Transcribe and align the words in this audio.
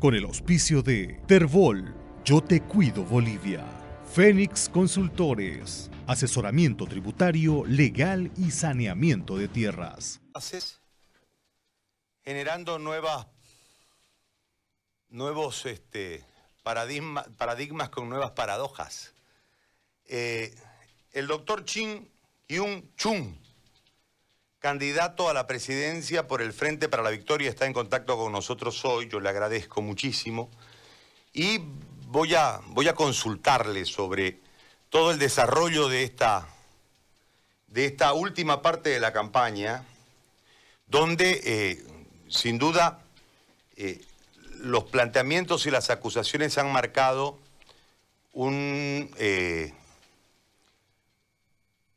con 0.00 0.14
el 0.14 0.24
auspicio 0.24 0.82
de 0.82 1.20
Terbol, 1.26 1.94
Yo 2.24 2.40
Te 2.40 2.62
Cuido 2.62 3.04
Bolivia, 3.04 3.62
Fénix 4.10 4.70
Consultores, 4.70 5.90
asesoramiento 6.06 6.86
tributario, 6.86 7.66
legal 7.66 8.32
y 8.38 8.50
saneamiento 8.50 9.36
de 9.36 9.48
tierras. 9.48 10.22
Generando 12.24 12.78
nuevas, 12.78 13.26
nuevos 15.10 15.66
este, 15.66 16.24
paradigmas 16.62 17.90
con 17.90 18.08
nuevas 18.08 18.30
paradojas. 18.30 19.12
Eh, 20.06 20.54
el 21.12 21.26
doctor 21.26 21.66
Chin 21.66 22.10
Hyun 22.48 22.90
Chung, 22.96 23.34
candidato 24.60 25.30
a 25.30 25.34
la 25.34 25.46
presidencia 25.46 26.28
por 26.28 26.42
el 26.42 26.52
Frente 26.52 26.88
para 26.88 27.02
la 27.02 27.10
Victoria, 27.10 27.48
está 27.48 27.64
en 27.64 27.72
contacto 27.72 28.16
con 28.18 28.30
nosotros 28.30 28.84
hoy, 28.84 29.08
yo 29.08 29.18
le 29.18 29.30
agradezco 29.30 29.80
muchísimo, 29.80 30.50
y 31.32 31.60
voy 32.06 32.34
a, 32.34 32.60
voy 32.66 32.86
a 32.86 32.94
consultarle 32.94 33.86
sobre 33.86 34.38
todo 34.90 35.12
el 35.12 35.18
desarrollo 35.18 35.88
de 35.88 36.02
esta, 36.02 36.46
de 37.68 37.86
esta 37.86 38.12
última 38.12 38.60
parte 38.60 38.90
de 38.90 39.00
la 39.00 39.14
campaña, 39.14 39.84
donde 40.86 41.40
eh, 41.42 41.84
sin 42.28 42.58
duda 42.58 43.00
eh, 43.76 44.04
los 44.58 44.84
planteamientos 44.84 45.64
y 45.64 45.70
las 45.70 45.88
acusaciones 45.88 46.58
han 46.58 46.70
marcado 46.70 47.38
un, 48.34 49.10
eh, 49.16 49.72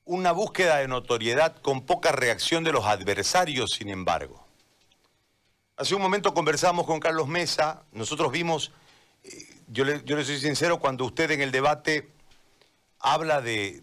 una 0.05 0.31
búsqueda 0.31 0.77
de 0.77 0.87
notoriedad 0.87 1.55
con 1.61 1.85
poca 1.85 2.11
reacción 2.11 2.63
de 2.63 2.71
los 2.71 2.85
adversarios, 2.85 3.71
sin 3.71 3.89
embargo. 3.89 4.45
Hace 5.77 5.95
un 5.95 6.01
momento 6.01 6.33
conversamos 6.33 6.85
con 6.85 6.99
Carlos 6.99 7.27
Mesa, 7.27 7.83
nosotros 7.91 8.31
vimos, 8.31 8.71
eh, 9.23 9.29
yo, 9.67 9.85
le, 9.85 10.01
soy 10.23 10.39
sincero, 10.39 10.79
cuando 10.79 11.05
usted 11.05 11.31
en 11.31 11.41
el 11.41 11.51
debate 11.51 12.09
habla 12.99 13.41
de, 13.41 13.81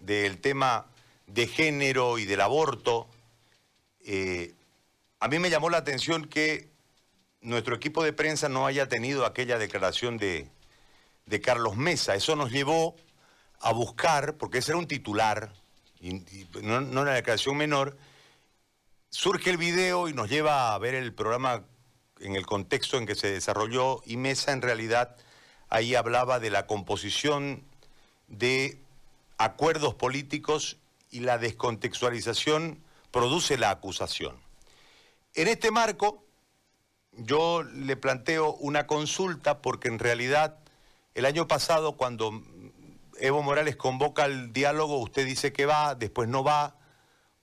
del 0.00 0.40
tema 0.40 0.86
de 1.26 1.46
género 1.46 2.18
y 2.18 2.24
del 2.24 2.40
aborto, 2.40 3.08
eh, 4.04 4.54
a 5.20 5.28
mí 5.28 5.38
me 5.38 5.50
llamó 5.50 5.70
la 5.70 5.78
atención 5.78 6.26
que 6.26 6.68
nuestro 7.40 7.74
equipo 7.74 8.02
de 8.02 8.12
prensa 8.12 8.48
no 8.48 8.66
haya 8.66 8.88
tenido 8.88 9.26
aquella 9.26 9.58
declaración 9.58 10.18
de, 10.18 10.48
de 11.26 11.40
Carlos 11.40 11.76
Mesa. 11.76 12.14
Eso 12.14 12.36
nos 12.36 12.50
llevó 12.50 12.96
a 13.66 13.72
buscar, 13.72 14.36
porque 14.36 14.58
ese 14.58 14.70
era 14.70 14.78
un 14.78 14.86
titular, 14.86 15.52
y, 16.00 16.12
no, 16.62 16.78
una 16.78 17.14
declaración 17.14 17.56
menor, 17.56 17.96
surge 19.10 19.50
el 19.50 19.56
video 19.56 20.08
y 20.08 20.12
nos 20.12 20.30
lleva 20.30 20.72
a 20.72 20.78
ver 20.78 20.94
el 20.94 21.12
programa 21.12 21.64
en 22.20 22.36
el 22.36 22.46
contexto 22.46 22.96
en 22.96 23.06
que 23.06 23.16
se 23.16 23.28
desarrolló 23.28 24.02
y 24.06 24.16
Mesa 24.16 24.52
en 24.52 24.62
realidad 24.62 25.16
ahí 25.68 25.96
hablaba 25.96 26.38
de 26.38 26.50
la 26.50 26.68
composición 26.68 27.64
de 28.28 28.78
acuerdos 29.36 29.96
políticos 29.96 30.76
y 31.10 31.20
la 31.20 31.38
descontextualización 31.38 32.78
produce 33.10 33.58
la 33.58 33.70
acusación. 33.70 34.36
En 35.34 35.48
este 35.48 35.72
marco, 35.72 36.22
yo 37.10 37.64
le 37.64 37.96
planteo 37.96 38.52
una 38.54 38.86
consulta 38.86 39.60
porque 39.60 39.88
en 39.88 39.98
realidad 39.98 40.56
el 41.16 41.24
año 41.24 41.48
pasado 41.48 41.96
cuando 41.96 42.30
Evo 43.20 43.42
Morales 43.42 43.76
convoca 43.76 44.24
al 44.24 44.52
diálogo, 44.52 44.98
usted 44.98 45.26
dice 45.26 45.52
que 45.52 45.66
va, 45.66 45.94
después 45.94 46.28
no 46.28 46.44
va, 46.44 46.76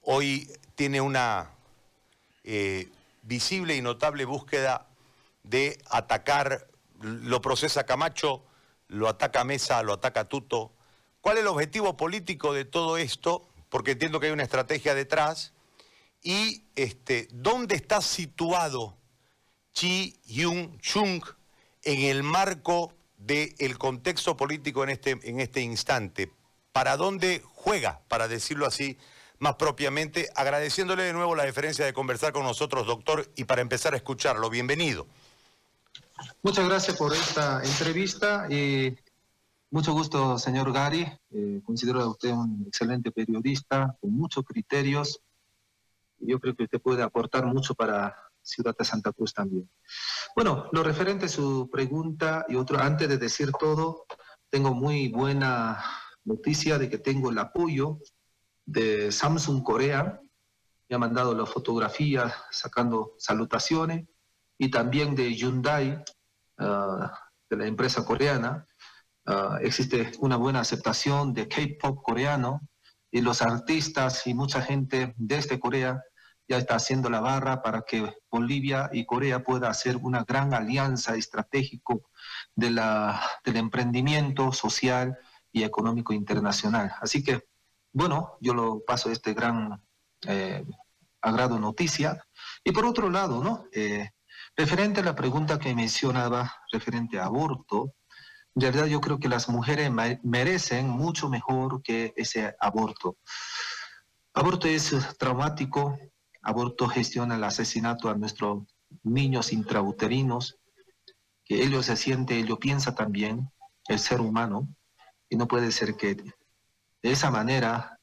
hoy 0.02 0.52
tiene 0.76 1.02
una 1.02 1.52
eh, 2.44 2.90
visible 3.22 3.76
y 3.76 3.82
notable 3.82 4.26
búsqueda 4.26 4.88
de 5.44 5.82
atacar, 5.90 6.68
lo 7.02 7.42
procesa 7.42 7.86
Camacho, 7.86 8.44
lo 8.88 9.08
ataca 9.08 9.44
Mesa, 9.44 9.82
lo 9.84 9.94
ataca 9.94 10.26
Tuto. 10.26 10.72
¿Cuál 11.22 11.38
es 11.38 11.42
el 11.42 11.48
objetivo 11.48 11.96
político 11.98 12.54
de 12.54 12.66
todo 12.66 12.98
esto? 12.98 13.48
Porque 13.70 13.92
entiendo 13.92 14.20
que 14.20 14.28
hay 14.28 14.32
una 14.34 14.44
estrategia 14.44 14.94
detrás. 14.94 15.54
Y 16.22 16.64
este, 16.76 17.28
¿dónde 17.32 17.76
está 17.76 18.02
situado 18.02 18.98
Chi 19.74 20.20
Yung 20.26 20.78
Chung 20.80 21.24
en 21.84 22.02
el 22.02 22.24
marco 22.24 22.94
del 23.26 23.78
contexto 23.78 24.36
político 24.36 24.84
en 24.84 24.90
este, 24.90 25.20
en 25.24 25.40
este 25.40 25.62
instante. 25.62 26.32
¿Para 26.72 26.98
dónde 26.98 27.42
juega, 27.54 28.02
para 28.08 28.28
decirlo 28.28 28.66
así 28.66 28.98
más 29.40 29.56
propiamente? 29.56 30.30
Agradeciéndole 30.36 31.04
de 31.04 31.14
nuevo 31.14 31.36
la 31.36 31.44
deferencia 31.44 31.86
de 31.86 31.94
conversar 31.94 32.34
con 32.34 32.44
nosotros, 32.44 32.86
doctor, 32.86 33.32
y 33.36 33.46
para 33.46 33.62
empezar 33.62 33.94
a 33.94 33.98
escucharlo. 33.98 34.50
Bienvenido. 34.50 35.08
Muchas 36.42 36.68
gracias 36.68 36.98
por 36.98 37.14
esta 37.14 37.64
entrevista 37.64 38.48
y 38.50 38.96
mucho 39.72 39.94
gusto, 39.94 40.38
señor 40.38 40.72
Gary. 40.74 41.08
Eh, 41.32 41.62
considero 41.66 42.02
a 42.02 42.10
usted 42.10 42.32
un 42.32 42.66
excelente 42.68 43.12
periodista 43.12 43.96
con 44.02 44.12
muchos 44.12 44.44
criterios. 44.44 45.22
Yo 46.20 46.40
creo 46.40 46.56
que 46.56 46.64
usted 46.64 46.82
puede 46.82 47.04
aportar 47.04 47.46
mucho 47.46 47.74
para 47.74 48.16
Ciudad 48.44 48.76
de 48.78 48.86
Santa 48.86 49.12
Cruz 49.12 49.34
también. 49.34 49.70
Bueno, 50.36 50.70
lo 50.72 50.84
referente 50.84 51.26
a 51.26 51.30
su 51.30 51.70
pregunta 51.72 52.46
y 52.50 52.56
otro, 52.56 52.80
antes 52.80 53.08
de 53.08 53.18
decir 53.18 53.52
todo, 53.54 54.06
tengo 54.50 54.74
muy 54.74 55.08
buena 55.08 55.84
noticia 56.26 56.78
de 56.78 56.90
que 56.90 56.98
tengo 56.98 57.30
el 57.30 57.40
apoyo 57.40 58.00
de 58.66 59.12
Samsung 59.12 59.64
Corea. 59.64 60.20
Me 60.90 60.96
ha 60.96 61.00
mandado 61.00 61.34
la 61.34 61.46
fotografía 61.46 62.34
sacando 62.52 63.16
salutaciones 63.18 64.08
y 64.58 64.70
también 64.70 65.16
de 65.16 65.34
Hyundai, 65.34 66.04
ah, 66.60 67.12
de 67.50 67.58
la 67.58 67.66
empresa 67.66 68.06
coreana. 68.06 68.68
Ah, 69.26 69.58
existe 69.62 70.12
una 70.20 70.36
buena 70.36 70.60
aceptación 70.60 71.34
de 71.34 71.48
K-pop 71.48 72.04
coreano 72.04 72.62
y 73.10 73.22
los 73.22 73.42
artistas 73.42 74.28
y 74.28 74.34
mucha 74.34 74.62
gente 74.62 75.14
desde 75.18 75.60
Corea 75.60 76.02
ya 76.54 76.60
está 76.60 76.76
haciendo 76.76 77.10
la 77.10 77.20
barra 77.20 77.64
para 77.64 77.82
que 77.82 78.14
Bolivia 78.30 78.88
y 78.94 79.06
Corea 79.06 79.44
puedan 79.44 79.72
hacer 79.72 79.98
una 79.98 80.24
gran 80.24 80.54
alianza 80.54 81.16
estratégica 81.16 81.96
de 82.56 82.70
la, 82.70 83.20
del 83.44 83.58
emprendimiento 83.58 84.52
social 84.52 85.18
y 85.52 85.64
económico 85.64 86.14
internacional. 86.14 86.94
Así 87.02 87.24
que, 87.24 87.42
bueno, 87.92 88.38
yo 88.40 88.54
lo 88.54 88.86
paso 88.86 89.10
este 89.10 89.34
gran 89.34 89.84
eh, 90.28 90.64
agrado 91.22 91.58
noticia. 91.58 92.24
Y 92.64 92.72
por 92.72 92.86
otro 92.86 93.10
lado, 93.10 93.44
¿no? 93.44 93.66
Eh, 93.72 94.12
referente 94.56 95.00
a 95.00 95.04
la 95.04 95.16
pregunta 95.16 95.58
que 95.58 95.74
mencionaba, 95.74 96.54
referente 96.72 97.20
a 97.20 97.26
aborto, 97.26 97.96
en 98.54 98.62
realidad 98.62 98.86
yo 98.86 99.02
creo 99.02 99.20
que 99.20 99.28
las 99.28 99.50
mujeres 99.50 99.92
merecen 100.22 100.88
mucho 100.88 101.30
mejor 101.30 101.82
que 101.82 102.14
ese 102.16 102.56
aborto. 102.60 103.18
Aborto 104.36 104.68
es 104.68 104.96
traumático, 105.18 105.98
Aborto 106.44 106.88
gestiona 106.88 107.36
el 107.36 107.44
asesinato 107.44 108.10
a 108.10 108.16
nuestros 108.16 108.64
niños 109.02 109.54
intrauterinos, 109.54 110.60
que 111.46 111.64
ellos 111.64 111.86
se 111.86 111.96
siente, 111.96 112.38
ellos 112.38 112.60
piensa 112.60 112.94
también, 112.94 113.50
el 113.88 114.00
ser 114.00 114.22
humano, 114.22 114.68
y 115.30 115.36
no 115.36 115.48
puede 115.48 115.72
ser 115.72 115.96
que 115.96 116.16
de 116.16 117.12
esa 117.12 117.32
manera 117.32 118.00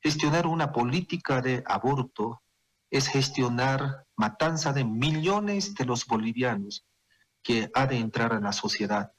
gestionar 0.00 0.46
una 0.46 0.72
política 0.72 1.40
de 1.40 1.62
aborto 1.66 2.42
es 2.90 3.08
gestionar 3.08 4.06
matanza 4.16 4.72
de 4.72 4.84
millones 4.84 5.74
de 5.74 5.84
los 5.84 6.06
bolivianos 6.06 6.84
que 7.42 7.70
ha 7.74 7.86
de 7.86 7.96
entrar 7.96 8.32
en 8.32 8.42
la 8.42 8.52
sociedad 8.52 9.12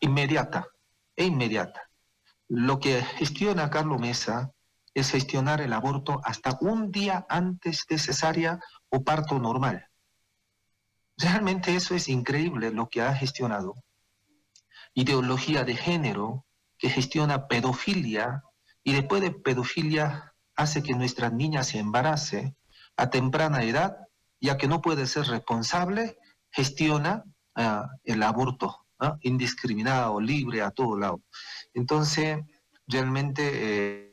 inmediata 0.00 0.68
e 1.16 1.24
inmediata. 1.24 1.90
Lo 2.48 2.78
que 2.78 3.02
gestiona 3.02 3.70
Carlos 3.70 4.00
Mesa 4.00 4.52
es 4.96 5.10
gestionar 5.10 5.60
el 5.60 5.74
aborto 5.74 6.22
hasta 6.24 6.56
un 6.62 6.90
día 6.90 7.26
antes 7.28 7.84
de 7.86 7.98
cesárea 7.98 8.58
o 8.88 9.04
parto 9.04 9.38
normal. 9.38 9.86
Realmente 11.18 11.76
eso 11.76 11.94
es 11.94 12.08
increíble 12.08 12.70
lo 12.70 12.88
que 12.88 13.02
ha 13.02 13.14
gestionado. 13.14 13.74
Ideología 14.94 15.64
de 15.64 15.76
género 15.76 16.46
que 16.78 16.88
gestiona 16.88 17.46
pedofilia 17.46 18.42
y 18.82 18.94
después 18.94 19.20
de 19.20 19.32
pedofilia 19.32 20.34
hace 20.54 20.82
que 20.82 20.94
nuestra 20.94 21.28
niña 21.28 21.62
se 21.62 21.78
embarace 21.78 22.56
a 22.96 23.10
temprana 23.10 23.64
edad, 23.64 23.98
ya 24.40 24.56
que 24.56 24.66
no 24.66 24.80
puede 24.80 25.06
ser 25.06 25.26
responsable, 25.26 26.16
gestiona 26.50 27.22
ah, 27.54 27.86
el 28.02 28.22
aborto 28.22 28.86
indiscriminado, 29.20 30.18
libre, 30.22 30.62
a 30.62 30.70
todo 30.70 30.98
lado. 30.98 31.20
Entonces, 31.74 32.38
realmente... 32.86 33.50
Eh, 33.52 34.05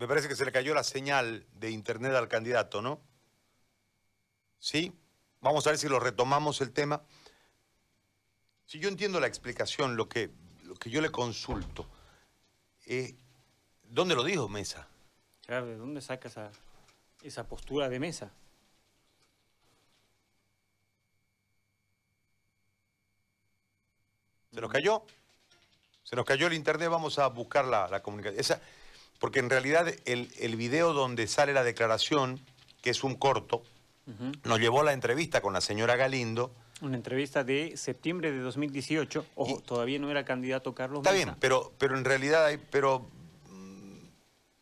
Me 0.00 0.08
parece 0.08 0.28
que 0.28 0.34
se 0.34 0.46
le 0.46 0.50
cayó 0.50 0.72
la 0.72 0.82
señal 0.82 1.46
de 1.52 1.70
internet 1.70 2.14
al 2.14 2.26
candidato, 2.26 2.80
¿no? 2.80 3.02
¿Sí? 4.58 4.98
Vamos 5.42 5.66
a 5.66 5.70
ver 5.70 5.78
si 5.78 5.90
lo 5.90 6.00
retomamos 6.00 6.62
el 6.62 6.72
tema. 6.72 7.02
Si 8.64 8.78
yo 8.78 8.88
entiendo 8.88 9.20
la 9.20 9.26
explicación, 9.26 9.96
lo 9.96 10.08
que, 10.08 10.30
lo 10.62 10.74
que 10.76 10.88
yo 10.88 11.02
le 11.02 11.10
consulto 11.10 11.86
es, 12.86 13.14
¿dónde 13.82 14.14
lo 14.14 14.24
dijo 14.24 14.48
Mesa? 14.48 14.88
Claro, 15.42 15.66
¿de 15.66 15.76
dónde 15.76 16.00
saca 16.00 16.28
esa, 16.28 16.50
esa 17.22 17.46
postura 17.46 17.90
de 17.90 18.00
Mesa? 18.00 18.32
¿Se 24.50 24.62
nos 24.62 24.72
cayó? 24.72 25.04
Se 26.04 26.16
nos 26.16 26.24
cayó 26.24 26.46
el 26.46 26.54
internet, 26.54 26.88
vamos 26.88 27.18
a 27.18 27.26
buscar 27.26 27.66
la, 27.66 28.00
comunicación. 28.00 28.40
Esa, 28.40 28.62
porque 29.20 29.38
en 29.38 29.48
realidad 29.48 29.86
el, 30.06 30.32
el, 30.38 30.56
video 30.56 30.92
donde 30.92 31.28
sale 31.28 31.52
la 31.52 31.62
declaración, 31.62 32.40
que 32.82 32.90
es 32.90 33.04
un 33.04 33.14
corto, 33.14 33.62
nos 34.42 34.58
llevó 34.58 34.80
a 34.80 34.84
la 34.84 34.92
entrevista 34.92 35.40
con 35.40 35.52
la 35.52 35.60
señora 35.60 35.94
Galindo. 35.94 36.52
Una 36.80 36.96
entrevista 36.96 37.44
de 37.44 37.76
septiembre 37.76 38.32
de 38.32 38.40
2018. 38.40 39.24
Ojo, 39.36 39.60
todavía 39.60 40.00
no 40.00 40.10
era 40.10 40.24
candidato 40.24 40.74
Carlos 40.74 41.00
Está 41.00 41.12
bien, 41.12 41.36
pero, 41.38 41.72
pero 41.78 41.96
en 41.96 42.04
realidad 42.04 42.46
hay, 42.46 42.56
pero 42.56 43.08
mm, 43.50 43.98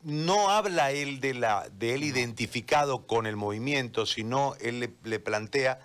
no 0.03 0.51
habla 0.51 0.91
él 0.91 1.21
de, 1.21 1.33
la, 1.33 1.71
de 1.71 1.95
él 1.95 2.05
identificado 2.05 3.07
con 3.07 3.27
el 3.27 3.37
movimiento, 3.37 4.05
sino 4.05 4.55
él 4.61 4.93
le 5.03 5.19
plantea 5.21 5.79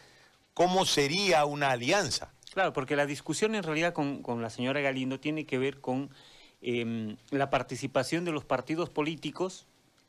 cómo 0.53 0.85
sería 0.85 1.45
una 1.45 1.71
alianza. 1.71 2.33
Claro, 2.53 2.71
porque 2.71 2.95
la 2.95 3.07
discusión 3.07 3.55
en 3.55 3.63
realidad 3.63 3.93
con, 3.93 4.23
la 4.41 4.49
señora 4.51 4.79
Galindo 4.79 5.19
tiene 5.19 5.45
que 5.45 5.57
ver 5.57 5.81
con 5.81 6.11
em, 6.63 7.17
la 7.29 7.49
participación 7.49 8.25
de 8.25 8.31
los 8.31 8.45
partidos 8.45 8.89
políticos, 8.89 9.67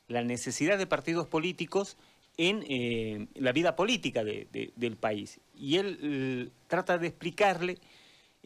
la 0.09 0.23
necesidad 0.23 0.79
de 0.79 0.87
partidos 0.87 1.27
políticos 1.27 1.97
en 2.37 2.65
eh, 2.69 3.27
la 3.35 3.53
vida 3.53 3.77
política 3.77 4.25
del 4.25 4.97
país. 4.97 5.41
Y 5.55 5.77
él 5.77 6.53
trata 6.69 6.99
de 6.99 7.07
explicarle 7.09 7.79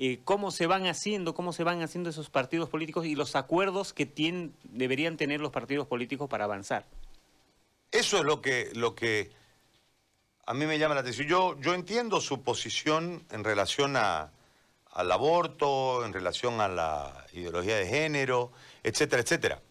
eh, 0.00 0.20
cómo 0.24 0.52
se 0.52 0.68
van 0.68 0.86
haciendo, 0.86 1.34
cómo 1.34 1.52
se 1.52 1.64
van 1.64 1.82
haciendo 1.82 2.08
esos 2.08 2.30
partidos 2.30 2.68
políticos 2.68 3.04
y 3.04 3.16
los 3.16 3.34
acuerdos 3.34 3.92
que 3.92 4.06
tienen, 4.06 4.54
deberían 4.62 5.16
tener 5.16 5.40
los 5.40 5.50
partidos 5.50 5.88
políticos 5.88 6.28
para 6.28 6.44
avanzar. 6.44 6.86
Eso 7.90 8.18
es 8.18 8.24
lo 8.24 8.40
que, 8.40 8.70
lo 8.74 8.94
que 8.94 9.30
a 10.46 10.54
mí 10.54 10.66
me 10.66 10.78
llama 10.78 10.94
la 10.94 11.00
atención. 11.00 11.26
Yo, 11.26 11.60
yo 11.60 11.74
entiendo 11.74 12.20
su 12.20 12.44
posición 12.44 13.24
en 13.32 13.42
relación 13.42 13.96
al 14.98 15.12
aborto, 15.12 16.04
en 16.04 16.12
relación 16.12 16.60
a 16.60 16.66
la 16.66 17.24
ideología 17.32 17.76
de 17.76 17.86
género, 17.86 18.50
etcétera, 18.82 19.22
etcétera. 19.22 19.62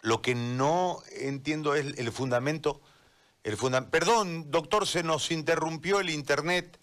Lo 0.00 0.22
que 0.22 0.36
no 0.36 1.02
entiendo 1.10 1.74
es 1.74 1.98
el 1.98 2.12
fundamento. 2.12 2.80
El 3.42 3.56
Perdón, 3.90 4.48
doctor, 4.52 4.86
se 4.86 5.02
nos 5.02 5.32
interrumpió 5.32 5.98
el 5.98 6.10
internet 6.10 6.78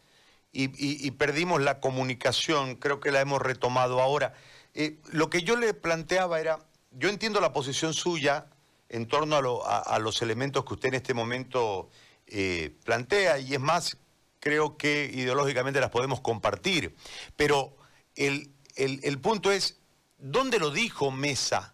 y, 0.52 1.12
perdimos 1.12 1.62
la 1.62 1.80
comunicación. 1.80 2.76
Creo 2.76 3.00
que 3.00 3.12
la 3.12 3.22
hemos 3.22 3.42
retomado 3.42 4.02
ahora. 4.02 4.34
Eh, 4.74 5.00
lo 5.14 5.30
que 5.30 5.44
yo 5.44 5.56
le 5.56 5.74
planteaba 5.74 6.42
era, 6.42 6.60
yo 6.92 7.08
entiendo 7.08 7.40
la 7.40 7.54
posición 7.54 7.94
suya 7.94 8.48
en 8.90 9.08
torno 9.08 9.38
a 9.66 10.00
los 10.00 10.22
elementos 10.22 10.66
que 10.66 10.74
usted 10.74 10.90
en 10.90 10.96
este 10.96 11.14
momento 11.14 11.90
eh, 12.28 12.76
plantea, 12.84 13.40
y 13.40 13.54
es 13.54 13.62
más, 13.62 13.98
creo 14.46 14.78
que 14.78 15.10
ideológicamente 15.12 15.80
las 15.80 15.90
podemos 15.90 16.22
compartir. 16.22 16.96
Pero 17.36 17.76
el, 18.16 18.52
el, 18.76 19.20
punto 19.20 19.52
es, 19.52 19.80
¿dónde 20.20 20.60
lo 20.60 20.70
dijo 20.70 21.10
Mesa? 21.10 21.74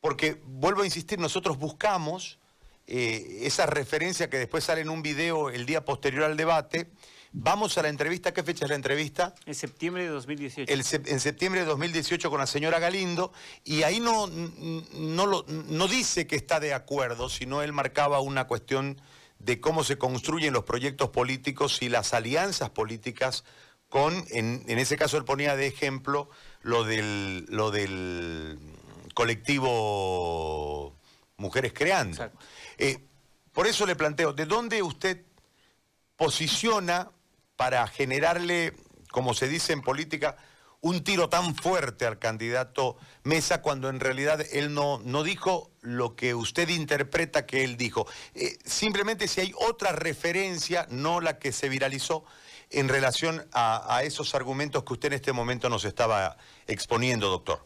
Porque, 0.00 0.40
vuelvo 0.46 0.82
a 0.82 0.84
insistir, 0.86 1.18
nosotros 1.18 1.58
buscamos 1.58 2.38
eh, 2.86 3.40
esa 3.42 3.66
referencia 3.66 4.30
que 4.30 4.38
después 4.38 4.64
sale 4.64 4.80
en 4.80 4.88
un 4.88 5.02
video 5.02 5.50
el 5.50 5.66
día 5.66 5.84
posterior 5.84 6.24
al 6.24 6.38
debate. 6.38 6.90
Vamos 7.32 7.76
a 7.76 7.82
la 7.82 7.90
entrevista, 7.90 8.32
¿qué 8.32 8.42
fecha 8.42 8.64
es 8.64 8.70
la 8.70 8.76
entrevista? 8.76 9.34
En 9.44 9.54
septiembre 9.54 10.04
de 10.04 10.08
2018. 10.08 10.72
en 10.72 11.20
septiembre 11.20 11.60
de 11.60 11.66
2018 11.66 12.30
con 12.30 12.40
la 12.40 12.46
señora 12.46 12.78
Galindo, 12.78 13.34
y 13.64 13.82
ahí 13.82 14.00
no, 14.00 14.28
no, 14.28 15.26
lo, 15.26 15.44
no 15.46 15.88
dice 15.88 16.26
que 16.26 16.36
está 16.36 16.58
de 16.58 16.72
acuerdo, 16.72 17.28
sino 17.28 17.60
él 17.60 17.74
marcaba 17.74 18.20
una 18.20 18.46
cuestión 18.46 18.98
de 19.38 19.60
cómo 19.60 19.84
se 19.84 19.98
construyen 19.98 20.52
los 20.52 20.64
proyectos 20.64 21.10
políticos 21.10 21.82
y 21.82 21.88
las 21.88 22.14
alianzas 22.14 22.70
políticas 22.70 23.44
con, 23.88 24.24
en, 24.30 24.64
ese 24.68 24.96
caso 24.96 25.16
él 25.16 25.24
ponía 25.24 25.56
de 25.56 25.66
ejemplo 25.66 26.28
lo 26.62 26.84
del, 26.84 27.46
lo 27.48 27.70
del 27.70 28.58
colectivo 29.14 30.94
Mujeres 31.38 31.72
Creando. 31.72 32.30
Eh, 32.76 32.98
por 33.52 33.66
eso 33.66 33.86
le 33.86 33.96
planteo, 33.96 34.32
¿de 34.32 34.44
dónde 34.44 34.82
usted 34.82 35.24
posiciona 36.16 37.10
para 37.56 37.86
generarle, 37.86 38.74
como 39.10 39.34
se 39.34 39.48
dice 39.48 39.72
en 39.72 39.80
política, 39.82 40.36
un 40.80 41.02
tiro 41.02 41.28
tan 41.28 41.54
fuerte 41.54 42.06
al 42.06 42.18
candidato 42.18 42.96
Mesa 43.24 43.62
cuando 43.62 43.88
en 43.88 44.00
realidad 44.00 44.40
él 44.52 44.72
no, 44.72 45.00
no 45.04 45.22
dijo 45.22 45.70
lo 45.80 46.14
que 46.14 46.34
usted 46.34 46.68
interpreta 46.68 47.46
que 47.46 47.64
él 47.64 47.76
dijo. 47.76 48.06
Eh, 48.34 48.56
simplemente 48.64 49.28
si 49.28 49.40
hay 49.40 49.52
otra 49.68 49.92
referencia, 49.92 50.86
no 50.90 51.20
la 51.20 51.38
que 51.38 51.52
se 51.52 51.68
viralizó, 51.68 52.24
en 52.70 52.88
relación 52.88 53.46
a, 53.52 54.02
esos 54.02 54.34
argumentos 54.34 54.84
que 54.84 54.92
usted 54.92 55.08
en 55.08 55.14
este 55.14 55.32
momento 55.32 55.68
nos 55.68 55.84
estaba 55.84 56.36
exponiendo, 56.66 57.28
doctor. 57.30 57.64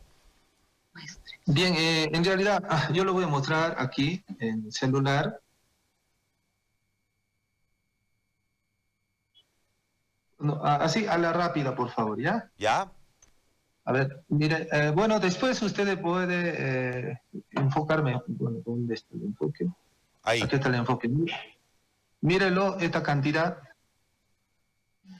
Bien, 1.47 1.75
eh, 1.75 2.08
en 2.12 2.25
realidad 2.25 2.62
ah, 2.69 2.88
yo 2.93 3.05
lo 3.05 3.12
voy 3.12 3.25
a 3.25 3.26
mostrar 3.26 3.75
aquí 3.79 4.25
en 4.38 4.70
celular. 4.70 5.41
Ah, 10.62 10.79
así, 10.82 11.06
a 11.06 11.19
la 11.19 11.32
rápida, 11.32 11.75
por 11.75 11.91
favor, 11.91 12.20
¿ya? 12.20 12.49
¿Ya? 12.58 12.93
A 13.84 13.93
ver, 13.93 14.25
mire, 14.29 14.69
eh, 14.70 14.90
bueno, 14.90 15.19
después 15.19 15.61
usted 15.62 16.00
puede 16.00 17.11
eh, 17.11 17.20
enfocarme. 17.50 18.20
Bueno, 18.29 18.58
¿dónde 18.64 18.94
está 18.94 19.14
el 19.14 19.25
enfoque? 19.25 19.67
Ahí. 20.23 20.40
Aquí 20.40 20.55
está 20.55 20.69
el 20.69 20.76
enfoque. 20.76 21.11
Mírelo, 22.20 22.79
esta 22.79 23.02
cantidad 23.02 23.58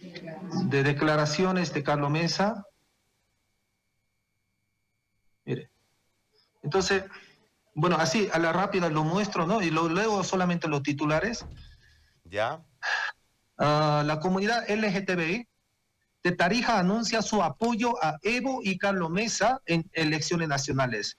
de 0.00 0.82
declaraciones 0.85 1.73
de 1.73 1.82
Carlos 1.82 2.11
Mesa. 2.11 2.64
Mire. 5.44 5.69
Entonces, 6.62 7.05
bueno, 7.75 7.97
así 7.97 8.29
a 8.32 8.38
la 8.38 8.53
rápida 8.53 8.88
lo 8.91 9.03
muestro, 9.03 9.44
¿no? 9.44 9.61
Y 9.61 9.70
lo 9.70 9.88
leo 9.88 10.23
solamente 10.23 10.69
los 10.69 10.85
titulares. 10.85 11.44
Ya. 12.25 12.62
Ah, 13.59 14.05
la 14.06 14.20
comunidad 14.20 14.70
LGTBI 14.70 15.49
de 16.23 16.33
Tarija 16.33 16.79
anuncia 16.79 17.23
su 17.23 17.43
apoyo 17.43 18.03
a 18.03 18.19
Evo 18.23 18.61
y 18.63 18.79
Carlos 18.79 19.11
Mesa 19.11 19.61
en 19.67 19.91
elecciones 19.93 20.49
nacionales. 20.49 21.19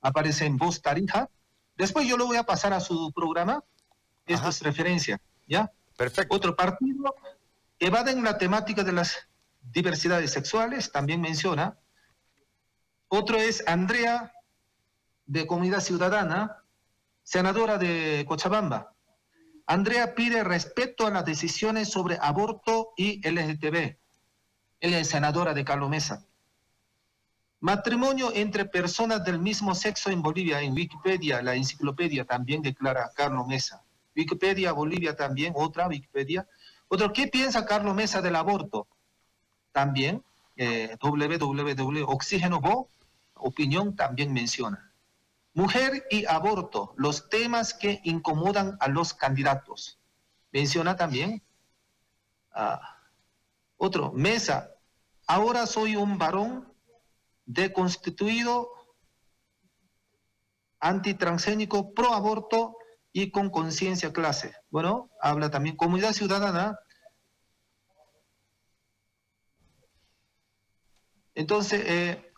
Aparece 0.00 0.46
en 0.46 0.56
Voz 0.56 0.80
Tarija. 0.80 1.28
Después 1.76 2.06
yo 2.06 2.16
lo 2.16 2.26
voy 2.26 2.38
a 2.38 2.44
pasar 2.44 2.72
a 2.72 2.80
su 2.80 3.12
programa. 3.12 3.62
Esto 4.26 4.48
es 4.48 4.62
referencia, 4.62 5.20
¿ya? 5.46 5.70
Perfecto. 5.96 6.34
Otro 6.34 6.56
partido 6.56 7.14
evaden 7.78 8.22
la 8.24 8.38
temática 8.38 8.84
de 8.84 8.92
las 8.92 9.28
diversidades 9.60 10.32
sexuales, 10.32 10.92
también 10.92 11.20
menciona. 11.20 11.78
Otro 13.08 13.38
es 13.38 13.62
Andrea, 13.66 14.32
de 15.26 15.46
Comunidad 15.46 15.80
Ciudadana, 15.80 16.64
senadora 17.22 17.76
de 17.76 18.24
Cochabamba. 18.26 18.94
Andrea 19.66 20.14
pide 20.14 20.42
respeto 20.42 21.06
a 21.06 21.10
las 21.10 21.26
decisiones 21.26 21.90
sobre 21.90 22.18
aborto 22.20 22.94
y 22.96 23.20
LGTB. 23.28 23.98
Ella 24.80 24.98
es 24.98 25.08
senadora 25.08 25.54
de 25.54 25.64
Carlos 25.64 25.90
Mesa. 25.90 26.24
Matrimonio 27.60 28.30
entre 28.34 28.64
personas 28.64 29.24
del 29.24 29.40
mismo 29.40 29.74
sexo 29.74 30.10
en 30.10 30.22
Bolivia, 30.22 30.60
en 30.60 30.74
Wikipedia, 30.74 31.42
la 31.42 31.56
enciclopedia 31.56 32.24
también 32.24 32.62
declara 32.62 33.10
Carlos 33.14 33.46
Mesa. 33.48 33.82
Wikipedia, 34.14 34.72
Bolivia 34.72 35.16
también, 35.16 35.52
otra 35.56 35.88
Wikipedia. 35.88 36.46
Otro, 36.86 37.12
¿qué 37.12 37.26
piensa 37.26 37.66
Carlos 37.66 37.94
Mesa 37.94 38.22
del 38.22 38.36
aborto? 38.36 38.86
También, 39.72 40.22
eh, 40.56 40.96
www, 41.00 42.04
Oxígeno 42.06 42.60
Bo, 42.60 42.88
opinión 43.34 43.96
también 43.96 44.32
menciona. 44.32 44.92
Mujer 45.54 46.06
y 46.10 46.24
aborto, 46.26 46.94
los 46.96 47.28
temas 47.28 47.74
que 47.74 48.00
incomodan 48.04 48.76
a 48.80 48.88
los 48.88 49.14
candidatos. 49.14 49.98
Menciona 50.52 50.96
también. 50.96 51.42
Otro, 53.78 54.12
Mesa, 54.12 54.74
ahora 55.26 55.66
soy 55.66 55.96
un 55.96 56.18
varón 56.18 56.74
deconstituido, 57.46 58.70
antitransgénico, 60.80 61.94
pro 61.94 62.12
aborto 62.12 62.76
y 63.12 63.30
con 63.30 63.50
conciencia 63.50 64.12
clase. 64.12 64.54
Bueno, 64.68 65.10
habla 65.20 65.50
también 65.50 65.76
comunidad 65.76 66.12
ciudadana. 66.12 66.78
Entonces, 71.34 71.82
eh, 71.86 72.32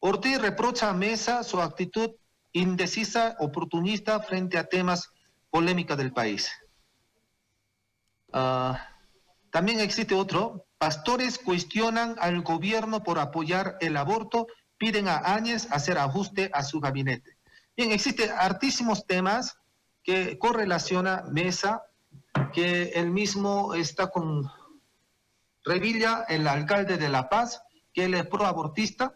Ortiz 0.00 0.40
reprocha 0.40 0.90
a 0.90 0.94
Mesa 0.94 1.42
su 1.42 1.60
actitud 1.60 2.16
indecisa, 2.52 3.36
oportunista 3.40 4.20
frente 4.20 4.56
a 4.56 4.68
temas 4.68 5.10
polémicos 5.50 5.98
del 5.98 6.12
país. 6.12 6.50
Ah, 8.32 8.95
también 9.50 9.80
existe 9.80 10.14
otro, 10.14 10.66
Pastores 10.78 11.38
cuestionan 11.38 12.16
al 12.18 12.42
gobierno 12.42 13.02
por 13.02 13.18
apoyar 13.18 13.78
el 13.80 13.96
aborto, 13.96 14.46
piden 14.76 15.08
a 15.08 15.34
Áñez 15.34 15.68
hacer 15.70 15.96
ajuste 15.96 16.50
a 16.52 16.62
su 16.62 16.80
gabinete. 16.80 17.38
Bien, 17.74 17.92
existen 17.92 18.30
hartísimos 18.30 19.06
temas 19.06 19.58
que 20.02 20.38
correlaciona 20.38 21.24
Mesa, 21.30 21.82
que 22.52 22.90
él 22.94 23.10
mismo 23.10 23.74
está 23.74 24.08
con 24.10 24.50
Revilla, 25.64 26.24
el 26.28 26.46
alcalde 26.46 26.98
de 26.98 27.08
La 27.08 27.28
Paz, 27.28 27.62
que 27.92 28.04
él 28.04 28.14
es 28.14 28.26
proabortista. 28.26 29.14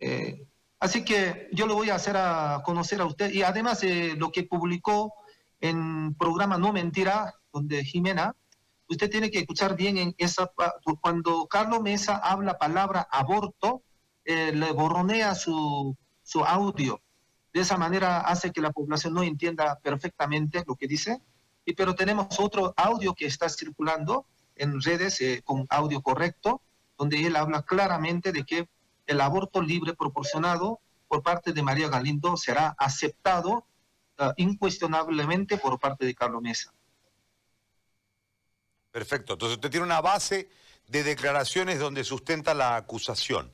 Eh, 0.00 0.46
así 0.80 1.04
que 1.04 1.48
yo 1.52 1.66
lo 1.66 1.74
voy 1.74 1.90
a 1.90 1.96
hacer 1.96 2.16
a 2.16 2.62
conocer 2.64 3.02
a 3.02 3.06
usted. 3.06 3.30
Y 3.30 3.42
además 3.42 3.82
eh, 3.82 4.14
lo 4.16 4.32
que 4.32 4.44
publicó 4.44 5.14
en 5.60 6.14
programa 6.14 6.56
No 6.56 6.72
Mentira, 6.72 7.34
donde 7.52 7.84
Jimena, 7.84 8.34
usted 8.88 9.10
tiene 9.10 9.30
que 9.30 9.40
escuchar 9.40 9.76
bien 9.76 9.98
en 9.98 10.14
esa 10.18 10.50
cuando 11.00 11.46
Carlos 11.46 11.82
Mesa 11.82 12.16
habla 12.16 12.58
palabra 12.58 13.06
aborto, 13.10 13.82
eh, 14.24 14.52
le 14.52 14.72
borronea 14.72 15.34
su, 15.34 15.96
su 16.22 16.44
audio. 16.44 17.00
De 17.52 17.60
esa 17.60 17.76
manera 17.76 18.20
hace 18.20 18.52
que 18.52 18.60
la 18.60 18.72
población 18.72 19.14
no 19.14 19.22
entienda 19.22 19.78
perfectamente 19.80 20.64
lo 20.66 20.76
que 20.76 20.86
dice. 20.86 21.20
Y 21.64 21.74
pero 21.74 21.94
tenemos 21.94 22.38
otro 22.40 22.72
audio 22.76 23.14
que 23.14 23.26
está 23.26 23.48
circulando 23.48 24.26
en 24.56 24.80
redes 24.80 25.20
eh, 25.20 25.42
con 25.44 25.66
audio 25.70 26.02
correcto, 26.02 26.62
donde 26.96 27.26
él 27.26 27.36
habla 27.36 27.62
claramente 27.62 28.32
de 28.32 28.44
que 28.44 28.68
el 29.06 29.20
aborto 29.20 29.62
libre 29.62 29.94
proporcionado 29.94 30.80
por 31.08 31.22
parte 31.22 31.52
de 31.52 31.62
María 31.62 31.88
Galindo 31.88 32.36
será 32.36 32.74
aceptado 32.78 33.64
uh, 34.18 34.32
incuestionablemente 34.36 35.56
por 35.56 35.78
parte 35.78 36.04
de 36.04 36.14
Carlos 36.14 36.42
Mesa. 36.42 36.72
Perfecto, 38.98 39.34
entonces 39.34 39.58
usted 39.58 39.70
tiene 39.70 39.86
una 39.86 40.00
base 40.00 40.50
de 40.88 41.04
declaraciones 41.04 41.78
donde 41.78 42.02
sustenta 42.02 42.52
la 42.52 42.74
acusación. 42.74 43.52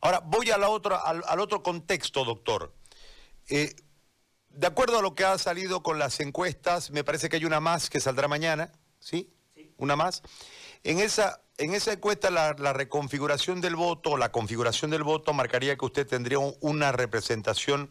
Ahora, 0.00 0.20
voy 0.24 0.50
a 0.50 0.56
la 0.56 0.70
otra, 0.70 0.96
al, 0.96 1.22
al 1.26 1.40
otro 1.40 1.62
contexto, 1.62 2.24
doctor. 2.24 2.74
Eh, 3.50 3.76
de 4.48 4.66
acuerdo 4.66 4.98
a 4.98 5.02
lo 5.02 5.14
que 5.14 5.26
ha 5.26 5.36
salido 5.36 5.82
con 5.82 5.98
las 5.98 6.20
encuestas, 6.20 6.90
me 6.90 7.04
parece 7.04 7.28
que 7.28 7.36
hay 7.36 7.44
una 7.44 7.60
más 7.60 7.90
que 7.90 8.00
saldrá 8.00 8.28
mañana, 8.28 8.72
¿sí? 8.98 9.30
una 9.76 9.94
más. 9.94 10.22
En 10.82 11.00
esa, 11.00 11.42
en 11.58 11.74
esa 11.74 11.92
encuesta 11.92 12.30
la, 12.30 12.54
reconfiguración 12.54 13.60
del 13.60 13.76
voto, 13.76 14.16
la 14.16 14.32
configuración 14.32 14.90
del 14.90 15.02
voto 15.02 15.34
marcaría 15.34 15.76
que 15.76 15.84
usted 15.84 16.06
tendría 16.06 16.38
una 16.38 16.92
representación 16.92 17.90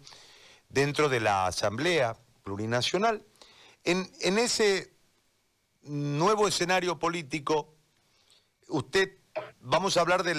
dentro 0.67 1.09
de 1.09 1.19
la 1.19 1.45
Asamblea 1.45 2.17
Plurinacional. 2.41 3.23
En, 3.83 4.11
en 4.21 4.39
ese 4.39 4.96
nuevo 5.87 6.47
escenario 6.47 6.99
político, 6.99 7.73
usted, 8.67 9.17
vamos 9.61 9.97
a 9.97 10.01
hablar 10.01 10.23
de 10.23 10.35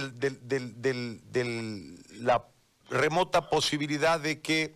la 2.21 2.45
remota 2.91 3.49
posibilidad 3.49 4.19
de 4.21 4.41
que 4.41 4.75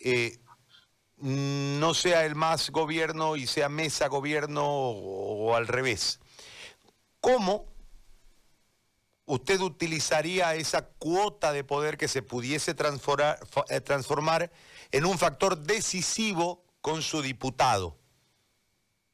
eh, 0.00 0.38
no 1.18 1.94
sea 1.94 2.24
el 2.24 2.34
más 2.34 2.70
gobierno 2.70 3.36
y 3.36 3.46
sea 3.46 3.68
mesa 3.68 4.08
gobierno 4.08 4.64
o, 4.66 5.54
al 5.54 5.68
revés. 5.68 6.18
¿Cómo 7.20 7.66
usted 9.26 9.60
utilizaría 9.60 10.54
esa 10.56 10.88
cuota 10.88 11.52
de 11.52 11.62
poder 11.62 11.96
que 11.96 12.08
se 12.08 12.22
pudiese 12.22 12.74
transformar, 12.74 13.38
eh, 13.68 13.80
transformar 13.80 14.50
en 14.90 15.04
un 15.04 15.16
factor 15.16 15.58
decisivo 15.58 16.64
con 16.80 17.02
su 17.02 17.22
diputado? 17.22 17.96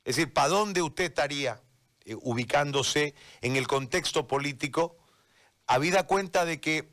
Es 0.09 0.17
decir, 0.17 0.33
¿para 0.33 0.49
dónde 0.49 0.81
usted 0.81 1.05
estaría 1.05 1.61
eh, 2.07 2.17
ubicándose 2.23 3.15
en 3.43 3.57
el 3.57 3.67
contexto 3.67 4.27
político, 4.27 4.97
habida 5.67 6.07
cuenta 6.07 6.47
de 6.47 6.63
que 6.63 6.89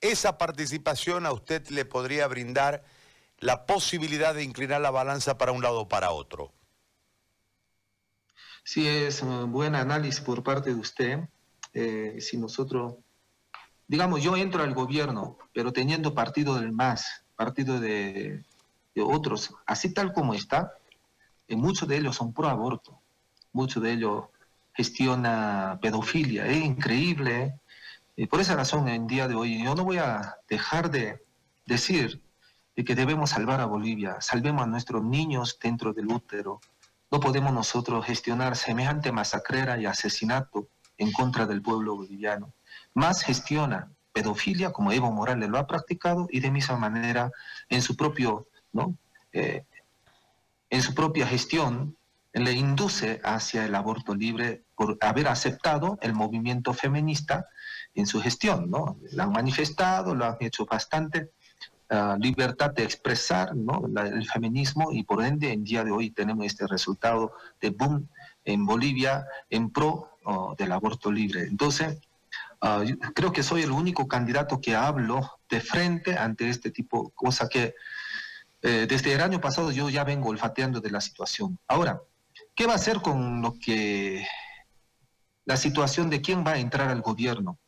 esa 0.00 0.38
participación 0.38 1.24
a 1.24 1.30
usted 1.30 1.68
le 1.68 1.84
podría 1.84 2.26
brindar 2.26 2.82
la 3.38 3.64
posibilidad 3.64 4.34
de 4.34 4.42
inclinar 4.42 4.80
la 4.80 4.90
balanza 4.90 5.38
para 5.38 5.52
un 5.52 5.62
lado 5.62 5.82
o 5.82 5.88
para 5.88 6.10
otro. 6.10 6.52
Sí, 8.64 8.88
es 8.88 9.22
un 9.22 9.52
buen 9.52 9.76
análisis 9.76 10.20
por 10.20 10.42
parte 10.42 10.70
de 10.70 10.80
usted. 10.80 11.20
Eh, 11.74 12.16
si 12.20 12.38
nosotros, 12.38 12.96
digamos, 13.86 14.20
yo 14.20 14.36
entro 14.36 14.64
al 14.64 14.74
gobierno, 14.74 15.38
pero 15.54 15.72
teniendo 15.72 16.12
partido 16.12 16.56
del 16.56 16.72
MAS, 16.72 17.22
partido 17.36 17.78
de, 17.78 18.42
otros, 18.96 19.54
así 19.64 19.94
tal 19.94 20.12
como 20.12 20.34
está, 20.34 20.74
muchos 21.56 21.88
de 21.88 21.96
ellos 21.96 22.16
son 22.16 22.32
pro 22.32 22.48
aborto, 22.48 23.00
muchos 23.52 23.82
de 23.82 23.92
ellos 23.92 24.24
gestiona 24.74 25.78
pedofilia, 25.82 26.46
es 26.46 26.64
increíble. 26.64 27.58
Y 28.16 28.26
por 28.26 28.40
esa 28.40 28.54
razón, 28.54 28.88
en 28.88 29.06
día 29.06 29.26
de 29.26 29.34
hoy, 29.34 29.62
yo 29.62 29.74
no 29.74 29.84
voy 29.84 29.98
a 29.98 30.36
dejar 30.48 30.90
de 30.90 31.24
decir 31.66 32.22
de 32.76 32.84
que 32.84 32.94
debemos 32.94 33.30
salvar 33.30 33.60
a 33.60 33.66
Bolivia, 33.66 34.20
salvemos 34.20 34.62
a 34.62 34.66
nuestros 34.66 35.02
niños 35.02 35.58
dentro 35.60 35.92
del 35.92 36.06
útero. 36.06 36.60
No 37.10 37.20
podemos 37.20 37.52
nosotros 37.52 38.04
gestionar 38.06 38.56
semejante 38.56 39.10
masacrera 39.10 39.78
y 39.78 39.86
asesinato 39.86 40.68
en 40.96 41.10
contra 41.12 41.46
del 41.46 41.62
pueblo 41.62 41.96
boliviano. 41.96 42.52
Más 42.94 43.22
gestiona 43.22 43.90
pedofilia, 44.12 44.72
como 44.72 44.92
Evo 44.92 45.10
Morales 45.10 45.48
lo 45.48 45.58
ha 45.58 45.66
practicado, 45.66 46.28
y 46.30 46.40
de 46.40 46.50
misma 46.50 46.76
manera 46.76 47.30
en 47.68 47.82
su 47.82 47.96
propio, 47.96 48.48
¿no? 48.72 48.96
Eh, 49.32 49.64
en 50.70 50.82
su 50.82 50.94
propia 50.94 51.26
gestión 51.26 51.96
le 52.32 52.52
induce 52.52 53.20
hacia 53.24 53.64
el 53.64 53.74
aborto 53.74 54.14
libre 54.14 54.62
por 54.76 54.96
haber 55.00 55.28
aceptado 55.28 55.98
el 56.02 56.14
movimiento 56.14 56.72
feminista 56.72 57.46
en 57.94 58.06
su 58.06 58.20
gestión, 58.20 58.70
¿no? 58.70 58.98
Lo 59.12 59.22
han 59.22 59.32
manifestado, 59.32 60.14
lo 60.14 60.24
han 60.26 60.36
hecho 60.40 60.66
bastante, 60.66 61.30
libertad 62.20 62.70
de 62.72 62.84
expresar 62.84 63.52
el 63.54 64.28
feminismo 64.28 64.92
y 64.92 65.04
por 65.04 65.24
ende 65.24 65.52
en 65.52 65.64
día 65.64 65.84
de 65.84 65.90
hoy 65.90 66.10
tenemos 66.10 66.44
este 66.44 66.66
resultado 66.66 67.32
de 67.60 67.70
boom 67.70 68.08
en 68.44 68.66
Bolivia 68.66 69.26
en 69.48 69.70
pro 69.70 70.18
del 70.58 70.72
aborto 70.72 71.10
libre. 71.10 71.44
Entonces, 71.44 71.98
ah, 72.60 72.84
creo 73.14 73.32
que 73.32 73.42
soy 73.42 73.62
el 73.62 73.70
único 73.70 74.06
candidato 74.06 74.60
que 74.60 74.76
hablo 74.76 75.38
de 75.48 75.60
frente 75.60 76.18
ante 76.18 76.50
este 76.50 76.70
tipo, 76.70 77.10
cosa 77.14 77.48
que 77.48 77.74
eh, 78.62 78.86
desde 78.88 79.12
el 79.14 79.20
año 79.20 79.40
pasado 79.40 79.70
yo 79.70 79.88
ya 79.88 80.04
vengo 80.04 80.30
olfateando 80.30 80.80
de 80.80 80.90
la 80.90 81.00
situación. 81.00 81.58
Ahora, 81.68 82.02
¿qué 82.54 82.66
va 82.66 82.72
a 82.72 82.76
hacer 82.76 83.00
con 83.00 83.40
lo 83.40 83.54
que 83.58 84.26
la 85.44 85.56
situación 85.56 86.10
de 86.10 86.20
quién 86.20 86.44
va 86.44 86.52
a 86.52 86.58
entrar 86.58 86.88
al 86.88 87.00
gobierno? 87.00 87.58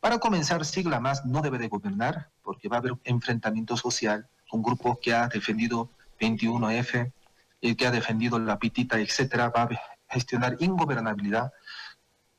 Para 0.00 0.18
comenzar, 0.18 0.64
Sigla 0.64 1.00
Más 1.00 1.26
no 1.26 1.42
debe 1.42 1.58
de 1.58 1.68
gobernar 1.68 2.30
porque 2.42 2.68
va 2.68 2.76
a 2.76 2.78
haber 2.80 2.92
enfrentamiento 3.04 3.76
social 3.76 4.28
con 4.48 4.62
grupos 4.62 4.98
que 5.02 5.12
ha 5.12 5.28
defendido 5.28 5.90
21F, 6.20 7.12
el 7.60 7.76
que 7.76 7.86
ha 7.86 7.90
defendido 7.90 8.38
la 8.38 8.58
pitita, 8.58 8.98
etcétera, 8.98 9.50
va 9.50 9.64
a 9.64 9.68
gestionar 10.08 10.56
ingobernabilidad. 10.60 11.52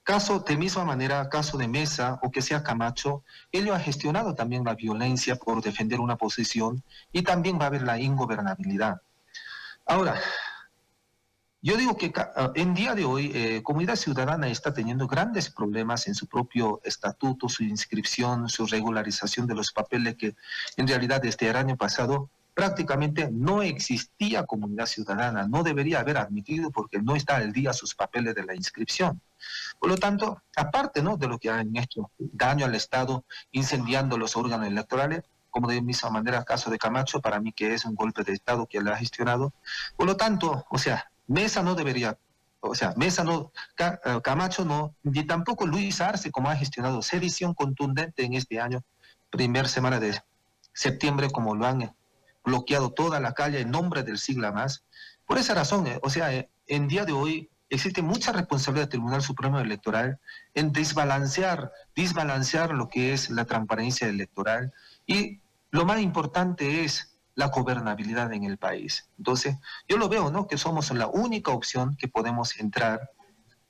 Caso 0.10 0.40
de 0.40 0.58
misma 0.58 0.86
manera, 0.86 1.30
caso 1.30 1.56
de 1.56 1.68
Mesa 1.68 2.18
o 2.24 2.32
que 2.32 2.42
sea 2.42 2.64
Camacho, 2.64 3.24
ello 3.52 3.76
ha 3.76 3.80
gestionado 3.80 4.34
también 4.34 4.64
la 4.64 4.74
violencia 4.74 5.36
por 5.36 5.62
defender 5.62 6.00
una 6.00 6.16
posición 6.16 6.84
y 7.12 7.22
también 7.22 7.60
va 7.60 7.66
a 7.66 7.68
haber 7.68 7.84
la 7.84 8.00
ingobernabilidad. 8.00 9.04
Ahora, 9.86 10.20
yo 11.62 11.78
digo 11.78 11.96
que 11.96 12.12
ah, 12.16 12.52
en 12.56 12.74
día 12.74 12.96
de 12.96 13.06
hoy, 13.06 13.32
eh, 13.36 13.62
Comunidad 13.62 13.98
Ciudadana 13.98 14.48
está 14.48 14.74
teniendo 14.74 15.06
grandes 15.06 15.52
problemas 15.52 16.08
en 16.08 16.16
su 16.16 16.26
propio 16.26 16.82
estatuto, 16.84 17.48
su 17.48 17.64
inscripción, 17.64 18.50
su 18.50 18.66
regularización 18.66 19.46
de 19.46 19.54
los 19.54 19.72
papeles 19.72 20.16
que 20.16 20.36
en 20.78 20.88
realidad 20.88 21.22
desde 21.22 21.50
el 21.50 21.56
año 21.56 21.78
pasado 21.78 22.32
prácticamente 22.60 23.30
no 23.32 23.64
existía 23.64 24.46
Comunidad 24.46 24.86
Ciudadana, 24.86 25.48
no 25.48 25.64
debería 25.64 26.02
haber 26.02 26.18
admitido 26.18 26.72
porque 26.72 27.00
no 27.00 27.16
está 27.16 27.38
al 27.38 27.54
día 27.54 27.72
sus 27.72 27.96
papeles 27.96 28.36
de 28.36 28.44
la 28.44 28.54
inscripción. 28.54 29.22
Por 29.80 29.90
lo 29.90 29.96
tanto, 29.96 30.44
aparte 30.58 31.02
¿no? 31.02 31.16
de 31.16 31.30
lo 31.30 31.40
que 31.40 31.50
han 31.50 31.74
hecho 31.78 32.12
daño 32.18 32.66
al 32.66 32.76
Estado 32.76 33.24
incendiando 33.54 34.18
los 34.18 34.36
órganos 34.36 34.68
electorales, 34.68 35.24
como 35.50 35.70
de 35.70 35.82
misma 35.82 36.10
manera 36.10 36.44
caso 36.44 36.70
de 36.70 36.78
Camacho, 36.78 37.22
para 37.22 37.40
mí 37.40 37.54
que 37.54 37.74
es 37.74 37.86
un 37.86 37.96
golpe 37.96 38.26
de 38.26 38.34
Estado 38.34 38.66
que 38.66 38.82
le 38.82 38.92
ha 38.92 38.98
gestionado. 38.98 39.54
Por 39.96 40.06
lo 40.06 40.18
tanto, 40.18 40.66
o 40.70 40.78
sea, 40.78 41.10
Mesa 41.28 41.64
no 41.64 41.76
debería, 41.76 42.18
o 42.60 42.76
sea, 42.76 42.94
Mesa 42.98 43.24
no, 43.24 43.54
eh, 43.78 44.20
Camacho 44.22 44.66
no, 44.66 44.96
ni 45.04 45.24
tampoco 45.26 45.66
Luis 45.66 46.02
Arce, 46.02 46.30
como 46.30 46.50
ha 46.50 46.58
gestionado 46.58 47.02
sedición 47.04 47.54
contundente 47.54 48.26
en 48.26 48.34
este 48.34 48.60
año, 48.60 48.84
primer 49.30 49.70
semana 49.70 50.02
de 50.02 50.22
septiembre, 50.74 51.30
como 51.30 51.56
lo 51.56 51.66
han 51.66 51.94
bloqueado 52.50 52.92
toda 52.92 53.20
la 53.20 53.34
calle 53.34 53.62
en 53.62 53.72
nombre 53.72 54.04
del 54.04 54.18
sigla 54.18 54.52
más. 54.52 54.84
Por 55.26 55.38
esa 55.38 55.54
razón, 55.54 55.88
eh, 55.88 56.00
o 56.02 56.10
sea, 56.10 56.34
eh, 56.34 56.50
en 56.68 56.88
día 56.88 57.06
de 57.06 57.14
hoy 57.14 57.50
existe 57.70 58.02
mucha 58.02 58.32
responsabilidad 58.32 58.86
del 58.86 58.92
Tribunal 58.98 59.22
Supremo 59.22 59.60
Electoral 59.60 60.20
en 60.56 60.72
desbalancear, 60.72 61.72
desbalancear 61.96 62.74
lo 62.74 62.90
que 62.90 63.14
es 63.14 63.30
la 63.30 63.46
transparencia 63.46 64.08
electoral 64.08 64.74
y 65.06 65.40
lo 65.72 65.86
más 65.86 66.02
importante 66.02 66.84
es 66.84 67.16
la 67.36 67.48
gobernabilidad 67.48 68.34
en 68.34 68.44
el 68.44 68.58
país. 68.58 69.08
Entonces, 69.18 69.56
yo 69.88 69.98
lo 69.98 70.10
veo, 70.10 70.32
¿no? 70.32 70.48
Que 70.48 70.58
somos 70.58 70.92
la 70.92 71.08
única 71.08 71.52
opción 71.52 71.96
que 71.96 72.08
podemos 72.08 72.60
entrar 72.60 73.12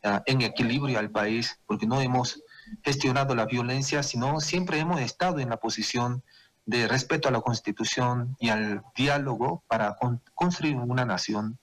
ah, 0.03 0.23
en 0.25 0.41
equilibrio 0.41 0.97
al 0.97 1.11
país, 1.11 1.59
porque 1.67 1.85
no 1.85 2.01
hemos 2.01 2.41
gestionado 2.83 3.35
la 3.35 3.45
violencia, 3.45 4.01
sino 4.01 4.39
siempre 4.39 4.79
hemos 4.79 5.01
estado 5.01 5.39
en 5.39 5.49
la 5.49 5.57
posición 5.57 6.23
de 6.69 6.87
respeto 6.87 7.27
a 7.27 7.31
la 7.31 7.41
Constitución 7.41 8.37
y 8.39 8.49
al 8.49 8.83
diálogo 8.95 9.63
para 9.67 9.97
construir 10.35 10.75
una 10.75 11.03
nación 11.03 11.57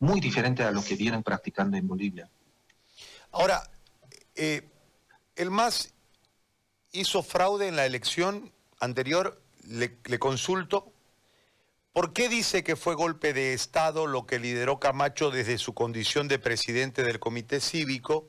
muy 0.00 0.20
diferente 0.20 0.62
a 0.62 0.70
lo 0.70 0.84
que 0.84 0.96
vienen 0.96 1.22
practicando 1.22 1.78
en 1.78 1.88
Bolivia. 1.88 2.28
Ahora, 3.32 3.62
eh, 4.34 4.68
el 5.34 5.50
MAS 5.50 5.94
hizo 6.92 7.22
fraude 7.22 7.68
en 7.68 7.76
la 7.76 7.86
elección 7.86 8.52
anterior, 8.80 9.42
le, 9.66 9.96
le 10.04 10.18
consulto. 10.18 10.92
¿Por 11.94 12.12
qué 12.12 12.28
dice 12.28 12.62
que 12.62 12.76
fue 12.76 12.94
golpe 12.94 13.32
de 13.32 13.54
Estado 13.54 14.06
lo 14.06 14.26
que 14.26 14.38
lideró 14.38 14.78
Camacho 14.78 15.30
desde 15.30 15.56
su 15.56 15.72
condición 15.72 16.28
de 16.28 16.38
presidente 16.38 17.02
del 17.02 17.18
Comité 17.18 17.60
Cívico? 17.60 18.28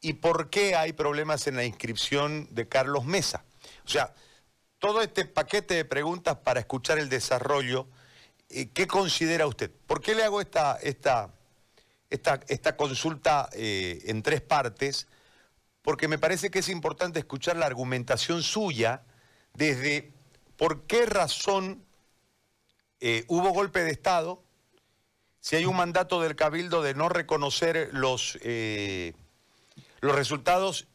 ¿Y 0.00 0.14
por 0.14 0.50
qué 0.50 0.74
hay 0.74 0.92
problemas 0.92 1.46
en 1.46 1.54
la 1.54 1.64
inscripción 1.64 2.48
de 2.50 2.66
Carlos 2.66 3.04
Mesa? 3.04 3.44
O 3.84 3.88
sea, 3.88 4.12
todo 4.82 5.00
este 5.00 5.26
paquete 5.26 5.74
de 5.74 5.84
preguntas 5.84 6.38
para 6.38 6.58
escuchar 6.58 6.98
el 6.98 7.08
desarrollo, 7.08 7.86
eh, 8.50 8.70
¿qué 8.74 8.88
considera 8.88 9.46
usted? 9.46 9.70
¿Por 9.86 10.00
qué 10.00 10.12
le 10.12 10.24
hago 10.24 10.40
esta, 10.40 10.76
esta, 10.82 11.32
esta, 12.10 12.40
esta 12.48 12.76
consulta 12.76 13.48
eh, 13.52 14.02
en 14.06 14.24
tres 14.24 14.40
partes? 14.40 15.06
Porque 15.82 16.08
me 16.08 16.18
parece 16.18 16.50
que 16.50 16.58
es 16.58 16.68
importante 16.68 17.20
escuchar 17.20 17.54
la 17.54 17.66
argumentación 17.66 18.42
suya 18.42 19.02
desde 19.54 20.10
por 20.56 20.82
qué 20.88 21.06
razón 21.06 21.84
eh, 22.98 23.24
hubo 23.28 23.50
golpe 23.50 23.84
de 23.84 23.92
Estado, 23.92 24.42
si 25.38 25.54
hay 25.54 25.64
un 25.64 25.76
mandato 25.76 26.20
del 26.20 26.34
Cabildo 26.34 26.82
de 26.82 26.94
no 26.94 27.08
reconocer 27.08 27.90
los, 27.92 28.36
los 30.00 30.14
resultados 30.16 30.88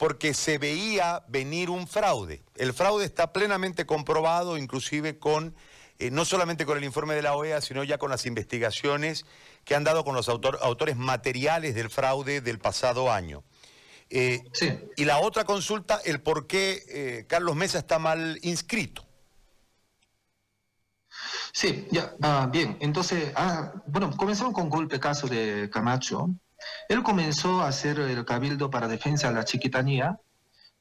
porque 0.00 0.32
se 0.32 0.56
veía 0.56 1.24
venir 1.28 1.68
un 1.68 1.86
fraude. 1.86 2.42
El 2.56 2.72
fraude 2.72 3.04
está 3.04 3.34
plenamente 3.34 3.84
comprobado, 3.84 4.56
inclusive 4.56 5.18
con, 5.18 5.54
eh, 5.98 6.10
no 6.10 6.24
solamente 6.24 6.64
con 6.64 6.78
el 6.78 6.84
informe 6.84 7.14
de 7.14 7.20
la 7.20 7.34
OEA, 7.34 7.60
sino 7.60 7.84
ya 7.84 7.98
con 7.98 8.08
las 8.10 8.24
investigaciones 8.24 9.26
que 9.62 9.74
han 9.74 9.84
dado 9.84 10.02
con 10.02 10.14
los 10.14 10.30
autores 10.30 10.96
materiales 10.96 11.74
del 11.74 11.90
fraude 11.90 12.40
del 12.40 12.58
pasado 12.58 13.12
año. 13.12 13.44
Eh, 14.08 14.42
y 14.96 15.04
la 15.04 15.18
otra 15.18 15.44
consulta, 15.44 16.00
el 16.02 16.22
por 16.22 16.46
qué 16.46 16.82
eh, 16.88 17.26
Carlos 17.28 17.54
Mesa 17.54 17.76
está 17.76 17.98
mal 17.98 18.38
inscrito. 18.40 19.06
Sí, 21.52 21.86
ya, 21.90 22.14
ah, 22.22 22.48
bien. 22.50 22.78
Entonces, 22.80 23.32
ah, 23.36 23.74
bueno, 23.86 24.16
comenzamos 24.16 24.54
con 24.54 24.70
golpe 24.70 24.98
caso 24.98 25.26
de 25.26 25.68
Camacho. 25.70 26.30
Él 26.88 27.02
comenzó 27.02 27.62
a 27.62 27.68
hacer 27.68 27.98
el 28.00 28.24
cabildo 28.24 28.70
para 28.70 28.88
defensa 28.88 29.28
de 29.28 29.34
la 29.34 29.44
chiquitanía, 29.44 30.18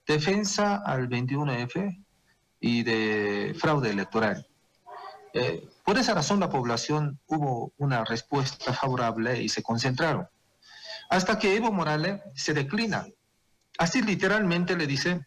defensa 0.06 0.78
al 0.78 1.08
21F 1.10 2.04
y 2.60 2.84
de 2.84 3.56
fraude 3.58 3.92
electoral. 3.92 4.48
Eh, 5.34 5.70
por 5.84 5.98
esa 5.98 6.14
razón 6.14 6.40
la 6.40 6.50
población 6.50 7.20
hubo 7.28 7.74
una 7.78 8.04
respuesta 8.04 8.74
favorable 8.74 9.42
y 9.42 9.50
se 9.50 9.62
concentraron. 9.62 10.28
Hasta 11.10 11.40
que 11.40 11.56
Evo 11.56 11.72
Morales 11.72 12.22
se 12.36 12.54
declina. 12.54 13.08
Así 13.78 14.02
literalmente 14.02 14.76
le 14.76 14.88
dice, 14.88 15.26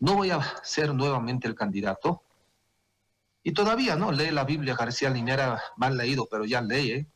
no 0.00 0.14
voy 0.14 0.30
a 0.30 0.40
ser 0.62 0.94
nuevamente 0.94 1.48
el 1.48 1.54
candidato. 1.54 2.22
Y 3.42 3.52
todavía 3.52 3.96
no 3.96 4.12
lee 4.12 4.30
la 4.30 4.44
Biblia 4.44 4.74
García 4.74 5.10
Linera 5.10 5.62
mal 5.76 5.96
leído, 5.96 6.28
pero 6.30 6.44
ya 6.44 6.60
lee, 6.60 7.06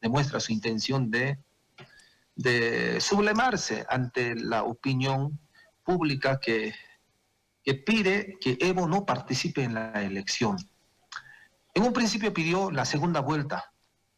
demuestra 0.00 0.40
su 0.40 0.52
intención 0.52 1.10
de 1.10 1.38
de 2.36 3.00
sublemarse 3.00 3.84
ante 3.88 4.36
la 4.36 4.62
opinión 4.62 5.40
pública 5.82 6.38
que, 6.38 6.74
que 7.64 7.74
pide 7.74 8.36
que 8.40 8.58
Evo 8.60 8.86
no 8.86 9.04
participe 9.04 9.64
en 9.64 9.74
la 9.74 9.90
elección. 10.02 10.56
En 11.74 11.82
un 11.82 11.92
principio 11.92 12.32
pidió 12.32 12.70
la 12.70 12.84
segunda 12.84 13.20
vuelta. 13.20 13.72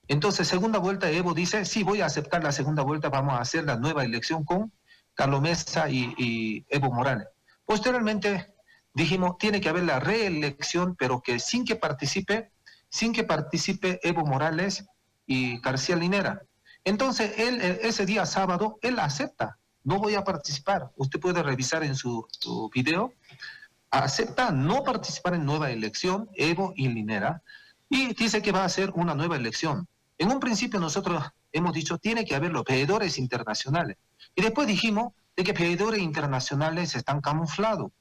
Entonces, 0.09 0.49
segunda 0.49 0.79
vuelta, 0.79 1.11
Evo 1.11 1.33
dice, 1.33 1.65
sí, 1.65 1.83
voy 1.83 2.01
a 2.01 2.07
aceptar 2.07 2.43
la 2.43 2.53
segunda 2.53 2.83
vuelta, 2.83 3.09
vamos 3.09 3.35
a 3.35 3.41
hacer 3.41 3.65
la 3.65 3.77
nueva 3.77 4.05
elección 4.05 4.45
con 4.45 4.73
Carlos 5.15 5.41
Mesa 5.41 5.89
y, 5.89 6.15
y 6.17 6.67
Evo 6.69 6.93
Morales. 6.93 7.29
Posteriormente 7.65 8.55
dijimos, 8.95 9.39
tiene 9.39 9.61
que 9.61 9.69
haber 9.69 9.85
la 9.85 10.01
reelección, 10.01 10.97
pero 10.97 11.21
que 11.21 11.39
sin 11.39 11.65
que 11.65 11.77
participe, 11.77 12.51
sin 12.89 13.13
que 13.13 13.25
participe 13.25 14.01
Evo 14.03 14.25
Morales 14.25 14.87
y 15.27 15.61
García 15.61 15.97
Linera. 15.97 16.43
Entonces, 16.89 17.33
él, 17.37 17.61
eh, 17.61 17.81
ese 17.83 18.07
día 18.07 18.25
sábado, 18.25 18.79
él 18.81 18.99
acepta, 18.99 19.59
no 19.85 19.99
voy 19.99 20.15
a 20.15 20.25
participar. 20.25 20.91
Usted 20.97 21.21
puede 21.21 21.43
revisar 21.43 21.85
en 21.85 21.95
su, 21.95 22.27
video, 22.75 23.13
acepta 23.91 24.53
no 24.53 24.85
participar 24.85 25.35
en 25.35 25.45
nueva 25.45 25.71
elección, 25.71 26.31
Evo 26.35 26.73
y 26.77 26.89
Linera, 26.89 27.43
y 27.91 28.15
dice 28.15 28.41
que 28.41 28.53
va 28.53 28.63
a 28.63 28.65
hacer 28.65 28.91
una 28.95 29.15
nueva 29.15 29.37
elección. 29.37 29.87
En 30.17 30.31
un 30.31 30.41
principio 30.41 30.81
nosotros 30.81 31.23
hemos 31.53 31.75
dicho, 31.75 31.99
tiene 31.99 32.25
que 32.25 32.35
haber 32.35 32.53
los 32.53 32.65
veedores 32.65 33.19
internacionales. 33.19 33.99
Y 34.35 34.41
después 34.41 34.67
dijimos 34.67 35.13
de 35.37 35.45
que 35.45 35.53
veedores 35.53 36.01
internacionales 36.01 36.97
están 36.97 37.21
camuflados. 37.21 37.93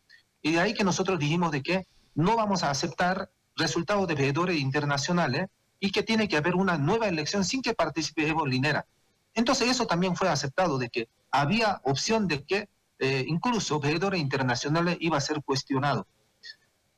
Y 0.42 0.54
de 0.54 0.62
ahí 0.62 0.74
que 0.74 0.86
nosotros 0.86 1.20
dijimos 1.20 1.52
de 1.52 1.62
que 1.62 1.88
no 2.16 2.38
vamos 2.38 2.64
a 2.64 2.70
aceptar 2.70 3.30
resultados 3.58 4.08
de 4.08 4.16
veedores 4.16 4.58
internacionales 4.58 5.50
y 5.80 5.92
que 5.92 6.04
tiene 6.04 6.28
que 6.28 6.38
haber 6.38 6.56
una 6.56 6.78
nueva 6.78 7.08
elección 7.08 7.44
sin 7.44 7.62
que 7.62 7.74
participe 7.74 8.28
Evo 8.28 8.46
Linera. 8.46 8.86
Entonces 9.34 9.70
eso 9.70 9.86
también 9.86 10.16
fue 10.16 10.30
aceptado, 10.30 10.78
de 10.78 10.90
que 10.90 11.10
había 11.32 11.82
opción 11.84 12.28
de 12.28 12.44
que 12.44 12.70
eh, 13.00 13.26
incluso 13.28 13.80
veedores 13.80 14.20
internacionales 14.20 14.98
iba 15.00 15.18
a 15.18 15.22
ser 15.22 15.44
cuestionado. 15.44 16.08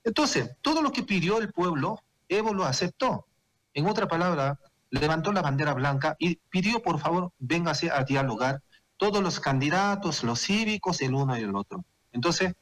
Entonces, 0.03 0.55
todo 0.61 0.81
lo 0.81 0.91
que 0.91 1.03
pidió 1.03 1.39
el 1.39 1.51
pueblo, 1.51 1.99
Evo 2.29 2.53
lo 2.53 2.63
aceptó. 2.63 3.25
En 3.73 3.87
otra 3.87 4.07
palabra, 4.07 4.57
levantó 4.89 5.31
la 5.31 5.41
bandera 5.41 5.73
blanca 5.73 6.15
y 6.19 6.37
pidió, 6.49 6.81
por 6.81 6.99
favor, 6.99 7.31
véngase 7.37 7.91
a 7.91 8.03
dialogar 8.03 8.61
todos 8.97 9.21
los 9.21 9.39
candidatos, 9.39 10.23
los 10.23 10.41
cívicos, 10.41 11.01
el 11.01 11.13
uno 11.13 11.37
y 11.37 11.41
el 11.41 11.55
otro. 11.55 11.83
Entonces, 12.11 12.53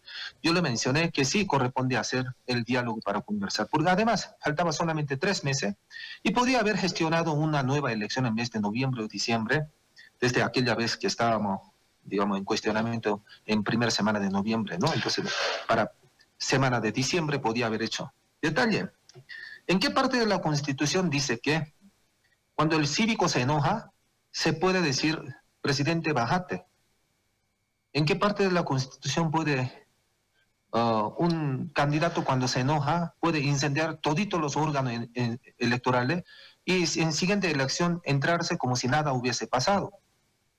yo 0.44 0.54
le 0.54 0.62
mencioné 0.62 1.12
que 1.12 1.24
sí 1.24 1.46
corresponde 1.46 1.98
hacer 1.98 2.26
el 2.46 2.64
diálogo 2.64 3.00
para 3.02 3.22
conversar, 3.22 3.68
porque 3.72 3.90
además 3.90 4.36
faltaba 4.42 4.72
solamente 4.72 5.18
tres 5.18 5.44
meses 5.44 5.76
y 6.22 6.32
podía 6.32 6.60
haber 6.60 6.78
gestionado 6.78 7.34
una 7.34 7.64
nueva 7.64 7.94
elección 7.94 8.26
en 8.26 8.34
mes 8.34 8.52
de 8.52 8.60
noviembre 8.60 9.04
o 9.04 9.08
diciembre, 9.08 9.68
desde 10.20 10.44
aquella 10.44 10.76
vez 10.76 10.98
que 10.98 11.08
estábamos, 11.08 11.62
digamos, 12.04 12.38
en 12.38 12.44
cuestionamiento 12.44 13.24
en 13.46 13.64
primera 13.64 13.92
semana 13.92 14.20
de 14.20 14.30
noviembre, 14.30 14.78
¿no? 14.78 14.94
Entonces, 14.94 15.26
para 15.68 15.92
semana 16.38 16.80
de 16.80 16.92
diciembre 16.92 17.40
podía 17.40 17.68
haber 17.68 17.84
hecho. 17.84 18.14
Detalle, 18.42 18.92
¿en 19.66 19.80
qué 19.80 19.92
parte 19.92 20.18
de 20.18 20.26
la 20.26 20.42
Constitución 20.42 21.10
dice 21.10 21.40
que 21.40 21.74
cuando 22.54 22.76
el 22.78 22.88
cívico 22.88 23.30
se 23.30 23.42
enoja, 23.42 23.92
se 24.32 24.54
puede 24.54 24.82
decir, 24.82 25.22
presidente, 25.62 26.14
bajate? 26.14 26.66
¿En 27.98 28.06
qué 28.06 28.16
parte 28.16 28.44
de 28.44 28.52
la 28.52 28.64
Constitución 28.64 29.32
puede 29.32 29.88
uh, 30.72 31.16
un 31.18 31.72
candidato 31.74 32.24
cuando 32.24 32.48
se 32.48 32.60
enoja 32.60 33.16
puede 33.20 33.40
incendiar 33.40 33.98
toditos 33.98 34.40
los 34.40 34.56
órganos 34.56 35.08
electorales 35.58 36.24
y 36.64 36.84
en 37.02 37.12
siguiente 37.12 37.50
elección 37.50 38.00
entrarse 38.04 38.56
como 38.60 38.76
si 38.76 38.88
nada 38.88 39.14
hubiese 39.14 39.48
pasado? 39.48 39.94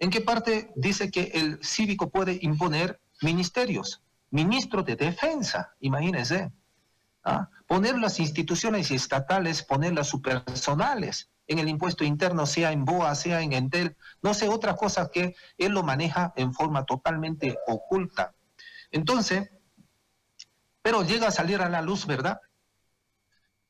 ¿En 0.00 0.10
qué 0.10 0.20
parte 0.20 0.72
dice 0.74 1.12
que 1.12 1.30
el 1.32 1.60
cívico 1.62 2.10
puede 2.10 2.40
imponer 2.42 3.00
ministerios? 3.22 4.02
Ministro 4.32 4.82
de 4.82 4.96
defensa, 4.96 5.76
imagínense. 5.78 6.50
¿ah? 7.22 7.48
Poner 7.68 7.96
las 7.98 8.18
instituciones 8.18 8.90
estatales, 8.90 9.62
ponerlas 9.62 10.08
superpersonales 10.08 11.30
en 11.48 11.58
el 11.58 11.68
impuesto 11.68 12.04
interno, 12.04 12.46
sea 12.46 12.72
en 12.72 12.84
BOA, 12.84 13.14
sea 13.14 13.40
en 13.40 13.52
Entel, 13.52 13.96
no 14.22 14.34
sé, 14.34 14.48
otra 14.48 14.76
cosa 14.76 15.10
que 15.10 15.34
él 15.56 15.72
lo 15.72 15.82
maneja 15.82 16.32
en 16.36 16.52
forma 16.52 16.84
totalmente 16.84 17.58
oculta. 17.66 18.34
Entonces, 18.90 19.50
pero 20.82 21.02
llega 21.02 21.28
a 21.28 21.32
salir 21.32 21.60
a 21.60 21.68
la 21.68 21.82
luz, 21.82 22.06
¿verdad? 22.06 22.40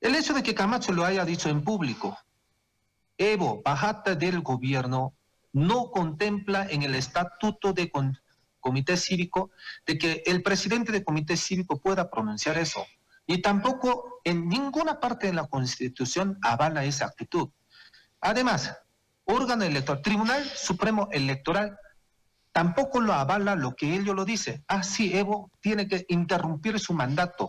El 0.00 0.14
hecho 0.14 0.34
de 0.34 0.42
que 0.42 0.54
Camacho 0.54 0.92
lo 0.92 1.04
haya 1.04 1.24
dicho 1.24 1.48
en 1.48 1.62
público, 1.62 2.18
Evo, 3.16 3.62
bajata 3.64 4.14
del 4.14 4.42
gobierno, 4.42 5.14
no 5.52 5.90
contempla 5.90 6.68
en 6.70 6.82
el 6.82 6.94
estatuto 6.94 7.72
de 7.72 7.90
comité 8.60 8.96
cívico 8.96 9.50
de 9.86 9.98
que 9.98 10.22
el 10.26 10.42
presidente 10.42 10.92
del 10.92 11.04
comité 11.04 11.36
cívico 11.36 11.80
pueda 11.80 12.10
pronunciar 12.10 12.58
eso. 12.58 12.86
Y 13.26 13.42
tampoco 13.42 14.20
en 14.24 14.48
ninguna 14.48 15.00
parte 15.00 15.26
de 15.26 15.32
la 15.32 15.48
Constitución 15.48 16.38
avala 16.42 16.84
esa 16.84 17.06
actitud. 17.06 17.50
Además, 18.20 18.74
órgano 19.24 19.64
electoral, 19.64 20.02
Tribunal 20.02 20.44
Supremo 20.44 21.09
Electoral, 21.12 21.78
tampoco 22.52 23.00
lo 23.00 23.12
avala 23.12 23.54
lo 23.54 23.76
que 23.76 23.94
ello 23.94 24.14
lo 24.14 24.24
dice. 24.24 24.64
Ah, 24.66 24.83
sí, 24.83 25.16
Evo 25.16 25.50
tiene 25.61 25.87
que 25.87 26.04
interrumpir 26.09 26.81
su 26.81 26.94
mandato. 26.94 27.48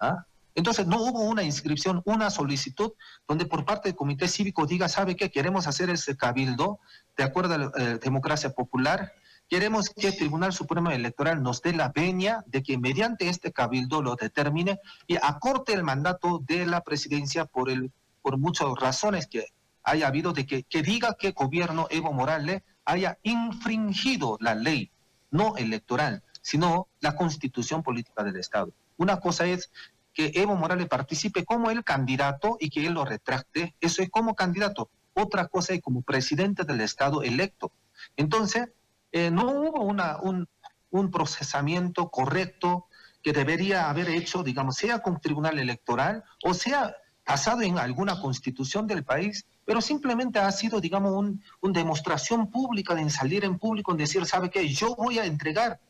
¿Ah? 0.00 0.24
Entonces 0.56 0.86
no 0.86 1.02
hubo 1.02 1.20
una 1.20 1.42
inscripción, 1.42 2.02
una 2.06 2.30
solicitud 2.30 2.92
donde 3.28 3.44
por 3.44 3.66
parte 3.66 3.90
del 3.90 3.96
comité 3.96 4.26
cívico 4.26 4.66
diga, 4.66 4.88
¿sabe 4.88 5.14
qué? 5.14 5.30
Queremos 5.30 5.66
hacer 5.66 5.90
este 5.90 6.16
cabildo 6.16 6.80
de 7.16 7.24
acuerdo 7.24 7.54
a 7.54 7.58
la 7.58 7.72
eh, 7.76 7.98
democracia 8.02 8.50
popular. 8.50 9.12
Queremos 9.48 9.90
que 9.90 10.08
el 10.08 10.16
Tribunal 10.16 10.54
Supremo 10.54 10.90
Electoral 10.90 11.42
nos 11.42 11.60
dé 11.60 11.74
la 11.74 11.92
veña 11.94 12.42
de 12.46 12.62
que 12.62 12.78
mediante 12.78 13.28
este 13.28 13.52
cabildo 13.52 14.00
lo 14.02 14.16
determine 14.16 14.80
y 15.06 15.16
acorte 15.16 15.74
el 15.74 15.84
mandato 15.84 16.42
de 16.48 16.64
la 16.64 16.80
presidencia 16.80 17.44
por, 17.44 17.68
el, 17.68 17.92
por 18.22 18.38
muchas 18.38 18.68
razones 18.80 19.26
que 19.26 19.44
haya 19.86 20.08
habido, 20.08 20.32
de 20.32 20.44
que, 20.44 20.64
que 20.64 20.82
diga 20.82 21.16
que 21.18 21.30
gobierno 21.30 21.86
Evo 21.90 22.12
Morales 22.12 22.62
haya 22.84 23.18
infringido 23.22 24.36
la 24.40 24.54
ley, 24.54 24.90
no 25.30 25.56
electoral, 25.56 26.22
sino 26.42 26.88
la 27.00 27.16
constitución 27.16 27.82
política 27.82 28.22
del 28.24 28.36
Estado. 28.36 28.72
Una 28.96 29.20
cosa 29.20 29.46
es 29.46 29.70
que 30.12 30.32
Evo 30.34 30.56
Morales 30.56 30.88
participe 30.88 31.44
como 31.44 31.70
el 31.70 31.84
candidato 31.84 32.56
y 32.58 32.68
que 32.68 32.84
él 32.86 32.94
lo 32.94 33.04
retracte, 33.04 33.74
eso 33.80 34.02
es 34.02 34.10
como 34.10 34.34
candidato. 34.34 34.90
Otra 35.14 35.46
cosa 35.46 35.72
es 35.72 35.80
como 35.80 36.02
presidente 36.02 36.64
del 36.64 36.80
Estado 36.80 37.22
electo. 37.22 37.72
Entonces, 38.16 38.68
eh, 39.12 39.30
no 39.30 39.50
hubo 39.50 39.82
una, 39.82 40.18
un, 40.20 40.48
un 40.90 41.10
procesamiento 41.10 42.10
correcto 42.10 42.86
que 43.22 43.32
debería 43.32 43.88
haber 43.88 44.08
hecho, 44.08 44.42
digamos, 44.42 44.76
sea 44.76 44.98
con 44.98 45.20
tribunal 45.20 45.58
electoral 45.58 46.24
o 46.42 46.54
sea 46.54 46.94
basado 47.26 47.62
en 47.62 47.78
alguna 47.78 48.20
constitución 48.20 48.86
del 48.86 49.04
país, 49.04 49.46
pero 49.66 49.82
simplemente 49.82 50.38
ha 50.38 50.50
sido, 50.52 50.80
digamos, 50.80 51.12
una 51.60 51.78
demostración 51.78 52.50
pública 52.50 52.94
de 52.94 53.10
salir 53.10 53.44
en 53.44 53.58
público, 53.58 53.90
en 53.90 53.98
decir, 53.98 54.24
¿sabe 54.24 54.48
qué? 54.48 54.66
Yo 54.68 54.94
voy 54.94 55.18
a 55.18 55.26
entregar 55.26 55.80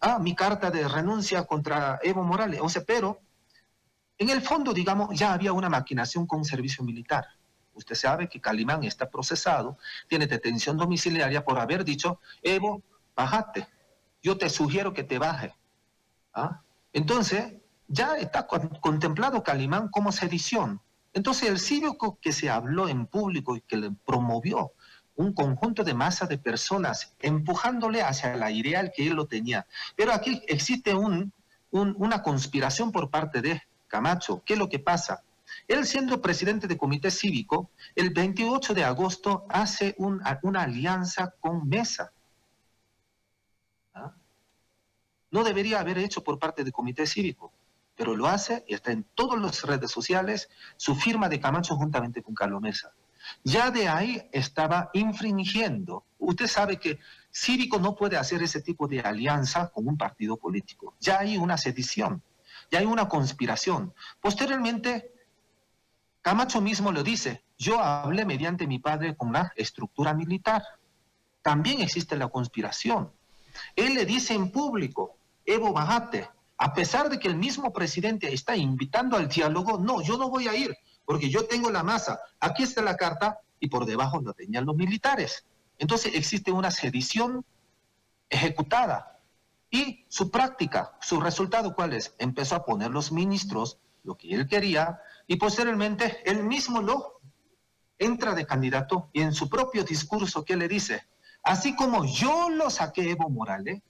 ah, 0.00 0.18
mi 0.18 0.34
carta 0.34 0.70
de 0.70 0.88
renuncia 0.88 1.44
contra 1.44 2.00
Evo 2.02 2.24
Morales. 2.24 2.58
O 2.62 2.70
sea, 2.70 2.82
pero 2.84 3.20
en 4.16 4.30
el 4.30 4.40
fondo, 4.40 4.72
digamos, 4.72 5.16
ya 5.16 5.34
había 5.34 5.52
una 5.52 5.68
maquinación 5.68 6.26
con 6.26 6.42
servicio 6.42 6.82
militar. 6.82 7.26
Usted 7.74 7.94
sabe 7.94 8.30
que 8.30 8.40
Calimán 8.40 8.82
está 8.84 9.10
procesado, 9.10 9.76
tiene 10.08 10.26
detención 10.26 10.78
domiciliaria 10.78 11.44
por 11.44 11.58
haber 11.58 11.84
dicho, 11.84 12.20
Evo, 12.42 12.82
bájate, 13.14 13.68
yo 14.22 14.38
te 14.38 14.48
sugiero 14.48 14.94
que 14.94 15.04
te 15.04 15.18
baje. 15.18 15.54
¿Ah? 16.32 16.62
Entonces, 16.94 17.52
ya 17.88 18.16
está 18.16 18.46
contemplado 18.46 19.42
Calimán 19.42 19.88
como 19.88 20.12
sedición. 20.12 20.80
Entonces, 21.12 21.48
el 21.48 21.58
cívico 21.58 22.18
que 22.20 22.32
se 22.32 22.50
habló 22.50 22.88
en 22.88 23.06
público 23.06 23.56
y 23.56 23.60
que 23.62 23.76
le 23.76 23.90
promovió 23.90 24.72
un 25.18 25.32
conjunto 25.32 25.82
de 25.82 25.94
masa 25.94 26.26
de 26.26 26.38
personas 26.38 27.14
empujándole 27.18 28.02
hacia 28.02 28.36
la 28.36 28.50
ideal 28.52 28.92
que 28.94 29.08
él 29.08 29.14
lo 29.14 29.26
tenía. 29.26 29.66
Pero 29.96 30.12
aquí 30.12 30.42
existe 30.46 30.94
un, 30.94 31.32
una 31.70 32.22
conspiración 32.22 32.92
por 32.92 33.10
parte 33.10 33.42
de 33.42 33.60
Camacho, 33.88 34.42
¿qué 34.44 34.52
es 34.52 34.58
lo 34.58 34.68
que 34.68 34.78
pasa? 34.78 35.24
Él 35.66 35.86
siendo 35.86 36.22
presidente 36.22 36.68
de 36.68 36.76
comité 36.76 37.10
cívico, 37.10 37.70
el 37.96 38.10
28 38.10 38.74
de 38.74 38.84
agosto 38.84 39.44
hace 39.48 39.96
una 39.98 40.62
alianza 40.62 41.34
con 41.40 41.68
Mesa. 41.68 42.12
¿Ah? 43.94 44.14
No 45.30 45.42
debería 45.42 45.80
haber 45.80 45.98
hecho 45.98 46.22
por 46.22 46.38
parte 46.38 46.62
del 46.62 46.72
comité 46.72 47.06
cívico, 47.06 47.52
pero 47.98 48.14
lo 48.14 48.28
hace 48.28 48.64
y 48.68 48.74
está 48.74 48.92
en 48.92 49.04
todas 49.16 49.40
las 49.42 49.62
redes 49.64 49.90
sociales 49.90 50.48
su 50.76 50.94
firma 50.94 51.28
de 51.28 51.40
Camacho 51.40 51.74
juntamente 51.74 52.22
con 52.22 52.32
Carlos 52.32 52.62
Mesa. 52.62 52.92
Ya 53.42 53.72
de 53.72 53.88
ahí 53.88 54.28
estaba 54.30 54.88
infringiendo. 54.92 56.04
Usted 56.18 56.46
sabe 56.46 56.78
que 56.78 57.00
Cívico 57.32 57.80
no 57.80 57.96
puede 57.96 58.16
hacer 58.16 58.40
ese 58.40 58.62
tipo 58.62 58.86
de 58.86 59.00
alianza 59.00 59.70
con 59.70 59.88
un 59.88 59.98
partido 59.98 60.36
político. 60.36 60.94
Ya 61.00 61.18
hay 61.18 61.36
una 61.36 61.58
sedición 61.58 62.22
y 62.70 62.76
hay 62.76 62.84
una 62.86 63.08
conspiración. 63.08 63.92
Posteriormente, 64.20 65.12
Camacho 66.22 66.60
mismo 66.60 66.92
lo 66.92 67.02
dice, 67.02 67.42
yo 67.58 67.80
hablé 67.80 68.24
mediante 68.24 68.68
mi 68.68 68.78
padre 68.78 69.16
con 69.16 69.32
la 69.32 69.52
estructura 69.56 70.14
militar. 70.14 70.62
También 71.42 71.80
existe 71.80 72.16
la 72.16 72.28
conspiración. 72.28 73.10
Él 73.74 73.94
le 73.94 74.06
dice 74.06 74.34
en 74.34 74.52
público, 74.52 75.16
Evo, 75.44 75.72
bajate. 75.72 76.28
A 76.58 76.74
pesar 76.74 77.08
de 77.08 77.18
que 77.18 77.28
el 77.28 77.36
mismo 77.36 77.72
presidente 77.72 78.32
está 78.32 78.56
invitando 78.56 79.16
al 79.16 79.28
diálogo, 79.28 79.78
no, 79.78 80.02
yo 80.02 80.18
no 80.18 80.28
voy 80.28 80.48
a 80.48 80.56
ir, 80.56 80.76
porque 81.04 81.30
yo 81.30 81.46
tengo 81.46 81.70
la 81.70 81.84
masa. 81.84 82.20
Aquí 82.40 82.64
está 82.64 82.82
la 82.82 82.96
carta 82.96 83.38
y 83.60 83.68
por 83.68 83.86
debajo 83.86 84.20
lo 84.20 84.34
tenían 84.34 84.66
los 84.66 84.76
militares. 84.76 85.46
Entonces 85.78 86.14
existe 86.14 86.50
una 86.50 86.72
sedición 86.72 87.44
ejecutada 88.28 89.20
y 89.70 90.04
su 90.08 90.30
práctica, 90.30 90.96
su 91.00 91.20
resultado, 91.20 91.74
¿cuál 91.74 91.92
es? 91.92 92.14
Empezó 92.18 92.56
a 92.56 92.64
poner 92.64 92.90
los 92.90 93.12
ministros, 93.12 93.78
lo 94.02 94.16
que 94.16 94.34
él 94.34 94.48
quería, 94.48 95.00
y 95.26 95.36
posteriormente 95.36 96.22
él 96.28 96.42
mismo 96.42 96.82
lo 96.82 97.20
entra 97.98 98.34
de 98.34 98.46
candidato 98.46 99.10
y 99.12 99.22
en 99.22 99.32
su 99.32 99.48
propio 99.48 99.84
discurso, 99.84 100.44
¿qué 100.44 100.56
le 100.56 100.68
dice? 100.68 101.06
Así 101.42 101.76
como 101.76 102.04
yo 102.04 102.50
lo 102.50 102.70
saqué 102.70 103.10
Evo 103.10 103.28
Morales, 103.28 103.80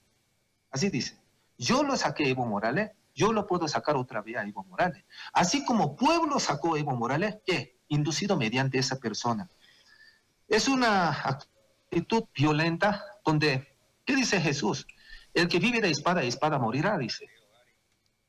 así 0.70 0.90
dice, 0.90 1.18
yo 1.58 1.82
lo 1.82 1.96
saqué 1.96 2.30
Evo 2.30 2.46
Morales, 2.46 2.92
yo 3.14 3.32
lo 3.32 3.46
puedo 3.46 3.66
sacar 3.66 3.96
otra 3.96 4.22
vez 4.22 4.36
a 4.36 4.44
Evo 4.44 4.64
Morales. 4.64 5.04
Así 5.32 5.64
como 5.64 5.96
pueblo 5.96 6.38
sacó 6.38 6.76
Evo 6.76 6.94
Morales, 6.94 7.38
¿qué? 7.44 7.76
Inducido 7.88 8.36
mediante 8.36 8.78
esa 8.78 8.98
persona. 9.00 9.50
Es 10.46 10.68
una 10.68 11.10
actitud 11.10 12.24
violenta 12.34 13.04
donde, 13.24 13.76
¿qué 14.04 14.14
dice 14.14 14.40
Jesús? 14.40 14.86
El 15.34 15.48
que 15.48 15.58
vive 15.58 15.80
de 15.80 15.90
espada 15.90 16.20
a 16.20 16.24
espada 16.24 16.58
morirá, 16.58 16.96
dice. 16.96 17.26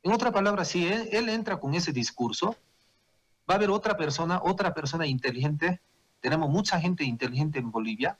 En 0.02 0.12
otra 0.12 0.32
palabra, 0.32 0.65
si 0.65 0.88
él, 0.88 1.30
entra 1.30 1.60
con 1.60 1.76
ese 1.76 1.92
discurso, 1.92 2.56
va 3.50 3.54
a 3.54 3.58
haber 3.58 3.70
otra 3.70 3.96
persona, 3.96 4.42
otra 4.44 4.74
persona 4.74 5.06
inteligente. 5.06 5.82
Tenemos 6.20 6.50
mucha 6.50 6.80
gente 6.80 7.04
inteligente 7.04 7.60
en 7.60 7.72
Bolivia, 7.72 8.18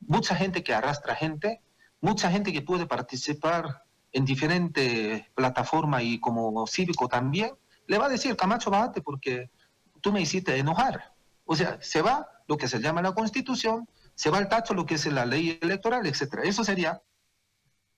mucha 0.00 0.36
gente 0.36 0.62
que 0.62 0.74
arrastra 0.74 1.14
gente, 1.14 1.62
mucha 2.00 2.30
gente 2.30 2.52
que 2.52 2.62
puede 2.62 2.86
participar 2.86 3.85
en 4.12 4.24
diferentes 4.24 5.28
plataformas 5.34 6.02
y 6.02 6.18
como 6.20 6.66
cívico 6.66 7.08
también, 7.08 7.52
le 7.86 7.98
va 7.98 8.06
a 8.06 8.10
decir, 8.10 8.36
Camacho, 8.36 8.70
bájate 8.70 9.02
porque 9.02 9.50
tú 10.00 10.12
me 10.12 10.20
hiciste 10.20 10.56
enojar. 10.56 11.14
O 11.44 11.54
sea, 11.54 11.78
se 11.80 12.02
va 12.02 12.26
lo 12.48 12.56
que 12.56 12.68
se 12.68 12.80
llama 12.80 13.02
la 13.02 13.12
constitución, 13.12 13.88
se 14.14 14.30
va 14.30 14.38
al 14.38 14.48
tacho 14.48 14.74
lo 14.74 14.86
que 14.86 14.94
es 14.94 15.06
la 15.06 15.26
ley 15.26 15.58
electoral, 15.60 16.06
etc. 16.06 16.40
Eso 16.44 16.64
sería 16.64 17.02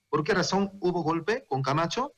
¿Por 0.08 0.24
qué 0.24 0.34
razón 0.34 0.72
hubo 0.80 1.02
golpe 1.02 1.44
con 1.48 1.62
Camacho? 1.62 2.14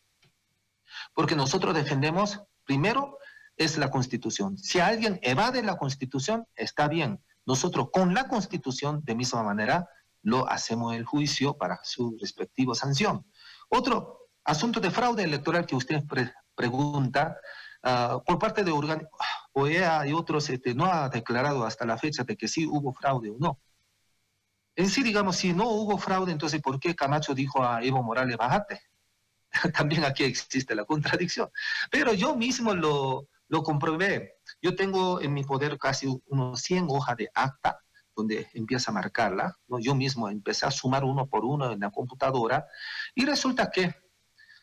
Porque 1.14 1.35
nosotros 1.35 1.74
defendemos, 1.74 2.40
primero, 2.64 3.18
es 3.57 3.79
la 3.79 3.90
Constitución. 3.90 4.57
Si 4.59 4.79
alguien 4.81 5.18
evade 5.22 5.62
la 5.62 5.76
Constitución, 5.76 6.46
está 6.55 6.88
bien. 6.88 7.20
Nosotros 7.46 7.88
con 7.92 8.14
la 8.14 8.29
Constitución, 8.29 9.03
de 9.05 9.14
misma 9.14 9.42
manera, 9.42 9.88
lo 10.22 10.48
hacemos 10.48 10.94
el 10.94 11.05
juicio 11.05 11.57
para 11.57 11.81
su 11.83 12.16
respectiva 12.20 12.74
sanción. 12.74 13.26
Otro 13.70 14.28
asunto 14.44 14.80
de 14.80 14.90
fraude 14.90 15.22
electoral 15.22 15.64
que 15.64 15.76
usted 15.76 16.02
pregunta, 16.54 17.37
ah, 17.85 18.20
por 18.26 18.38
parte 18.38 18.64
de 18.64 18.72
OEA 19.52 20.06
y 20.06 20.12
otros, 20.12 20.50
este, 20.50 20.74
no 20.74 20.87
ha 20.87 21.09
declarado 21.09 21.64
hasta 21.64 21.87
la 21.87 21.96
fecha 21.96 22.24
de 22.24 22.37
que 22.37 22.48
sí 22.48 22.66
hubo 22.66 22.92
fraude 22.92 23.30
o 23.30 23.37
no. 23.38 23.61
En 24.74 24.88
sí, 24.88 25.02
digamos, 25.02 25.37
si 25.37 25.52
no 25.52 25.68
hubo 25.68 25.98
fraude, 25.98 26.33
entonces 26.33 26.61
¿por 26.61 26.80
qué 26.80 26.94
Camacho 26.94 27.35
dijo 27.35 27.64
a 27.64 27.83
Evo 27.83 28.02
Morales, 28.02 28.37
bájate? 28.37 28.80
También 29.76 30.04
aquí 30.04 30.24
existe 30.24 30.74
la 30.74 30.85
contradicción. 30.85 31.48
Pero 31.90 32.12
yo 32.12 32.35
mismo 32.35 32.74
lo, 32.74 33.28
lo 33.48 33.62
comprobé. 33.62 34.38
Yo 34.61 34.74
tengo 34.74 35.20
en 35.20 35.33
mi 35.33 35.44
poder 35.44 35.78
casi 35.78 36.09
unos 36.26 36.61
100 36.61 36.87
hojas 36.88 37.16
de 37.16 37.30
acta 37.35 37.80
donde 38.20 38.48
empieza 38.54 38.90
a 38.90 38.94
marcarla. 38.94 39.56
¿no? 39.68 39.78
Yo 39.78 39.94
mismo 39.94 40.28
empecé 40.28 40.66
a 40.66 40.70
sumar 40.70 41.04
uno 41.04 41.26
por 41.26 41.44
uno 41.44 41.72
en 41.72 41.80
la 41.80 41.90
computadora 41.90 42.66
y 43.14 43.24
resulta 43.24 43.70
que 43.70 43.94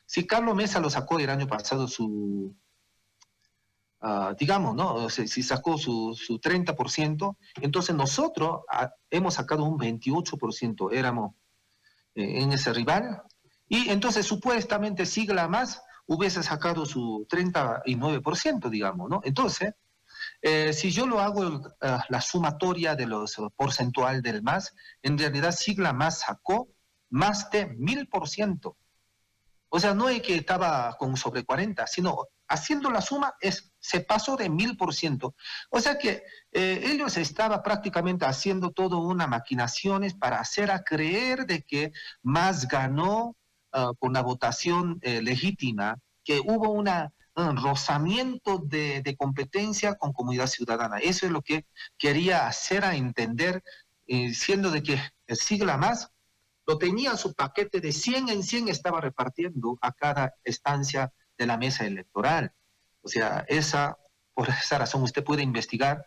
si 0.05 0.25
Carlos 0.25 0.55
Mesa 0.55 0.79
lo 0.79 0.89
sacó 0.89 1.19
el 1.19 1.29
año 1.29 1.47
pasado 1.47 1.87
su, 1.87 2.55
Ah, 3.99 4.35
digamos, 4.37 4.75
¿no? 4.75 5.09
si 5.09 5.41
sacó 5.41 5.75
su, 5.77 6.13
su 6.13 6.39
30%, 6.39 7.35
entonces 7.61 7.95
nosotros 7.95 8.61
ah, 8.69 8.93
hemos 9.09 9.33
sacado 9.33 9.63
un 9.63 9.79
28%, 9.79 10.93
éramos 10.93 11.33
eh, 12.13 12.41
en 12.43 12.51
ese 12.51 12.73
rival, 12.73 13.23
y 13.67 13.89
entonces 13.89 14.25
supuestamente 14.25 15.07
Sigla 15.07 15.47
más 15.47 15.81
hubiese 16.05 16.43
sacado 16.43 16.85
su 16.85 17.27
39%, 17.27 18.69
digamos, 18.69 19.09
¿no? 19.09 19.21
Entonces, 19.23 19.73
eh, 20.41 20.73
si 20.73 20.91
yo 20.91 21.05
lo 21.05 21.19
hago 21.19 21.61
ah, 21.81 22.03
la 22.09 22.21
sumatoria 22.21 22.95
de 22.95 23.07
los 23.07 23.35
porcentual 23.55 24.21
del 24.21 24.43
más, 24.43 24.73
en 25.01 25.17
realidad 25.17 25.51
Sigla 25.51 25.93
más 25.93 26.19
sacó 26.19 26.69
más 27.09 27.49
de 27.49 27.69
1000%. 27.69 28.75
O 29.69 29.79
sea, 29.79 29.93
no 29.93 30.09
es 30.09 30.21
que 30.21 30.35
estaba 30.35 30.95
con 30.97 31.17
sobre 31.17 31.43
40, 31.43 31.87
sino 31.87 32.27
haciendo 32.47 32.89
la 32.89 33.01
suma 33.01 33.35
es 33.41 33.73
se 33.79 34.01
pasó 34.01 34.35
de 34.35 34.49
mil 34.49 34.77
por 34.77 34.93
ciento. 34.93 35.35
O 35.69 35.79
sea 35.79 35.97
que 35.97 36.23
eh, 36.51 36.81
ellos 36.85 37.17
estaban 37.17 37.61
prácticamente 37.61 38.25
haciendo 38.25 38.71
todo 38.71 38.99
una 38.99 39.27
maquinaciones 39.27 40.13
para 40.13 40.39
hacer 40.39 40.71
a 40.71 40.83
creer 40.83 41.45
de 41.45 41.63
que 41.63 41.91
más 42.21 42.67
ganó 42.67 43.35
ah, 43.71 43.91
con 43.99 44.13
la 44.13 44.21
votación 44.21 44.99
eh, 45.01 45.21
legítima, 45.21 45.97
que 46.23 46.39
hubo 46.39 46.69
una 46.71 47.11
un 47.11 47.11
rozamiento 47.37 48.57
de, 48.57 49.01
de, 49.01 49.15
competencia 49.15 49.95
con 49.95 50.11
comunidad 50.11 50.47
ciudadana. 50.47 50.97
Eso 50.97 51.27
es 51.27 51.31
lo 51.31 51.41
que 51.41 51.67
quería 51.97 52.47
hacer 52.47 52.83
a 52.83 52.95
entender, 52.95 53.63
eh, 54.07 54.33
siendo 54.33 54.71
de 54.71 54.81
que 54.81 54.99
el 55.27 55.37
siglo 55.37 55.77
más 55.77 56.11
lo 56.65 56.77
tenía 56.77 57.15
su 57.15 57.33
paquete 57.33 57.79
de 57.79 57.91
100 57.91 58.29
en 58.29 58.43
100, 58.43 58.67
estaba 58.67 58.99
repartiendo 58.99 59.77
a 59.81 59.93
cada 59.93 60.33
estancia 60.43 61.13
de 61.37 61.45
la 61.45 61.57
mesa 61.57 61.85
electoral. 61.85 62.51
O 63.01 63.07
sea, 63.07 63.45
esa, 63.47 63.97
por 64.33 64.49
esa 64.49 64.79
razón 64.79 65.03
usted 65.03 65.23
puede 65.23 65.43
investigar, 65.43 66.05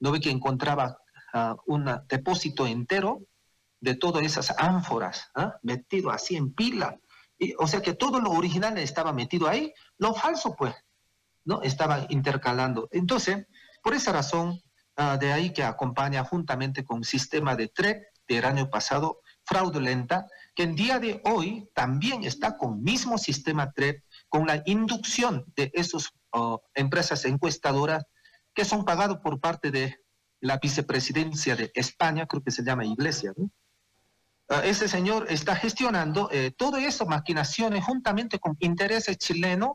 no 0.00 0.10
ve 0.10 0.20
que 0.20 0.30
encontraba 0.30 0.98
uh, 1.34 1.54
un 1.66 1.88
depósito 2.08 2.66
entero 2.66 3.20
de 3.80 3.94
todas 3.94 4.24
esas 4.24 4.54
ánforas, 4.58 5.30
¿eh? 5.36 5.46
metido 5.62 6.10
así 6.10 6.36
en 6.36 6.52
pila. 6.52 6.98
O 7.58 7.66
sea 7.66 7.80
que 7.80 7.94
todo 7.94 8.20
lo 8.20 8.32
original 8.32 8.76
estaba 8.78 9.12
metido 9.12 9.48
ahí, 9.48 9.72
lo 9.98 10.14
falso 10.14 10.54
pues, 10.56 10.74
¿no? 11.44 11.62
Estaba 11.62 12.06
intercalando. 12.10 12.88
Entonces, 12.92 13.46
por 13.82 13.94
esa 13.94 14.12
razón, 14.12 14.60
uh, 14.98 15.18
de 15.18 15.32
ahí 15.32 15.52
que 15.52 15.64
acompaña 15.64 16.24
juntamente 16.24 16.84
con 16.84 16.98
un 16.98 17.04
sistema 17.04 17.56
de 17.56 17.68
TREP 17.68 18.04
del 18.28 18.44
año 18.44 18.68
pasado, 18.68 19.20
fraudulenta, 19.44 20.26
que 20.54 20.62
en 20.62 20.76
día 20.76 20.98
de 20.98 21.20
hoy 21.24 21.68
también 21.74 22.24
está 22.24 22.56
con 22.56 22.82
mismo 22.82 23.18
sistema 23.18 23.72
TREP, 23.72 24.04
con 24.28 24.46
la 24.46 24.62
inducción 24.66 25.44
de 25.56 25.70
esas 25.74 26.10
uh, 26.34 26.58
empresas 26.74 27.24
encuestadoras 27.24 28.04
que 28.54 28.64
son 28.64 28.84
pagados 28.84 29.18
por 29.18 29.40
parte 29.40 29.70
de 29.70 29.96
la 30.40 30.58
vicepresidencia 30.58 31.56
de 31.56 31.70
España, 31.74 32.26
creo 32.26 32.42
que 32.42 32.50
se 32.50 32.62
llama 32.62 32.84
Iglesia. 32.84 33.32
¿no? 33.36 33.50
Ese 34.50 34.88
señor 34.88 35.26
está 35.30 35.54
gestionando 35.54 36.28
eh, 36.32 36.50
todas 36.50 36.82
esas 36.82 37.06
maquinaciones 37.06 37.84
juntamente 37.84 38.40
con 38.40 38.56
intereses 38.58 39.16
chilenos, 39.16 39.74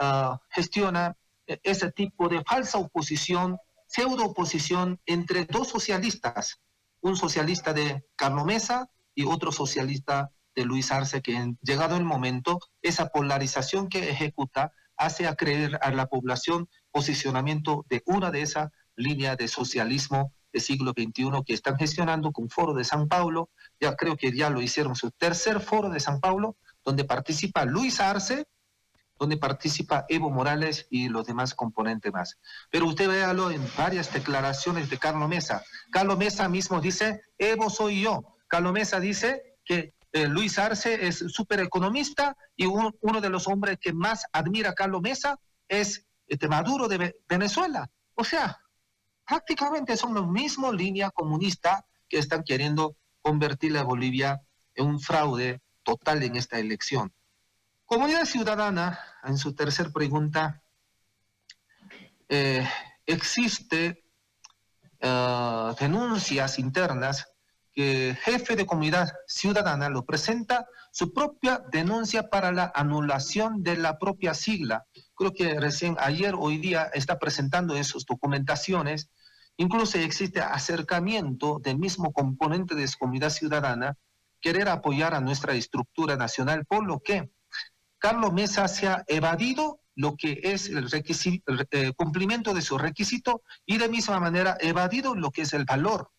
uh, 0.00 0.36
gestiona 0.50 1.16
eh, 1.46 1.60
ese 1.62 1.92
tipo 1.92 2.28
de 2.28 2.42
falsa 2.42 2.78
oposición, 2.78 3.58
pseudo 3.86 4.24
oposición 4.24 5.00
entre 5.06 5.44
dos 5.44 5.68
socialistas, 5.68 6.60
un 7.00 7.16
socialista 7.16 7.72
de 7.72 8.04
Carlos 8.16 8.44
Mesa 8.44 8.90
y 9.14 9.24
otro 9.24 9.52
socialista 9.52 10.32
de 10.56 10.64
Luis 10.64 10.90
Arce, 10.90 11.22
que 11.22 11.36
en, 11.36 11.56
llegado 11.62 11.96
el 11.96 12.04
momento, 12.04 12.58
esa 12.82 13.06
polarización 13.08 13.88
que 13.88 14.10
ejecuta 14.10 14.72
hace 14.96 15.28
a 15.28 15.36
creer 15.36 15.78
a 15.80 15.92
la 15.92 16.06
población 16.06 16.68
posicionamiento 16.90 17.86
de 17.88 18.02
una 18.06 18.32
de 18.32 18.42
esas 18.42 18.70
líneas 18.96 19.36
de 19.36 19.46
socialismo 19.46 20.32
del 20.52 20.62
siglo 20.62 20.92
XXI 20.92 21.30
que 21.46 21.54
están 21.54 21.76
gestionando 21.76 22.32
con 22.32 22.48
Foro 22.48 22.74
de 22.74 22.84
San 22.84 23.08
Paulo, 23.08 23.50
ya 23.80 23.96
creo 23.96 24.16
que 24.16 24.36
ya 24.36 24.50
lo 24.50 24.60
hicieron 24.60 24.94
su 24.94 25.10
tercer 25.10 25.60
Foro 25.60 25.88
de 25.88 26.00
San 26.00 26.20
Paulo, 26.20 26.56
donde 26.84 27.04
participa 27.04 27.64
Luis 27.64 28.00
Arce, 28.00 28.46
donde 29.18 29.36
participa 29.36 30.04
Evo 30.08 30.30
Morales 30.30 30.86
y 30.90 31.08
los 31.08 31.26
demás 31.26 31.54
componentes 31.54 32.12
más. 32.12 32.38
Pero 32.70 32.86
usted 32.86 33.08
véalo 33.08 33.50
en 33.50 33.64
varias 33.76 34.12
declaraciones 34.12 34.90
de 34.90 34.98
Carlos 34.98 35.28
Mesa. 35.28 35.62
Carlos 35.92 36.18
Mesa 36.18 36.48
mismo 36.48 36.80
dice, 36.80 37.22
Evo 37.38 37.70
soy 37.70 38.02
yo. 38.02 38.36
Carlos 38.48 38.72
Mesa 38.72 38.98
dice 38.98 39.56
que 39.64 39.94
eh, 40.12 40.26
Luis 40.26 40.58
Arce 40.58 41.06
es 41.06 41.18
súper 41.28 41.60
economista 41.60 42.36
y 42.56 42.66
un, 42.66 42.94
uno 43.00 43.20
de 43.20 43.30
los 43.30 43.46
hombres 43.46 43.78
que 43.80 43.92
más 43.92 44.26
admira 44.32 44.70
a 44.70 44.74
Carlos 44.74 45.00
Mesa 45.00 45.38
es 45.68 46.04
este 46.26 46.48
Maduro 46.48 46.88
de 46.88 47.14
Venezuela. 47.28 47.88
O 48.14 48.24
sea, 48.24 48.61
prácticamente 49.26 49.96
son 49.96 50.14
los 50.14 50.26
mismos 50.28 50.74
líneas 50.74 51.10
comunistas 51.12 51.82
que 52.08 52.18
están 52.18 52.42
queriendo 52.42 52.96
convertir 53.20 53.76
a 53.78 53.82
Bolivia 53.82 54.40
en 54.74 54.86
un 54.86 55.00
fraude 55.00 55.60
total 55.82 56.22
en 56.22 56.36
esta 56.36 56.58
elección. 56.58 57.12
Comunidad 57.84 58.24
ciudadana, 58.24 58.98
en 59.24 59.38
su 59.38 59.54
tercer 59.54 59.92
pregunta, 59.92 60.62
eh, 62.28 62.66
existe 63.06 64.04
uh, 65.02 65.74
denuncias 65.78 66.58
internas 66.58 67.28
que 67.72 68.16
jefe 68.22 68.56
de 68.56 68.66
comunidad 68.66 69.12
ciudadana 69.26 69.88
lo 69.88 70.04
presenta 70.04 70.66
su 70.90 71.12
propia 71.12 71.62
denuncia 71.70 72.28
para 72.28 72.52
la 72.52 72.70
anulación 72.74 73.62
de 73.62 73.76
la 73.76 73.98
propia 73.98 74.34
sigla. 74.34 74.86
Creo 75.22 75.34
que 75.34 75.60
recién 75.60 75.96
ayer, 76.00 76.34
hoy 76.36 76.58
día, 76.58 76.90
está 76.94 77.20
presentando 77.20 77.76
esas 77.76 78.04
documentaciones. 78.04 79.08
Incluso 79.56 79.96
existe 79.98 80.40
acercamiento 80.40 81.60
del 81.62 81.78
mismo 81.78 82.12
componente 82.12 82.74
de 82.74 82.90
comunidad 82.98 83.30
ciudadana, 83.30 83.96
querer 84.40 84.68
apoyar 84.68 85.14
a 85.14 85.20
nuestra 85.20 85.54
estructura 85.54 86.16
nacional, 86.16 86.66
por 86.66 86.84
lo 86.84 86.98
que 86.98 87.30
Carlos 87.98 88.32
Mesa 88.32 88.66
se 88.66 88.88
ha 88.88 89.04
evadido 89.06 89.78
lo 89.94 90.16
que 90.16 90.40
es 90.42 90.68
el, 90.68 90.88
el 90.92 91.68
eh, 91.70 91.92
cumplimiento 91.94 92.52
de 92.52 92.62
su 92.62 92.76
requisito 92.76 93.42
y 93.64 93.78
de 93.78 93.88
misma 93.88 94.18
manera 94.18 94.56
evadido 94.58 95.14
lo 95.14 95.30
que 95.30 95.42
es 95.42 95.52
el 95.52 95.64
valor. 95.64 96.10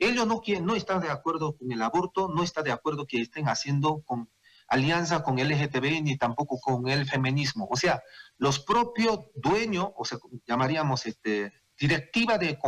Ellos 0.00 0.26
no, 0.26 0.42
no 0.60 0.74
están 0.74 1.00
de 1.00 1.10
acuerdo 1.10 1.56
con 1.56 1.70
el 1.70 1.80
aborto, 1.80 2.28
no 2.34 2.42
están 2.42 2.64
de 2.64 2.72
acuerdo 2.72 3.06
que 3.06 3.20
estén 3.20 3.48
haciendo 3.48 4.02
con 4.04 4.28
alianza 4.68 5.22
con 5.22 5.38
el 5.38 5.48
LGTB 5.48 6.02
ni 6.02 6.16
tampoco 6.16 6.58
con 6.58 6.88
el 6.88 7.06
feminismo. 7.06 7.68
O 7.70 7.76
sea, 7.76 8.02
los 8.38 8.60
propios 8.60 9.20
dueños, 9.34 9.88
o 9.96 10.04
sea, 10.04 10.18
llamaríamos 10.46 11.06
este, 11.06 11.52
directiva 11.78 12.38
de, 12.38 12.58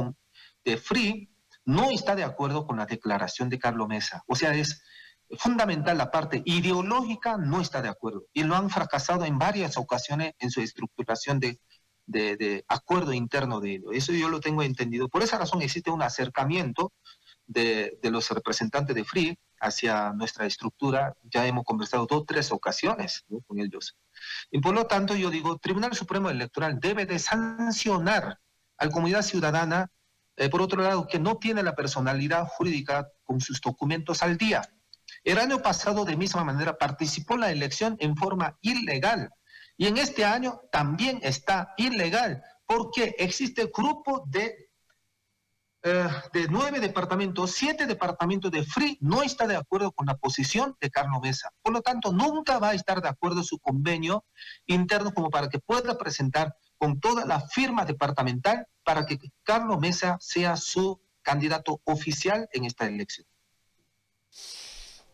de 0.64 0.76
Free, 0.76 1.30
no 1.64 1.90
está 1.90 2.14
de 2.14 2.24
acuerdo 2.24 2.66
con 2.66 2.76
la 2.76 2.86
declaración 2.86 3.48
de 3.48 3.58
Carlos 3.58 3.88
Mesa. 3.88 4.22
O 4.26 4.36
sea, 4.36 4.54
es 4.54 4.82
fundamental, 5.38 5.98
la 5.98 6.10
parte 6.10 6.42
ideológica 6.44 7.36
no 7.36 7.60
está 7.60 7.82
de 7.82 7.88
acuerdo 7.88 8.26
y 8.32 8.44
lo 8.44 8.54
han 8.54 8.70
fracasado 8.70 9.24
en 9.24 9.38
varias 9.38 9.76
ocasiones 9.76 10.34
en 10.38 10.50
su 10.50 10.60
estructuración 10.60 11.40
de, 11.40 11.58
de, 12.06 12.36
de 12.36 12.64
acuerdo 12.68 13.12
interno 13.12 13.60
de 13.60 13.74
ello. 13.74 13.92
Eso 13.92 14.12
yo 14.12 14.28
lo 14.28 14.40
tengo 14.40 14.62
entendido. 14.62 15.08
Por 15.08 15.22
esa 15.22 15.38
razón 15.38 15.62
existe 15.62 15.90
un 15.90 16.02
acercamiento 16.02 16.92
de, 17.46 17.98
los 18.02 18.30
representantes 18.30 18.94
de 18.94 19.04
FRI 19.04 19.38
hacia 19.60 20.12
nuestra 20.12 20.46
estructura. 20.46 21.16
Ya 21.22 21.46
hemos 21.46 21.64
conversado 21.64 22.06
dos, 22.06 22.24
tres 22.26 22.52
ocasiones 22.52 23.24
con 23.46 23.58
ellos. 23.58 23.96
Y 24.50 24.60
por 24.60 24.74
lo 24.74 24.86
tanto 24.86 25.14
yo 25.14 25.30
digo, 25.30 25.58
Tribunal 25.58 25.94
Supremo 25.94 26.30
Electoral 26.30 26.78
debe 26.80 27.06
de 27.06 27.18
sancionar 27.18 28.38
a 28.78 28.84
la 28.84 28.90
comunidad 28.90 29.22
ciudadana, 29.22 29.90
eh, 30.36 30.48
por 30.48 30.60
otro 30.60 30.82
lado, 30.82 31.06
que 31.06 31.18
no 31.18 31.38
tiene 31.38 31.62
la 31.62 31.74
personalidad 31.74 32.46
jurídica 32.46 33.08
con 33.24 33.40
sus 33.40 33.60
documentos 33.60 34.22
al 34.22 34.36
día 34.36 34.62
el 35.26 35.38
año 35.38 35.60
pasado, 35.60 36.04
de 36.04 36.16
misma 36.16 36.44
manera, 36.44 36.78
participó 36.78 37.34
en 37.34 37.40
la 37.40 37.50
elección 37.50 37.96
en 37.98 38.16
forma 38.16 38.56
ilegal. 38.60 39.30
Y 39.76 39.86
en 39.86 39.98
este 39.98 40.24
año 40.24 40.60
también 40.70 41.18
está 41.20 41.74
ilegal, 41.76 42.44
porque 42.64 43.16
existe 43.18 43.70
grupo 43.76 44.24
de, 44.28 44.65
eh, 45.88 46.08
de 46.32 46.48
nueve 46.48 46.80
departamentos, 46.80 47.52
siete 47.52 47.86
departamentos 47.86 48.50
de 48.50 48.64
FRI 48.64 48.98
no 49.00 49.22
está 49.22 49.46
de 49.46 49.54
acuerdo 49.54 49.92
con 49.92 50.06
la 50.06 50.16
posición 50.16 50.76
de 50.80 50.90
Carlos 50.90 51.20
Mesa. 51.22 51.52
Por 51.62 51.72
lo 51.72 51.80
tanto, 51.80 52.12
nunca 52.12 52.58
va 52.58 52.70
a 52.70 52.74
estar 52.74 53.00
de 53.00 53.08
acuerdo 53.08 53.44
su 53.44 53.60
convenio 53.60 54.24
interno 54.66 55.14
como 55.14 55.30
para 55.30 55.48
que 55.48 55.60
pueda 55.60 55.96
presentar 55.96 56.56
con 56.76 56.98
toda 56.98 57.24
la 57.24 57.40
firma 57.40 57.84
departamental 57.84 58.66
para 58.82 59.06
que 59.06 59.16
Carlos 59.44 59.78
Mesa 59.78 60.16
sea 60.20 60.56
su 60.56 61.00
candidato 61.22 61.80
oficial 61.84 62.48
en 62.52 62.64
esta 62.64 62.86
elección. 62.86 63.28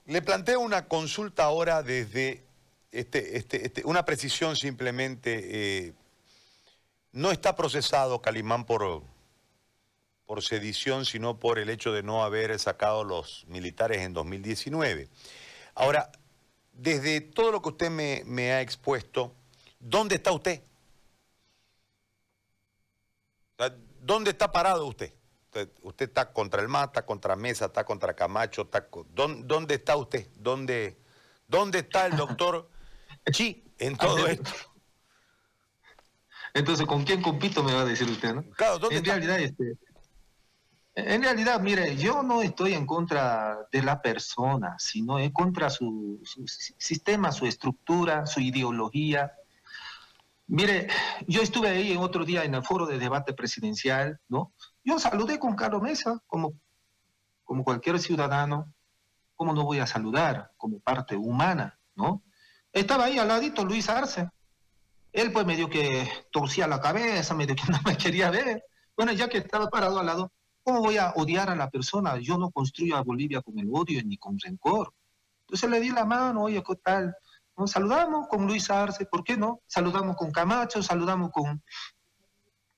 Le 0.06 0.22
planteo 0.22 0.61
una 0.61 0.88
consulta 0.88 1.44
ahora 1.44 1.82
desde 1.82 2.46
este, 2.92 3.37
este, 3.37 3.66
este, 3.66 3.82
una 3.85 4.06
precisión 4.06 4.56
simplemente. 4.56 5.88
Eh, 5.88 5.92
no 7.12 7.30
está 7.30 7.54
procesado 7.54 8.22
Calimán 8.22 8.64
por, 8.64 9.02
por 10.32 10.42
sedición, 10.42 11.04
sino 11.04 11.38
por 11.38 11.58
el 11.58 11.68
hecho 11.68 11.92
de 11.92 12.02
no 12.02 12.24
haber 12.24 12.58
sacado 12.58 13.04
los 13.04 13.44
militares 13.48 13.98
en 13.98 14.14
2019. 14.14 15.10
Ahora, 15.74 16.10
desde 16.72 17.20
todo 17.20 17.52
lo 17.52 17.60
que 17.60 17.68
usted 17.68 17.90
me, 17.90 18.22
me 18.24 18.50
ha 18.50 18.62
expuesto, 18.62 19.34
¿dónde 19.78 20.14
está 20.14 20.32
usted? 20.32 20.62
¿Dónde 24.00 24.30
está 24.30 24.50
parado 24.50 24.86
usted? 24.86 25.12
Usted, 25.82 26.08
está 26.08 26.32
contra 26.32 26.62
el 26.62 26.68
MAS, 26.68 26.86
está 26.86 27.04
contra 27.04 27.36
Mesa, 27.36 27.66
está 27.66 27.84
contra 27.84 28.14
Camacho, 28.14 28.62
está, 28.62 28.88
¿dónde, 29.12 29.74
está 29.74 29.96
usted? 29.96 30.28
¿Dónde, 30.36 30.96
¿Dónde 31.46 31.80
está 31.80 32.06
el 32.06 32.16
doctor 32.16 32.70
Chi 33.30 33.70
en 33.76 33.98
todo 33.98 34.26
esto? 34.26 34.50
Entonces, 36.54 36.86
¿con 36.86 37.04
quién 37.04 37.20
compito 37.20 37.62
me 37.62 37.74
va 37.74 37.82
a 37.82 37.84
decir 37.84 38.08
usted, 38.08 38.34
no? 38.34 38.44
Claro, 38.52 38.78
¿dónde 38.78 38.96
en 38.96 39.04
realidad, 39.04 39.38
este, 39.38 39.76
en 40.94 41.22
realidad, 41.22 41.61
mire, 41.61 41.96
yo 41.96 42.22
no 42.22 42.42
estoy 42.42 42.74
en 42.74 42.87
contra 42.87 43.66
de 43.72 43.83
la 43.83 44.02
persona, 44.02 44.76
sino 44.78 45.18
en 45.18 45.33
contra 45.33 45.70
su, 45.70 46.20
su 46.22 46.44
sistema, 46.46 47.33
su 47.33 47.46
estructura, 47.46 48.26
su 48.26 48.40
ideología. 48.40 49.33
Mire, 50.48 50.88
yo 51.26 51.40
estuve 51.40 51.68
ahí 51.68 51.92
en 51.92 51.98
otro 51.98 52.26
día 52.26 52.44
en 52.44 52.55
el 52.55 52.62
foro 52.62 52.87
de 52.87 52.98
debate 52.98 53.33
presidencial, 53.33 54.20
¿no? 54.28 54.52
Yo 54.85 54.98
saludé 54.98 55.38
con 55.38 55.57
Carlos 55.57 55.81
Mesa 55.81 56.22
como, 56.26 56.52
como 57.44 57.64
cualquier 57.64 57.98
ciudadano. 57.98 58.70
¿Cómo 59.35 59.55
no 59.55 59.64
voy 59.64 59.78
a 59.78 59.87
saludar 59.87 60.52
como 60.59 60.78
parte 60.81 61.16
humana, 61.16 61.78
no? 61.94 62.22
Estaba 62.70 63.05
ahí 63.05 63.18
al 63.18 63.28
ladito 63.28 63.64
Luis 63.64 63.88
Arce. 63.88 64.28
Él 65.11 65.33
pues 65.33 65.46
medio 65.46 65.70
que 65.70 66.07
torcía 66.31 66.66
la 66.66 66.81
cabeza, 66.81 67.35
medio 67.35 67.57
que 67.57 67.64
no 67.72 67.78
me 67.87 67.96
quería 67.96 68.31
ver. 68.31 68.62
Bueno, 68.94 69.12
ya 69.12 69.28
que 69.28 69.38
estaba 69.38 69.70
parado 69.70 69.98
al 69.98 70.07
lado, 70.07 70.33
¿cómo 70.62 70.81
voy 70.81 70.96
a 70.96 71.12
odiar 71.16 71.51
a 71.51 71.57
la 71.57 71.70
persona? 71.70 72.18
Yo 72.18 72.38
no 72.38 72.51
construyo 72.51 72.96
a 72.96 73.03
Bolivia 73.03 73.42
con 73.42 73.59
el 73.59 73.68
odio 73.72 74.03
ni 74.05 74.16
con 74.16 74.38
rencor. 74.38 74.94
Entonces 75.40 75.68
le 75.70 75.81
di 75.81 75.90
la 75.90 76.05
mano, 76.05 76.44
oye, 76.44 76.62
¿qué 76.62 76.77
tal? 76.77 77.14
Nos 77.57 77.72
saludamos 77.72 78.29
con 78.29 78.46
Luis 78.46 78.70
Arce, 78.70 79.07
¿por 79.07 79.25
qué 79.25 79.37
no? 79.37 79.61
Saludamos 79.66 80.16
con 80.16 80.31
Camacho, 80.31 80.83
saludamos 80.83 81.31
con, 81.31 81.62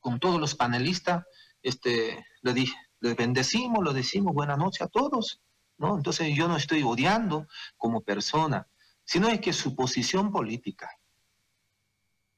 con 0.01 0.19
todos 0.19 0.41
los 0.41 0.55
panelistas. 0.55 1.25
Este, 1.63 2.25
le 2.43 2.53
dije, 2.53 2.77
le 3.01 3.15
bendecimos, 3.15 3.85
le 3.85 3.93
decimos 3.93 4.35
buena 4.35 4.57
noche 4.57 4.83
a 4.85 4.89
todos, 4.89 5.41
¿no? 5.79 5.97
Entonces 5.97 6.35
yo 6.35 6.49
no 6.49 6.57
estoy 6.57 6.83
odiando 6.83 7.47
como 7.77 8.01
persona, 8.01 8.67
sino 9.05 9.29
es 9.29 9.41
que 9.41 9.53
su 9.53 9.77
posición 9.77 10.33
política 10.33 10.91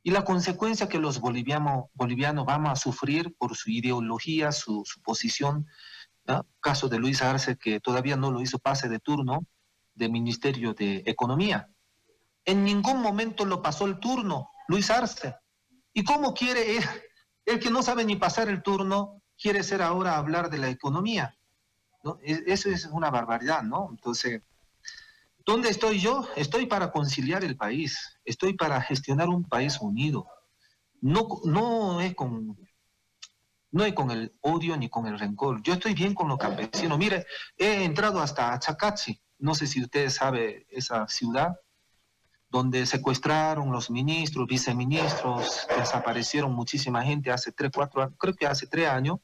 y 0.07 0.13
la 0.13 0.25
consecuencia 0.25 0.89
que 0.89 1.01
los 1.01 1.19
bolivianos, 1.19 1.87
bolivianos 1.93 2.47
vamos 2.47 2.71
a 2.71 2.77
sufrir 2.77 3.35
por 3.37 3.57
su 3.57 3.73
ideología, 3.73 4.53
su, 4.53 4.85
posición, 5.03 5.67
caso 6.61 6.89
de 6.89 7.01
Luis 7.01 7.23
Arce, 7.23 7.57
que 7.57 7.81
todavía 7.81 8.15
no 8.15 8.31
lo 8.31 8.41
hizo 8.41 8.61
pase 8.61 8.89
de 8.89 9.01
turno 9.01 9.41
del 9.97 10.13
Ministerio 10.13 10.75
de 10.75 11.03
Economía. 11.07 11.69
En 12.45 12.63
ningún 12.63 13.03
momento 13.03 13.45
lo 13.45 13.61
pasó 13.63 13.85
el 13.87 13.99
turno, 13.99 14.49
Luis 14.69 14.93
Arce. 14.93 15.35
¿Y 15.93 16.05
cómo 16.05 16.35
quiere 16.35 16.77
él, 16.77 16.85
el 17.45 17.59
que 17.59 17.73
no 17.73 17.83
sabe 17.83 18.05
ni 18.05 18.15
pasar 18.15 18.49
el 18.49 18.63
turno, 18.63 19.21
quiere 19.37 19.65
ser 19.65 19.83
ahora 19.83 20.19
hablar 20.19 20.51
de 20.51 20.59
la 20.59 20.69
economía? 20.71 21.37
¿no? 22.05 22.21
E, 22.23 22.45
eso 22.47 22.69
es 22.69 22.85
una 22.85 23.11
barbaridad, 23.11 23.65
¿no? 23.65 23.89
Entonces, 23.91 24.41
¿Dónde 25.47 25.69
estoy 25.69 26.01
yo? 26.01 26.27
Estoy 26.35 26.67
para 26.67 26.91
conciliar 26.91 27.45
el 27.45 27.57
país, 27.57 28.19
estoy 28.25 28.55
para 28.55 28.83
gestionar 28.83 29.29
un 29.29 29.45
país 29.45 29.79
unido. 29.81 30.27
No, 31.01 31.29
no, 31.45 32.01
es 32.01 32.17
con, 32.17 32.59
no 33.71 33.85
es 33.85 33.95
con 33.95 34.11
el 34.11 34.37
odio 34.41 34.77
ni 34.77 34.89
con 34.89 35.07
el 35.07 35.17
rencor. 35.17 35.63
Yo 35.63 35.75
estoy 35.75 35.95
bien 35.95 36.15
con 36.15 36.27
los 36.27 36.37
campesinos. 36.37 36.99
Mire, 36.99 37.27
he 37.57 37.85
entrado 37.85 38.21
hasta 38.21 38.53
Achacachi, 38.55 39.23
no 39.39 39.55
sé 39.55 39.69
si 39.69 39.81
ustedes 39.81 40.15
saben 40.15 40.67
esa 40.69 41.07
ciudad, 41.07 41.55
donde 42.49 42.85
secuestraron 42.85 43.71
los 43.71 43.89
ministros, 43.89 44.49
viceministros, 44.49 45.69
desaparecieron 45.79 46.53
muchísima 46.55 47.05
gente 47.05 47.31
hace 47.31 47.53
tres, 47.53 47.71
cuatro 47.73 48.13
creo 48.19 48.35
que 48.35 48.49
hace 48.49 48.67
tres 48.67 48.89
años. 48.89 49.19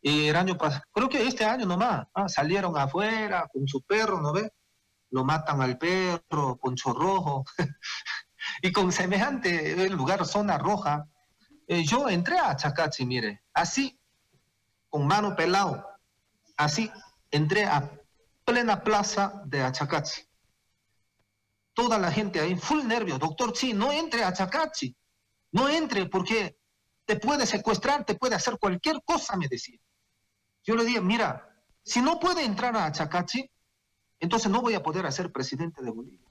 Y 0.00 0.26
el 0.26 0.36
año 0.36 0.56
creo 0.92 1.08
que 1.08 1.26
este 1.26 1.44
año 1.44 1.66
nomás, 1.66 2.06
ah, 2.14 2.28
salieron 2.28 2.78
afuera 2.78 3.48
con 3.52 3.66
su 3.66 3.82
perro, 3.82 4.20
¿no 4.20 4.32
ve? 4.32 4.48
Lo 5.12 5.24
matan 5.24 5.60
al 5.60 5.78
perro, 5.78 6.56
Poncho 6.56 6.92
Rojo, 6.92 7.44
y 8.62 8.72
con 8.72 8.90
semejante 8.90 9.88
lugar, 9.90 10.26
zona 10.26 10.58
roja, 10.58 11.06
eh, 11.68 11.84
yo 11.84 12.08
entré 12.08 12.38
a 12.38 12.56
Chacachi, 12.56 13.06
mire, 13.06 13.44
así, 13.52 13.98
con 14.88 15.06
mano 15.06 15.36
pelado, 15.36 15.86
así, 16.56 16.90
entré 17.30 17.66
a 17.66 17.90
plena 18.44 18.82
plaza 18.82 19.42
de 19.44 19.62
Achacachi. 19.62 20.22
Toda 21.74 21.98
la 21.98 22.10
gente 22.10 22.40
ahí, 22.40 22.56
full 22.56 22.84
nervio, 22.84 23.18
doctor 23.18 23.52
Chi, 23.52 23.74
no 23.74 23.92
entre 23.92 24.24
a 24.24 24.28
Achacachi, 24.28 24.96
no 25.52 25.68
entre 25.68 26.06
porque 26.06 26.58
te 27.04 27.16
puede 27.16 27.46
secuestrar, 27.46 28.04
te 28.04 28.14
puede 28.14 28.34
hacer 28.34 28.58
cualquier 28.58 29.02
cosa, 29.04 29.36
me 29.36 29.48
decía. 29.48 29.78
Yo 30.64 30.74
le 30.74 30.84
dije, 30.84 31.00
mira, 31.02 31.54
si 31.84 32.00
no 32.00 32.18
puede 32.18 32.44
entrar 32.44 32.74
a 32.76 32.86
Achacachi, 32.86 33.51
entonces 34.22 34.52
no 34.52 34.62
voy 34.62 34.74
a 34.74 34.82
poder 34.84 35.10
ser 35.12 35.32
presidente 35.32 35.82
de 35.82 35.90
Bolivia. 35.90 36.30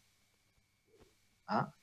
¿Ah? 1.45 1.73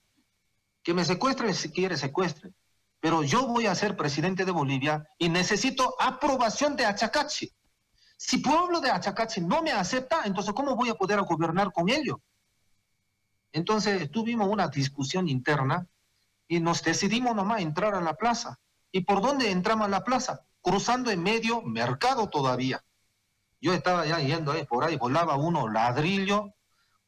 Que 0.83 0.94
me 0.94 1.05
secuestre 1.05 1.53
si 1.53 1.71
quiere 1.71 1.99
secuestre, 1.99 2.55
pero 2.99 3.23
yo 3.23 3.47
voy 3.47 3.66
a 3.66 3.75
ser 3.75 3.94
presidente 3.94 4.47
de 4.47 4.51
Bolivia 4.51 5.07
y 5.18 5.29
necesito 5.29 5.94
aprobación 6.01 6.77
de 6.77 6.87
Achacachi. 6.87 7.53
Si 8.16 8.38
pueblo 8.38 8.81
de 8.81 8.90
Achacachi 8.90 9.42
no 9.42 9.61
me 9.62 9.71
acepta, 9.71 10.23
entonces 10.25 10.55
¿cómo 10.55 10.75
voy 10.75 10.88
a 10.88 10.94
poder 10.94 11.21
gobernar 11.21 11.73
con 11.73 11.90
ellos? 11.90 12.16
Entonces 13.53 14.11
tuvimos 14.11 14.49
una 14.49 14.68
discusión 14.68 15.29
interna 15.29 15.87
y 16.49 16.59
nos 16.59 16.83
decidimos 16.83 17.37
nomás 17.37 17.61
entrar 17.61 17.94
a 17.94 18.01
la 18.01 18.14
plaza. 18.14 18.59
¿Y 18.90 19.03
por 19.03 19.21
dónde 19.21 19.51
entramos 19.51 19.87
a 19.87 19.90
la 19.90 20.05
plaza? 20.05 20.47
Cruzando 20.62 21.11
en 21.11 21.23
medio 21.23 21.61
mercado 21.61 22.31
todavía. 22.31 22.83
Yo 23.61 23.73
estaba 23.73 24.07
ya 24.07 24.18
yendo 24.21 24.55
por 24.66 24.85
ahí 24.85 24.97
volaba 24.97 25.37
uno 25.37 25.68
ladrillo, 25.68 26.55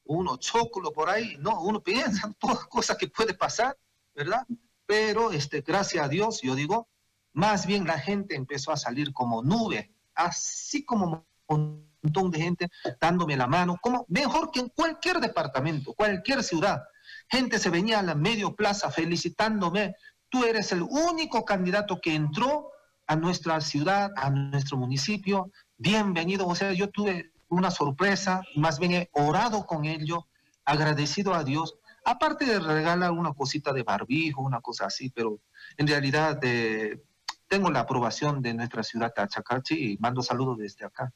uno 0.05 0.37
choclo 0.39 0.93
por 0.93 1.09
ahí, 1.09 1.37
no, 1.39 1.61
uno 1.63 1.81
piensa 1.83 2.27
en 2.27 2.35
todas 2.35 2.67
cosas 2.67 2.97
que 2.97 3.09
puede 3.09 3.35
pasar, 3.35 3.79
¿verdad? 4.15 4.45
Pero 4.87 5.31
este, 5.31 5.61
gracias 5.61 6.05
a 6.05 6.09
Dios, 6.09 6.41
yo 6.43 6.57
digo, 6.57 6.89
más 7.33 7.67
bien 7.67 7.87
la 7.87 7.99
gente 7.99 8.35
empezó 8.35 8.73
a 8.73 8.77
salir 8.77 9.13
como 9.13 9.43
nube, 9.43 9.95
así 10.15 10.85
como 10.85 11.25
un 11.47 11.89
montón 12.03 12.31
de 12.31 12.41
gente 12.41 12.69
dándome 13.01 13.37
la 13.37 13.47
mano, 13.47 13.79
como 13.81 14.05
mejor 14.09 14.51
que 14.51 14.61
en 14.61 14.69
cualquier 14.71 15.21
departamento, 15.21 15.95
cualquier 15.95 16.43
ciudad. 16.43 16.83
Gente 17.29 17.61
se 17.61 17.71
venía 17.71 18.01
a 18.01 18.03
la 18.03 18.17
medio 18.17 18.57
plaza 18.57 18.91
felicitándome, 18.91 19.95
tú 20.29 20.45
eres 20.45 20.73
el 20.73 20.83
único 20.83 21.45
candidato 21.45 22.01
que 22.01 22.15
entró 22.15 22.73
a 23.11 23.16
nuestra 23.16 23.61
ciudad, 23.61 24.12
a 24.14 24.31
nuestro 24.31 24.77
municipio, 24.77 25.51
bienvenido. 25.77 26.46
O 26.46 26.55
sea, 26.55 26.73
yo 26.73 26.90
tuve 26.90 27.33
una 27.49 27.73
sorpresa, 27.73 28.40
más 28.55 28.79
bien 28.79 28.92
he 28.92 29.11
orado 29.14 29.66
con 29.66 29.85
ellos, 29.85 30.20
agradecido 30.64 31.35
a 31.35 31.42
Dios, 31.42 31.75
aparte 32.05 32.44
de 32.44 32.61
regalar 32.61 33.11
una 33.11 33.33
cosita 33.33 33.73
de 33.73 33.83
barbijo, 33.83 34.42
una 34.42 34.61
cosa 34.61 34.87
así, 34.87 35.11
pero 35.11 35.40
en 35.77 35.88
realidad 35.88 36.38
eh, 36.44 37.03
tengo 37.49 37.68
la 37.73 37.81
aprobación 37.81 38.42
de 38.42 38.55
nuestra 38.55 38.85
ciudad 38.85 39.12
Tachacachi 39.12 39.75
y 39.75 39.99
mando 39.99 40.23
saludos 40.23 40.59
desde 40.59 40.85
acá. 40.85 41.12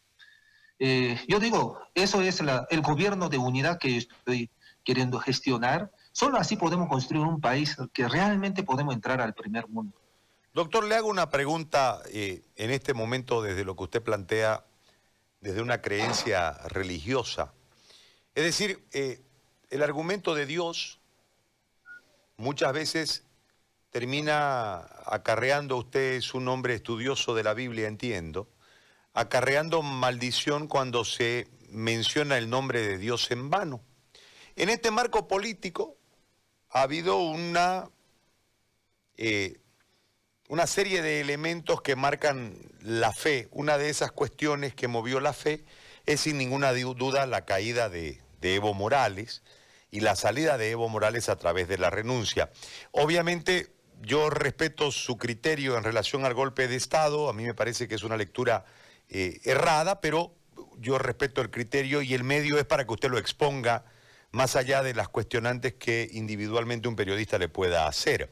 Eh, 0.80 1.16
yo 1.28 1.38
digo, 1.38 1.78
eso 1.94 2.22
es 2.22 2.42
el 2.70 2.80
gobierno 2.80 3.28
de 3.28 3.38
unidad 3.38 3.78
que 3.78 3.98
estoy 3.98 4.50
queriendo 4.82 5.20
gestionar. 5.20 5.92
Solo 6.10 6.38
así 6.38 6.56
podemos 6.56 6.88
construir 6.88 7.24
un 7.24 7.40
país 7.40 7.76
que 7.92 8.08
realmente 8.08 8.64
podemos 8.64 8.96
entrar 8.96 9.20
al 9.20 9.32
primer 9.32 9.68
mundo. 9.68 10.03
Doctor, 10.54 10.84
le 10.84 10.94
hago 10.94 11.08
una 11.08 11.30
pregunta 11.30 12.00
eh, 12.12 12.44
en 12.54 12.70
este 12.70 12.94
momento 12.94 13.42
desde 13.42 13.64
lo 13.64 13.74
que 13.74 13.82
usted 13.82 14.02
plantea, 14.04 14.64
desde 15.40 15.60
una 15.60 15.82
creencia 15.82 16.52
religiosa. 16.68 17.52
Es 18.36 18.44
decir, 18.44 18.86
eh, 18.92 19.20
el 19.70 19.82
argumento 19.82 20.32
de 20.32 20.46
Dios 20.46 21.00
muchas 22.36 22.72
veces 22.72 23.24
termina 23.90 24.76
acarreando, 25.06 25.76
usted 25.76 26.12
es 26.12 26.34
un 26.34 26.46
hombre 26.46 26.76
estudioso 26.76 27.34
de 27.34 27.42
la 27.42 27.54
Biblia, 27.54 27.88
entiendo, 27.88 28.48
acarreando 29.12 29.82
maldición 29.82 30.68
cuando 30.68 31.04
se 31.04 31.48
menciona 31.68 32.38
el 32.38 32.48
nombre 32.48 32.80
de 32.86 32.98
Dios 32.98 33.32
en 33.32 33.50
vano. 33.50 33.82
En 34.54 34.68
este 34.68 34.92
marco 34.92 35.26
político 35.26 35.96
ha 36.70 36.82
habido 36.82 37.18
una 37.18 37.90
eh, 39.16 39.58
una 40.48 40.66
serie 40.66 41.02
de 41.02 41.20
elementos 41.20 41.80
que 41.80 41.96
marcan 41.96 42.54
la 42.80 43.12
fe. 43.12 43.48
Una 43.50 43.78
de 43.78 43.88
esas 43.88 44.12
cuestiones 44.12 44.74
que 44.74 44.88
movió 44.88 45.20
la 45.20 45.32
fe 45.32 45.64
es 46.06 46.22
sin 46.22 46.38
ninguna 46.38 46.72
duda 46.72 47.26
la 47.26 47.44
caída 47.44 47.88
de, 47.88 48.20
Evo 48.42 48.74
Morales 48.74 49.42
y 49.90 50.00
la 50.00 50.16
salida 50.16 50.58
de 50.58 50.70
Evo 50.70 50.88
Morales 50.90 51.30
a 51.30 51.36
través 51.36 51.66
de 51.66 51.78
la 51.78 51.88
renuncia. 51.88 52.50
Obviamente 52.90 53.72
yo 54.02 54.28
respeto 54.28 54.92
su 54.92 55.16
criterio 55.16 55.78
en 55.78 55.84
relación 55.84 56.26
al 56.26 56.34
golpe 56.34 56.68
de 56.68 56.76
Estado, 56.76 57.30
a 57.30 57.32
mí 57.32 57.44
me 57.44 57.54
parece 57.54 57.88
que 57.88 57.94
es 57.94 58.02
una 58.02 58.18
lectura 58.18 58.66
eh, 59.08 59.40
errada, 59.44 60.02
pero 60.02 60.34
yo 60.78 60.98
respeto 60.98 61.40
el 61.40 61.50
criterio 61.50 62.02
y 62.02 62.12
el 62.12 62.22
medio 62.22 62.58
es 62.58 62.66
para 62.66 62.84
que 62.84 62.92
usted 62.92 63.08
lo 63.08 63.16
exponga 63.16 63.86
más 64.30 64.56
allá 64.56 64.82
de 64.82 64.92
las 64.92 65.08
cuestionantes 65.08 65.74
que 65.74 66.10
individualmente 66.12 66.88
un 66.88 66.96
periodista 66.96 67.38
le 67.38 67.48
pueda 67.48 67.86
hacer. 67.86 68.30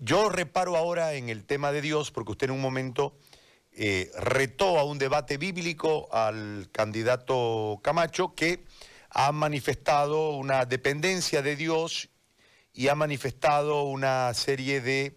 Yo 0.00 0.28
reparo 0.28 0.76
ahora 0.76 1.14
en 1.14 1.28
el 1.28 1.44
tema 1.44 1.72
de 1.72 1.82
Dios 1.82 2.12
porque 2.12 2.30
usted 2.30 2.46
en 2.46 2.52
un 2.52 2.60
momento 2.60 3.18
eh, 3.72 4.12
retó 4.16 4.78
a 4.78 4.84
un 4.84 4.96
debate 4.96 5.38
bíblico 5.38 6.08
al 6.12 6.68
candidato 6.70 7.80
Camacho 7.82 8.32
que 8.36 8.64
ha 9.10 9.32
manifestado 9.32 10.36
una 10.36 10.66
dependencia 10.66 11.42
de 11.42 11.56
Dios 11.56 12.10
y 12.72 12.86
ha 12.86 12.94
manifestado 12.94 13.82
una 13.84 14.32
serie 14.34 14.80
de 14.80 15.16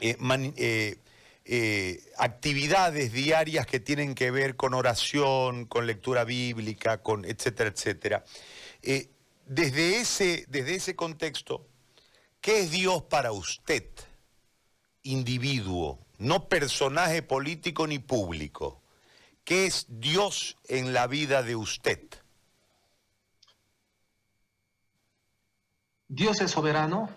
eh, 0.00 0.96
eh, 1.44 2.00
actividades 2.16 3.12
diarias 3.12 3.66
que 3.66 3.80
tienen 3.80 4.14
que 4.14 4.30
ver 4.30 4.56
con 4.56 4.72
oración, 4.72 5.66
con 5.66 5.86
lectura 5.86 6.24
bíblica, 6.24 7.02
con 7.02 7.26
etcétera, 7.26 7.68
etcétera. 7.68 8.24
desde, 9.44 10.00
ese, 10.00 10.46
desde 10.48 10.76
ese 10.76 10.96
contexto, 10.96 11.69
¿Qué 12.40 12.60
es 12.60 12.70
Dios 12.70 13.02
para 13.02 13.32
usted, 13.32 13.84
individuo, 15.02 15.98
no 16.18 16.48
personaje 16.48 17.22
político 17.22 17.86
ni 17.86 17.98
público? 17.98 18.80
¿Qué 19.44 19.66
es 19.66 19.86
Dios 19.88 20.56
en 20.68 20.94
la 20.94 21.06
vida 21.06 21.42
de 21.42 21.56
usted? 21.56 22.00
Dios 26.08 26.40
es 26.40 26.50
soberano, 26.50 27.10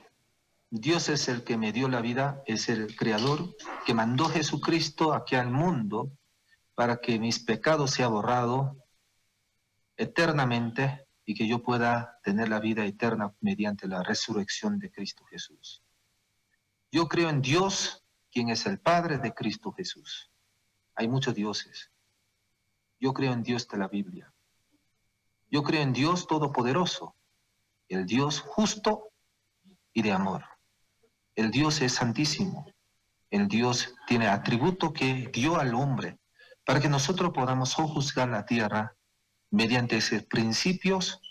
Dios 0.69 1.07
es 1.07 1.29
el 1.29 1.45
que 1.45 1.57
me 1.57 1.71
dio 1.71 1.87
la 1.87 2.01
vida, 2.01 2.43
es 2.45 2.67
el 2.67 2.95
creador 2.95 3.55
que 3.85 3.93
mandó 3.93 4.27
Jesucristo 4.27 5.13
aquí 5.13 5.35
al 5.35 5.49
mundo 5.49 6.11
para 6.75 6.97
que 6.97 7.17
mis 7.17 7.39
pecados 7.39 7.91
sean 7.91 8.11
borrados 8.11 8.75
eternamente 9.95 11.02
y 11.25 11.35
que 11.35 11.47
yo 11.47 11.63
pueda 11.63 12.19
tener 12.23 12.49
la 12.49 12.59
vida 12.59 12.85
eterna 12.85 13.33
mediante 13.39 13.87
la 13.87 14.03
resurrección 14.03 14.79
de 14.79 14.91
Cristo 14.91 15.23
Jesús. 15.25 15.83
Yo 16.91 17.07
creo 17.07 17.29
en 17.29 17.41
Dios, 17.41 18.03
quien 18.31 18.49
es 18.49 18.65
el 18.65 18.79
Padre 18.79 19.17
de 19.17 19.33
Cristo 19.33 19.71
Jesús. 19.71 20.31
Hay 20.95 21.07
muchos 21.07 21.33
dioses. 21.33 21.91
Yo 22.99 23.13
creo 23.13 23.33
en 23.33 23.43
Dios 23.43 23.67
de 23.67 23.77
la 23.77 23.87
Biblia. 23.87 24.33
Yo 25.49 25.63
creo 25.63 25.81
en 25.81 25.93
Dios 25.93 26.27
Todopoderoso, 26.27 27.15
el 27.87 28.05
Dios 28.05 28.39
justo 28.39 29.09
y 29.93 30.01
de 30.01 30.11
amor. 30.11 30.43
El 31.35 31.51
Dios 31.51 31.81
es 31.81 31.93
santísimo. 31.93 32.65
El 33.29 33.47
Dios 33.47 33.95
tiene 34.07 34.27
atributo 34.27 34.93
que 34.93 35.29
dio 35.33 35.59
al 35.59 35.73
hombre 35.73 36.19
para 36.65 36.79
que 36.79 36.89
nosotros 36.89 37.31
podamos 37.33 37.73
juzgar 37.73 38.29
la 38.29 38.45
tierra 38.45 38.95
mediante 39.53 39.97
esos 39.97 40.23
principios 40.23 41.21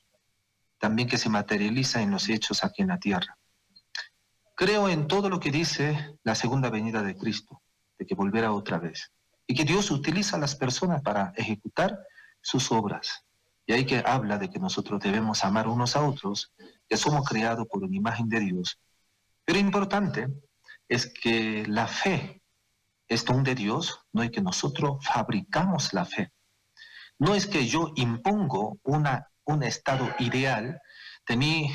también 0.79 1.09
que 1.09 1.19
se 1.19 1.29
materializa 1.29 2.01
en 2.03 2.11
los 2.11 2.29
hechos 2.29 2.65
aquí 2.65 2.83
en 2.83 2.89
la 2.89 2.99
tierra. 2.99 3.39
Creo 4.57 4.89
en 4.89 5.07
todo 5.07 5.29
lo 5.29 5.39
que 5.39 5.51
dice 5.51 6.17
la 6.23 6.35
segunda 6.35 6.71
venida 6.71 7.03
de 7.03 7.17
Cristo, 7.17 7.63
de 7.99 8.07
que 8.07 8.15
volverá 8.15 8.53
otra 8.53 8.79
vez, 8.79 9.13
y 9.47 9.55
que 9.55 9.65
Dios 9.65 9.91
utiliza 9.91 10.37
a 10.37 10.41
las 10.41 10.57
personas 10.57 11.03
para 11.03 11.33
ejecutar 11.37 11.99
sus 12.41 12.73
obras. 12.73 13.25
Y 13.67 13.73
ahí 13.73 13.87
que 13.87 14.03
habla 14.05 14.39
de 14.39 14.51
que 14.51 14.59
nosotros 14.59 15.01
debemos 15.01 15.45
amar 15.45 15.69
unos 15.69 15.95
a 15.97 16.03
otros, 16.05 16.53
que 16.89 16.97
somos 16.97 17.29
creados 17.29 17.67
por 17.69 17.85
una 17.85 17.97
imagen 17.97 18.29
de 18.29 18.41
Dios 18.41 18.79
pero 19.45 19.59
importante 19.59 20.29
es 20.89 21.13
que 21.13 21.67
la 21.67 21.87
fe 21.87 22.43
es 23.09 23.25
don 23.25 23.43
de 23.43 23.55
Dios, 23.55 24.01
no 24.13 24.23
es 24.23 24.31
que 24.31 24.41
nosotros 24.41 25.05
fabricamos 25.05 25.93
la 25.93 26.05
fe. 26.05 26.33
No 27.23 27.37
es 27.37 27.47
que 27.47 27.69
yo 27.69 27.93
impongo 27.95 28.81
una, 28.83 29.29
un 29.45 29.63
estado 29.63 30.13
ideal 30.19 30.83
de 31.29 31.37
mi 31.37 31.73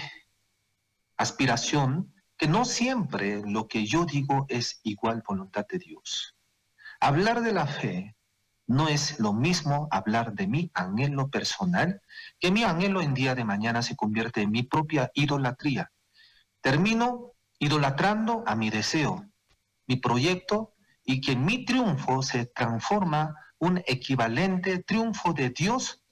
aspiración, 1.16 2.14
que 2.36 2.50
no 2.50 2.66
siempre 2.66 3.42
lo 3.46 3.70
que 3.70 3.86
yo 3.86 4.04
digo 4.04 4.46
es 4.50 4.82
igual 4.84 5.24
voluntad 5.26 5.66
de 5.70 5.80
Dios. 5.80 6.36
Hablar 7.00 7.40
de 7.44 7.54
la 7.54 7.66
fe 7.66 8.18
no 8.66 8.90
es 8.90 9.22
lo 9.22 9.32
mismo 9.32 9.88
hablar 9.90 10.34
de 10.34 10.48
mi 10.48 10.70
anhelo 10.74 11.30
personal, 11.30 12.02
que 12.42 12.52
mi 12.52 12.66
anhelo 12.66 13.02
en 13.02 13.14
día 13.14 13.34
de 13.34 13.46
mañana 13.46 13.82
se 13.82 13.96
convierte 13.96 14.42
en 14.42 14.52
mi 14.52 14.64
propia 14.64 15.12
idolatría. 15.14 15.94
Termino 16.60 17.36
idolatrando 17.58 18.44
a 18.46 18.54
mi 18.58 18.70
deseo, 18.70 19.26
mi 19.86 19.96
proyecto, 19.96 20.74
y 21.06 21.22
que 21.22 21.38
mi 21.38 21.64
triunfo 21.64 22.22
se 22.22 22.48
transforma 22.48 23.34
un 23.60 23.80
equivalente 23.86 24.84
triunfo 24.84 25.34
de 25.34 25.50
Dios, 25.50 26.04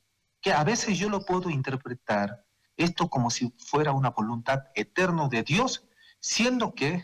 que 0.41 0.53
a 0.53 0.63
veces 0.63 0.97
yo 0.97 1.09
lo 1.09 1.25
puedo 1.25 1.49
interpretar 1.49 2.45
esto 2.77 3.09
como 3.09 3.29
si 3.29 3.53
fuera 3.57 3.93
una 3.93 4.09
voluntad 4.09 4.63
eterna 4.75 5.27
de 5.29 5.43
Dios, 5.43 5.87
siendo 6.19 6.73
que 6.73 7.03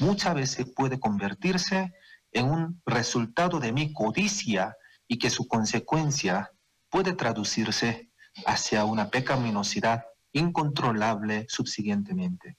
muchas 0.00 0.34
veces 0.34 0.66
puede 0.74 0.98
convertirse 0.98 1.94
en 2.32 2.50
un 2.50 2.82
resultado 2.84 3.60
de 3.60 3.72
mi 3.72 3.92
codicia 3.92 4.76
y 5.08 5.18
que 5.18 5.30
su 5.30 5.46
consecuencia 5.46 6.52
puede 6.90 7.12
traducirse 7.12 8.10
hacia 8.46 8.84
una 8.84 9.10
pecaminosidad 9.10 10.04
incontrolable 10.32 11.46
subsiguientemente. 11.48 12.58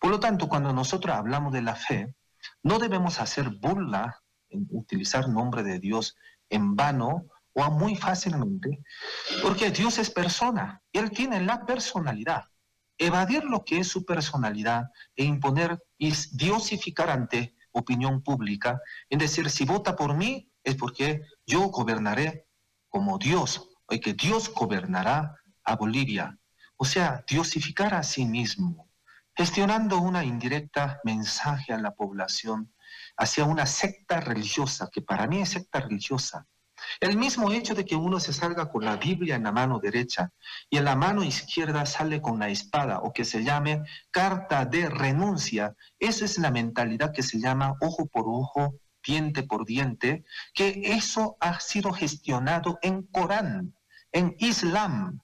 Por 0.00 0.10
lo 0.10 0.20
tanto, 0.20 0.48
cuando 0.48 0.72
nosotros 0.72 1.16
hablamos 1.16 1.52
de 1.52 1.62
la 1.62 1.76
fe, 1.76 2.14
no 2.62 2.78
debemos 2.78 3.20
hacer 3.20 3.50
burla 3.50 4.22
en 4.50 4.66
utilizar 4.70 5.28
nombre 5.28 5.62
de 5.62 5.78
Dios 5.78 6.16
en 6.50 6.76
vano 6.76 7.26
o 7.52 7.70
muy 7.70 7.96
fácilmente, 7.96 8.82
porque 9.42 9.70
Dios 9.70 9.98
es 9.98 10.10
persona, 10.10 10.82
Él 10.92 11.10
tiene 11.10 11.40
la 11.40 11.64
personalidad. 11.64 12.44
Evadir 12.98 13.44
lo 13.44 13.64
que 13.64 13.78
es 13.78 13.88
su 13.88 14.04
personalidad 14.04 14.84
e 15.14 15.24
imponer 15.24 15.82
y 15.98 16.12
diosificar 16.32 17.10
ante 17.10 17.54
opinión 17.72 18.22
pública, 18.22 18.80
en 19.10 19.18
decir, 19.18 19.50
si 19.50 19.64
vota 19.64 19.96
por 19.96 20.14
mí 20.14 20.50
es 20.62 20.76
porque 20.76 21.22
yo 21.46 21.68
gobernaré 21.68 22.46
como 22.88 23.18
Dios, 23.18 23.68
o 23.86 24.00
que 24.00 24.14
Dios 24.14 24.52
gobernará 24.52 25.36
a 25.64 25.76
Bolivia. 25.76 26.38
O 26.76 26.84
sea, 26.84 27.24
diosificar 27.28 27.94
a 27.94 28.02
sí 28.02 28.24
mismo 28.24 28.86
gestionando 29.36 29.98
una 29.98 30.24
indirecta 30.24 30.98
mensaje 31.04 31.74
a 31.74 31.78
la 31.78 31.94
población 31.94 32.72
hacia 33.16 33.44
una 33.44 33.66
secta 33.66 34.20
religiosa, 34.20 34.88
que 34.92 35.02
para 35.02 35.26
mí 35.26 35.40
es 35.40 35.50
secta 35.50 35.80
religiosa. 35.80 36.46
El 37.00 37.16
mismo 37.16 37.52
hecho 37.52 37.74
de 37.74 37.84
que 37.84 37.96
uno 37.96 38.20
se 38.20 38.32
salga 38.32 38.70
con 38.70 38.84
la 38.84 38.96
Biblia 38.96 39.36
en 39.36 39.44
la 39.44 39.52
mano 39.52 39.78
derecha 39.78 40.30
y 40.68 40.76
en 40.76 40.84
la 40.84 40.94
mano 40.94 41.24
izquierda 41.24 41.86
sale 41.86 42.20
con 42.20 42.38
la 42.38 42.50
espada 42.50 43.00
o 43.00 43.12
que 43.12 43.24
se 43.24 43.42
llame 43.42 43.82
carta 44.10 44.64
de 44.66 44.88
renuncia, 44.88 45.74
esa 45.98 46.24
es 46.24 46.38
la 46.38 46.50
mentalidad 46.50 47.12
que 47.12 47.22
se 47.22 47.40
llama 47.40 47.74
ojo 47.80 48.06
por 48.06 48.24
ojo, 48.28 48.74
diente 49.04 49.42
por 49.42 49.64
diente, 49.64 50.24
que 50.52 50.82
eso 50.84 51.36
ha 51.40 51.60
sido 51.60 51.92
gestionado 51.92 52.78
en 52.82 53.02
Corán, 53.04 53.74
en 54.12 54.36
Islam. 54.38 55.20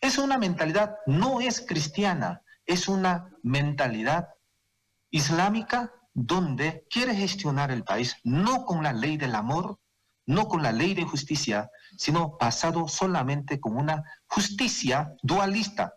Es 0.00 0.18
una 0.18 0.36
mentalidad, 0.36 0.96
no 1.06 1.40
es 1.40 1.60
cristiana, 1.60 2.42
es 2.66 2.88
una 2.88 3.30
mentalidad 3.42 4.28
islámica 5.10 5.92
donde 6.14 6.86
quiere 6.90 7.14
gestionar 7.14 7.70
el 7.70 7.84
país 7.84 8.16
no 8.24 8.64
con 8.64 8.82
la 8.82 8.92
ley 8.92 9.16
del 9.16 9.34
amor, 9.34 9.78
no 10.26 10.48
con 10.48 10.62
la 10.62 10.72
ley 10.72 10.94
de 10.94 11.04
justicia, 11.04 11.70
sino 11.96 12.36
basado 12.38 12.88
solamente 12.88 13.60
con 13.60 13.76
una 13.76 14.02
justicia 14.26 15.14
dualista, 15.22 15.94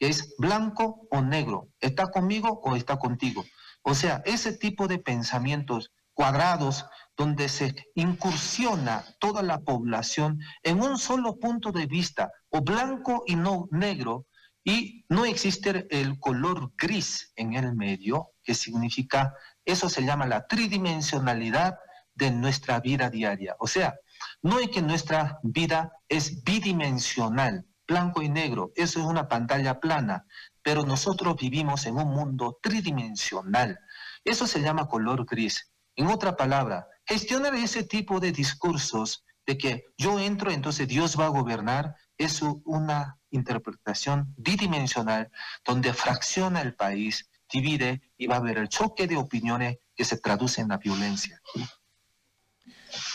es 0.00 0.34
blanco 0.38 1.06
o 1.10 1.20
negro, 1.20 1.68
está 1.78 2.10
conmigo 2.10 2.60
o 2.64 2.74
está 2.74 2.98
contigo. 2.98 3.44
O 3.82 3.94
sea, 3.94 4.22
ese 4.24 4.52
tipo 4.56 4.88
de 4.88 4.98
pensamientos 4.98 5.92
cuadrados 6.14 6.86
donde 7.16 7.48
se 7.48 7.74
incursiona 7.94 9.04
toda 9.20 9.42
la 9.42 9.60
población 9.60 10.40
en 10.62 10.82
un 10.82 10.98
solo 10.98 11.38
punto 11.38 11.70
de 11.70 11.86
vista, 11.86 12.30
o 12.48 12.62
blanco 12.62 13.24
y 13.26 13.36
no 13.36 13.68
negro, 13.70 14.26
y 14.70 15.04
no 15.08 15.24
existe 15.24 15.88
el 15.90 16.20
color 16.20 16.72
gris 16.78 17.32
en 17.34 17.54
el 17.54 17.74
medio, 17.74 18.34
que 18.44 18.54
significa, 18.54 19.34
eso 19.64 19.88
se 19.88 20.02
llama 20.04 20.28
la 20.28 20.46
tridimensionalidad 20.46 21.76
de 22.14 22.30
nuestra 22.30 22.78
vida 22.78 23.10
diaria. 23.10 23.56
O 23.58 23.66
sea, 23.66 23.96
no 24.42 24.60
es 24.60 24.68
que 24.68 24.80
nuestra 24.80 25.40
vida 25.42 25.90
es 26.08 26.44
bidimensional, 26.44 27.66
blanco 27.84 28.22
y 28.22 28.28
negro, 28.28 28.70
eso 28.76 29.00
es 29.00 29.06
una 29.06 29.26
pantalla 29.26 29.80
plana, 29.80 30.24
pero 30.62 30.84
nosotros 30.84 31.34
vivimos 31.34 31.84
en 31.86 31.96
un 31.96 32.08
mundo 32.08 32.60
tridimensional. 32.62 33.76
Eso 34.24 34.46
se 34.46 34.60
llama 34.60 34.86
color 34.86 35.26
gris. 35.26 35.72
En 35.96 36.06
otra 36.06 36.36
palabra, 36.36 36.86
gestionar 37.06 37.56
ese 37.56 37.82
tipo 37.82 38.20
de 38.20 38.30
discursos 38.30 39.24
de 39.48 39.58
que 39.58 39.86
yo 39.98 40.20
entro, 40.20 40.52
entonces 40.52 40.86
Dios 40.86 41.18
va 41.18 41.26
a 41.26 41.36
gobernar, 41.40 41.96
es 42.20 42.42
una 42.42 43.18
interpretación 43.30 44.34
bidimensional 44.36 45.30
donde 45.64 45.94
fracciona 45.94 46.60
el 46.60 46.74
país, 46.74 47.30
divide 47.50 48.02
y 48.18 48.26
va 48.26 48.36
a 48.36 48.38
haber 48.38 48.58
el 48.58 48.68
choque 48.68 49.06
de 49.06 49.16
opiniones 49.16 49.78
que 49.96 50.04
se 50.04 50.18
traduce 50.18 50.60
en 50.60 50.68
la 50.68 50.76
violencia. 50.76 51.40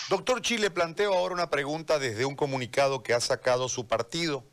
Doctor 0.10 0.42
Chile, 0.42 0.72
planteo 0.72 1.14
ahora 1.14 1.36
una 1.36 1.52
pregunta 1.52 2.00
desde 2.00 2.26
un 2.26 2.36
comunicado 2.36 3.04
que 3.04 3.14
ha 3.14 3.20
sacado 3.20 3.70
su 3.70 3.88
partido. 3.88 4.44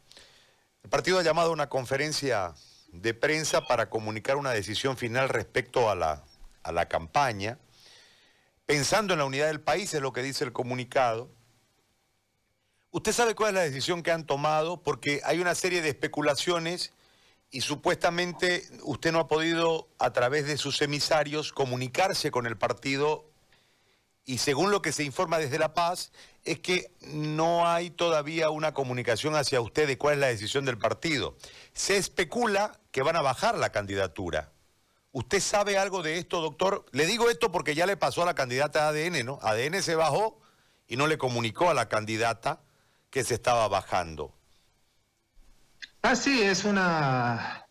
El 0.82 0.90
partido 0.90 1.18
ha 1.18 1.22
llamado 1.22 1.48
a 1.48 1.54
una 1.54 1.70
conferencia 1.70 2.54
de 2.88 3.14
prensa 3.14 3.62
para 3.62 3.88
comunicar 3.88 4.36
una 4.36 4.50
decisión 4.50 4.98
final 4.98 5.30
respecto 5.30 5.88
a 5.88 5.94
la, 5.94 6.24
a 6.62 6.72
la 6.72 6.88
campaña, 6.88 7.58
pensando 8.66 9.14
en 9.14 9.20
la 9.20 9.24
unidad 9.24 9.46
del 9.46 9.62
país, 9.62 9.94
es 9.94 10.02
lo 10.02 10.12
que 10.12 10.22
dice 10.22 10.44
el 10.44 10.52
comunicado. 10.52 11.30
¿Usted 12.94 13.12
sabe 13.12 13.34
cuál 13.34 13.48
es 13.48 13.54
la 13.54 13.62
decisión 13.62 14.02
que 14.02 14.10
han 14.10 14.26
tomado? 14.26 14.82
Porque 14.82 15.22
hay 15.24 15.38
una 15.38 15.54
serie 15.54 15.80
de 15.80 15.88
especulaciones 15.88 16.92
y 17.50 17.62
supuestamente 17.62 18.68
usted 18.82 19.12
no 19.12 19.20
ha 19.20 19.28
podido, 19.28 19.88
a 19.98 20.12
través 20.12 20.46
de 20.46 20.58
sus 20.58 20.82
emisarios, 20.82 21.54
comunicarse 21.54 22.30
con 22.30 22.46
el 22.46 22.58
partido 22.58 23.24
y 24.26 24.38
según 24.38 24.70
lo 24.70 24.82
que 24.82 24.92
se 24.92 25.04
informa 25.04 25.38
desde 25.38 25.58
La 25.58 25.72
Paz, 25.72 26.12
es 26.44 26.60
que 26.60 26.92
no 27.00 27.66
hay 27.66 27.88
todavía 27.88 28.50
una 28.50 28.74
comunicación 28.74 29.36
hacia 29.36 29.62
usted 29.62 29.86
de 29.86 29.96
cuál 29.96 30.14
es 30.14 30.20
la 30.20 30.26
decisión 30.26 30.66
del 30.66 30.76
partido. 30.76 31.34
Se 31.72 31.96
especula 31.96 32.78
que 32.90 33.00
van 33.00 33.16
a 33.16 33.22
bajar 33.22 33.56
la 33.56 33.72
candidatura. 33.72 34.52
¿Usted 35.12 35.40
sabe 35.40 35.78
algo 35.78 36.02
de 36.02 36.18
esto, 36.18 36.42
doctor? 36.42 36.84
Le 36.92 37.06
digo 37.06 37.30
esto 37.30 37.50
porque 37.50 37.74
ya 37.74 37.86
le 37.86 37.96
pasó 37.96 38.22
a 38.22 38.26
la 38.26 38.34
candidata 38.34 38.86
ADN, 38.86 39.24
¿no? 39.24 39.38
ADN 39.40 39.82
se 39.82 39.94
bajó 39.94 40.38
y 40.86 40.96
no 40.98 41.06
le 41.06 41.16
comunicó 41.16 41.70
a 41.70 41.74
la 41.74 41.88
candidata 41.88 42.60
que 43.12 43.22
se 43.22 43.34
estaba 43.34 43.68
bajando. 43.68 44.32
Ah, 46.00 46.16
sí, 46.16 46.42
es 46.42 46.64
una 46.64 47.66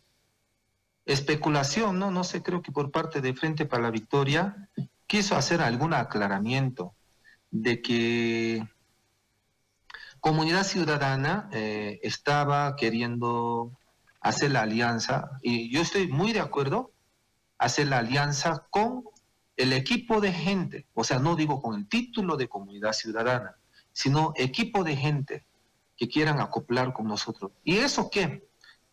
especulación, 1.04 1.98
¿no? 1.98 2.12
No 2.12 2.24
sé, 2.24 2.44
creo 2.44 2.62
que 2.62 2.72
por 2.72 2.92
parte 2.92 3.22
de 3.22 3.34
Frente 3.34 3.66
para 3.66 3.82
la 3.82 3.90
Victoria 3.90 4.70
quiso 5.08 5.36
hacer 5.36 5.60
algún 5.62 5.94
aclaramiento 5.96 6.94
de 7.50 7.82
que 7.82 8.64
Comunidad 10.20 10.64
Ciudadana 10.64 11.50
eh, 11.52 12.00
estaba 12.04 12.76
queriendo 12.76 13.72
hacer 14.22 14.52
la 14.52 14.62
alianza, 14.62 15.32
y 15.42 15.74
yo 15.74 15.82
estoy 15.82 16.08
muy 16.08 16.34
de 16.34 16.40
acuerdo, 16.40 16.92
hacer 17.58 17.88
la 17.88 17.98
alianza 17.98 18.68
con 18.70 19.06
el 19.58 19.74
equipo 19.74 20.22
de 20.22 20.32
gente, 20.32 20.86
o 20.94 21.04
sea, 21.04 21.18
no 21.18 21.36
digo 21.36 21.60
con 21.60 21.80
el 21.80 21.90
título 21.90 22.38
de 22.38 22.48
Comunidad 22.48 22.94
Ciudadana, 22.94 23.58
sino 23.94 24.34
equipo 24.36 24.84
de 24.84 24.96
gente 24.96 25.46
que 25.98 26.08
quieran 26.08 26.40
acoplar 26.40 26.94
con 26.94 27.08
nosotros. 27.08 27.52
¿Y 27.64 27.78
eso 27.78 28.10
qué? 28.10 28.48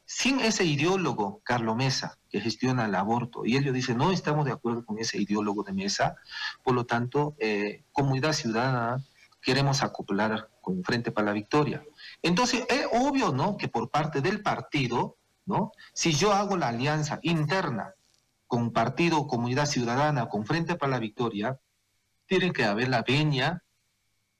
Sin 0.04 0.40
ese 0.40 0.64
ideólogo, 0.64 1.40
Carlos 1.44 1.76
Mesa, 1.76 2.18
que 2.30 2.40
gestiona 2.40 2.86
el 2.86 2.94
aborto, 2.94 3.44
y 3.44 3.56
ellos 3.56 3.74
dicen, 3.74 3.98
no 3.98 4.10
estamos 4.10 4.44
de 4.44 4.52
acuerdo 4.52 4.84
con 4.84 4.98
ese 4.98 5.20
ideólogo 5.20 5.62
de 5.62 5.72
Mesa, 5.72 6.16
por 6.62 6.74
lo 6.74 6.86
tanto, 6.86 7.34
eh, 7.38 7.84
comunidad 7.92 8.32
ciudadana, 8.32 9.04
queremos 9.42 9.82
acoplar 9.82 10.48
con 10.60 10.82
Frente 10.82 11.10
para 11.10 11.26
la 11.26 11.32
Victoria. 11.32 11.82
Entonces, 12.22 12.64
es 12.68 12.86
obvio, 12.92 13.32
¿no?, 13.32 13.56
que 13.56 13.68
por 13.68 13.90
parte 13.90 14.20
del 14.20 14.42
partido, 14.42 15.16
¿no?, 15.46 15.72
si 15.92 16.12
yo 16.12 16.32
hago 16.32 16.56
la 16.56 16.68
alianza 16.68 17.18
interna 17.22 17.94
con 18.46 18.72
Partido 18.72 19.26
Comunidad 19.26 19.66
Ciudadana, 19.66 20.28
con 20.28 20.44
Frente 20.46 20.74
para 20.74 20.92
la 20.92 20.98
Victoria, 20.98 21.58
tiene 22.26 22.52
que 22.52 22.64
haber 22.64 22.88
la 22.88 23.02
veña 23.02 23.62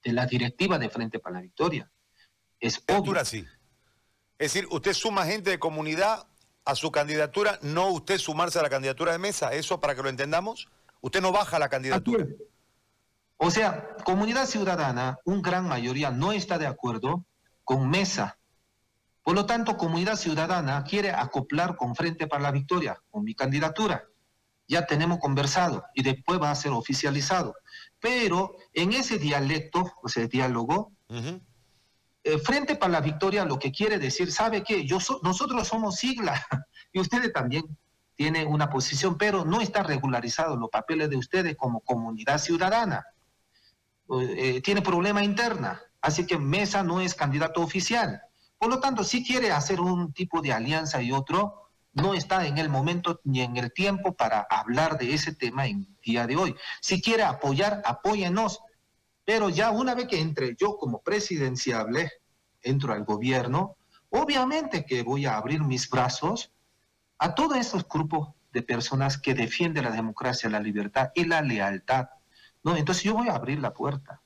de 0.02 0.12
la 0.12 0.26
directiva 0.26 0.78
de 0.78 0.90
Frente 0.90 1.18
para 1.18 1.36
la 1.36 1.42
Victoria. 1.42 1.90
Es 2.60 2.82
obvio. 2.88 3.24
sí. 3.24 3.46
Es 4.38 4.52
decir, 4.52 4.68
usted 4.70 4.92
suma 4.92 5.24
gente 5.24 5.50
de 5.50 5.58
comunidad 5.58 6.28
a 6.64 6.74
su 6.74 6.90
candidatura, 6.92 7.58
no 7.62 7.88
usted 7.88 8.18
sumarse 8.18 8.58
a 8.58 8.62
la 8.62 8.70
candidatura 8.70 9.12
de 9.12 9.18
mesa. 9.18 9.52
Eso 9.52 9.80
para 9.80 9.94
que 9.94 10.02
lo 10.02 10.08
entendamos. 10.08 10.68
Usted 11.00 11.20
no 11.20 11.32
baja 11.32 11.58
la 11.58 11.68
candidatura. 11.68 12.26
O 13.38 13.50
sea, 13.50 13.96
comunidad 14.04 14.46
ciudadana, 14.46 15.18
un 15.24 15.42
gran 15.42 15.66
mayoría 15.66 16.10
no 16.10 16.32
está 16.32 16.58
de 16.58 16.66
acuerdo 16.66 17.24
con 17.64 17.88
mesa. 17.88 18.38
Por 19.22 19.34
lo 19.34 19.46
tanto, 19.46 19.76
comunidad 19.76 20.16
ciudadana 20.16 20.82
quiere 20.84 21.10
acoplar 21.10 21.76
con 21.76 21.94
Frente 21.94 22.26
para 22.26 22.42
la 22.42 22.50
Victoria, 22.50 23.00
con 23.10 23.24
mi 23.24 23.34
candidatura. 23.34 24.04
Ya 24.66 24.86
tenemos 24.86 25.18
conversado 25.18 25.84
y 25.94 26.02
después 26.02 26.40
va 26.40 26.50
a 26.50 26.54
ser 26.54 26.72
oficializado. 26.72 27.54
Pero 28.00 28.56
en 28.72 28.92
ese 28.92 29.18
dialecto, 29.18 29.92
o 30.02 30.08
sea, 30.08 30.26
diálogo, 30.26 30.92
eh, 32.24 32.38
Frente 32.38 32.76
para 32.76 32.92
la 32.92 33.00
Victoria 33.00 33.44
lo 33.44 33.58
que 33.58 33.72
quiere 33.72 33.98
decir, 33.98 34.30
¿sabe 34.30 34.62
qué? 34.62 34.84
Yo 34.84 34.98
nosotros 35.22 35.66
somos 35.66 35.96
sigla 35.96 36.46
y 36.92 37.00
ustedes 37.00 37.32
también 37.32 37.64
tienen 38.14 38.48
una 38.48 38.68
posición, 38.68 39.16
pero 39.16 39.44
no 39.44 39.60
está 39.60 39.82
regularizado 39.82 40.56
los 40.56 40.70
papeles 40.70 41.08
de 41.08 41.16
ustedes 41.16 41.56
como 41.56 41.80
comunidad 41.80 42.38
ciudadana. 42.38 43.06
Eh, 44.20 44.60
tiene 44.62 44.82
problema 44.82 45.22
interna, 45.22 45.80
así 46.00 46.26
que 46.26 46.38
Mesa 46.38 46.82
no 46.82 47.00
es 47.00 47.14
candidato 47.14 47.62
oficial. 47.62 48.20
Por 48.58 48.70
lo 48.70 48.80
tanto, 48.80 49.04
si 49.04 49.24
quiere 49.24 49.52
hacer 49.52 49.80
un 49.80 50.12
tipo 50.12 50.42
de 50.42 50.52
alianza 50.52 51.00
y 51.00 51.12
otro, 51.12 51.67
no 52.02 52.14
está 52.14 52.46
en 52.46 52.58
el 52.58 52.68
momento 52.68 53.20
ni 53.24 53.42
en 53.42 53.56
el 53.56 53.72
tiempo 53.72 54.14
para 54.14 54.46
hablar 54.48 54.98
de 54.98 55.14
ese 55.14 55.34
tema 55.34 55.66
en 55.66 55.96
día 56.02 56.26
de 56.26 56.36
hoy. 56.36 56.54
Si 56.80 57.02
quiere 57.02 57.24
apoyar, 57.24 57.82
apóyenos. 57.84 58.60
Pero 59.24 59.50
ya 59.50 59.70
una 59.70 59.94
vez 59.94 60.06
que 60.06 60.20
entre 60.20 60.56
yo 60.58 60.76
como 60.78 61.02
presidenciable, 61.02 62.10
entro 62.62 62.92
al 62.92 63.04
gobierno, 63.04 63.76
obviamente 64.10 64.86
que 64.86 65.02
voy 65.02 65.26
a 65.26 65.36
abrir 65.36 65.62
mis 65.62 65.88
brazos 65.90 66.52
a 67.18 67.34
todos 67.34 67.58
esos 67.58 67.86
grupos 67.86 68.30
de 68.52 68.62
personas 68.62 69.18
que 69.18 69.34
defienden 69.34 69.84
la 69.84 69.90
democracia, 69.90 70.48
la 70.48 70.60
libertad 70.60 71.10
y 71.14 71.24
la 71.24 71.42
lealtad. 71.42 72.08
¿no? 72.62 72.76
Entonces 72.76 73.04
yo 73.04 73.14
voy 73.14 73.28
a 73.28 73.34
abrir 73.34 73.58
la 73.58 73.74
puerta. 73.74 74.22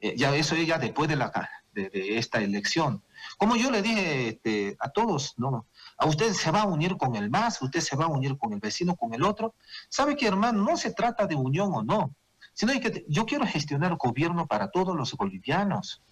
Eh, 0.00 0.14
ya 0.16 0.34
eso 0.34 0.56
ya 0.56 0.78
después 0.78 1.08
de, 1.08 1.16
la, 1.16 1.30
de 1.72 1.90
esta 2.18 2.40
elección. 2.40 3.04
Como 3.38 3.54
yo 3.56 3.70
le 3.70 3.82
dije 3.82 4.28
este, 4.28 4.76
a 4.80 4.90
todos, 4.90 5.34
¿no? 5.38 5.68
A 5.98 6.06
usted 6.06 6.32
se 6.32 6.50
va 6.50 6.62
a 6.62 6.66
unir 6.66 6.96
con 6.96 7.14
el 7.16 7.30
más, 7.30 7.60
usted 7.62 7.80
se 7.80 7.96
va 7.96 8.06
a 8.06 8.08
unir 8.08 8.36
con 8.38 8.52
el 8.52 8.60
vecino, 8.60 8.96
con 8.96 9.14
el 9.14 9.22
otro. 9.22 9.54
¿Sabe 9.88 10.16
que, 10.16 10.26
hermano? 10.26 10.62
No 10.62 10.76
se 10.76 10.92
trata 10.92 11.26
de 11.26 11.34
unión 11.34 11.70
o 11.74 11.82
no, 11.82 12.14
sino 12.54 12.72
que 12.80 13.04
yo 13.08 13.26
quiero 13.26 13.46
gestionar 13.46 13.96
gobierno 13.96 14.46
para 14.46 14.70
todos 14.70 14.96
los 14.96 15.12
bolivianos. 15.14 16.02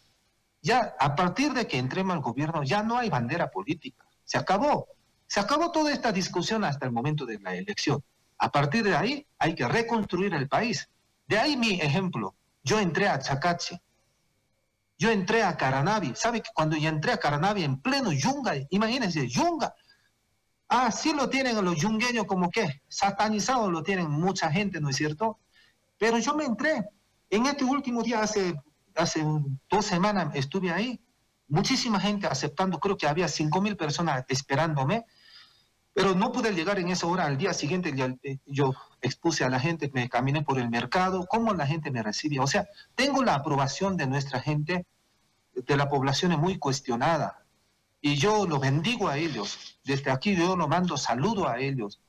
Ya, 0.62 0.94
a 0.98 1.14
partir 1.14 1.52
de 1.52 1.66
que 1.66 1.78
entremos 1.78 2.14
al 2.14 2.22
gobierno, 2.22 2.62
ya 2.62 2.82
no 2.82 2.98
hay 2.98 3.08
bandera 3.08 3.50
política. 3.50 4.04
Se 4.24 4.38
acabó. 4.38 4.86
Se 5.26 5.40
acabó 5.40 5.70
toda 5.70 5.92
esta 5.92 6.12
discusión 6.12 6.64
hasta 6.64 6.86
el 6.86 6.92
momento 6.92 7.24
de 7.24 7.38
la 7.38 7.54
elección. 7.54 8.02
A 8.38 8.50
partir 8.50 8.82
de 8.82 8.96
ahí, 8.96 9.26
hay 9.38 9.54
que 9.54 9.66
reconstruir 9.66 10.34
el 10.34 10.48
país. 10.48 10.88
De 11.26 11.38
ahí 11.38 11.56
mi 11.56 11.80
ejemplo. 11.80 12.34
Yo 12.62 12.78
entré 12.78 13.08
a 13.08 13.18
Chacachi, 13.18 13.80
yo 15.01 15.11
entré 15.11 15.42
a 15.42 15.57
Caranavi, 15.57 16.12
¿sabe 16.14 16.42
que 16.42 16.51
cuando 16.53 16.76
ya 16.76 16.90
entré 16.90 17.12
a 17.12 17.16
Caranavi 17.16 17.64
en 17.64 17.80
pleno 17.80 18.12
Yunga, 18.12 18.53
imagínense, 18.68 19.26
Yunga, 19.26 19.74
ah, 20.68 20.92
sí 20.92 21.14
lo 21.14 21.30
tienen 21.30 21.64
los 21.64 21.76
yungueños 21.80 22.26
como 22.26 22.51
que 22.51 22.82
satanizado 22.86 23.70
lo 23.70 23.82
tienen 23.82 24.11
mucha 24.11 24.53
gente, 24.53 24.78
¿no 24.78 24.90
es 24.90 24.96
cierto? 24.96 25.38
Pero 25.96 26.18
yo 26.18 26.36
me 26.36 26.44
entré, 26.44 26.84
en 27.30 27.46
este 27.46 27.64
último 27.64 28.03
día, 28.03 28.20
hace, 28.20 28.55
hace 28.94 29.24
dos 29.70 29.86
semanas 29.86 30.34
estuve 30.34 30.70
ahí, 30.70 31.01
muchísima 31.48 31.98
gente 31.98 32.26
aceptando, 32.26 32.78
creo 32.78 32.98
que 32.98 33.09
había 33.09 33.26
cinco 33.26 33.62
mil 33.62 33.78
personas 33.78 34.26
esperándome, 34.28 35.07
pero 35.94 36.14
no 36.14 36.30
pude 36.30 36.53
llegar 36.53 36.78
en 36.78 36.88
esa 36.88 37.07
hora. 37.07 37.24
Al 37.24 37.38
día 37.38 37.55
siguiente 37.55 37.94
eh, 38.22 38.38
yo 38.44 38.74
expuse 39.01 39.44
a 39.44 39.48
la 39.48 39.61
gente, 39.61 39.90
me 39.92 40.09
caminé 40.09 40.42
por 40.42 40.59
el 40.59 40.70
mercado, 40.70 41.26
cómo 41.26 41.55
la 41.55 41.66
gente 41.66 41.90
me 41.90 42.03
recibía. 42.03 42.42
O 42.42 42.46
sea, 42.46 42.68
tengo 42.94 43.22
la 43.22 43.34
aprobación 43.34 43.96
de 43.96 44.07
nuestra 44.07 44.40
gente, 44.40 44.86
de 45.66 45.76
la 45.76 45.88
población 45.88 46.32
es 46.32 46.38
muy 46.38 46.58
cuestionada. 46.58 47.44
Y 48.00 48.16
yo 48.16 48.46
lo 48.46 48.58
bendigo 48.58 49.08
a 49.08 49.18
ellos. 49.18 49.78
Desde 49.84 50.11
aquí 50.11 50.34
yo 50.34 50.56
lo 50.56 50.68
mando 50.68 50.96
saludo 50.96 51.48
a 51.48 51.58
ellos. 51.58 52.00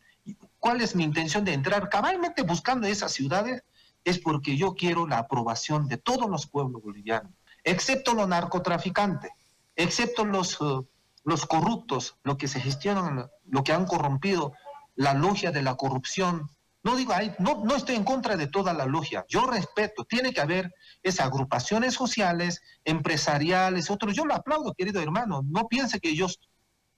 ¿Cuál 0.59 0.81
es 0.81 0.95
mi 0.95 1.03
intención 1.03 1.43
de 1.43 1.53
entrar 1.53 1.89
cabalmente 1.89 2.43
buscando 2.43 2.87
esas 2.87 3.11
ciudades? 3.11 3.63
Es 4.03 4.19
porque 4.19 4.57
yo 4.57 4.75
quiero 4.75 5.07
la 5.07 5.19
aprobación 5.19 5.87
de 5.87 5.97
todos 5.97 6.29
los 6.29 6.47
pueblos 6.47 6.81
bolivianos, 6.81 7.31
excepto 7.63 8.13
los 8.13 8.27
narcotraficantes, 8.27 9.31
excepto 9.75 10.25
los... 10.25 10.57
Eh, 10.61 10.81
los 11.23 11.45
corruptos, 11.45 12.17
lo 12.23 12.37
que 12.37 12.47
se 12.47 12.59
gestionan, 12.59 13.29
lo 13.45 13.63
que 13.63 13.73
han 13.73 13.85
corrompido, 13.85 14.53
la 14.95 15.13
logia 15.13 15.51
de 15.51 15.61
la 15.61 15.75
corrupción. 15.75 16.49
No 16.83 16.95
digo, 16.95 17.13
no, 17.37 17.63
no 17.63 17.75
estoy 17.75 17.95
en 17.95 18.03
contra 18.03 18.35
de 18.35 18.47
toda 18.47 18.73
la 18.73 18.85
logia, 18.85 19.23
yo 19.29 19.45
respeto, 19.45 20.03
tiene 20.03 20.33
que 20.33 20.41
haber 20.41 20.73
esas 21.03 21.27
agrupaciones 21.27 21.93
sociales, 21.93 22.61
empresariales, 22.85 23.91
otros. 23.91 24.15
Yo 24.15 24.25
lo 24.25 24.33
aplaudo, 24.33 24.73
querido 24.73 24.99
hermano, 25.01 25.43
no 25.47 25.67
piense 25.67 25.99
que 25.99 26.15
yo, 26.15 26.27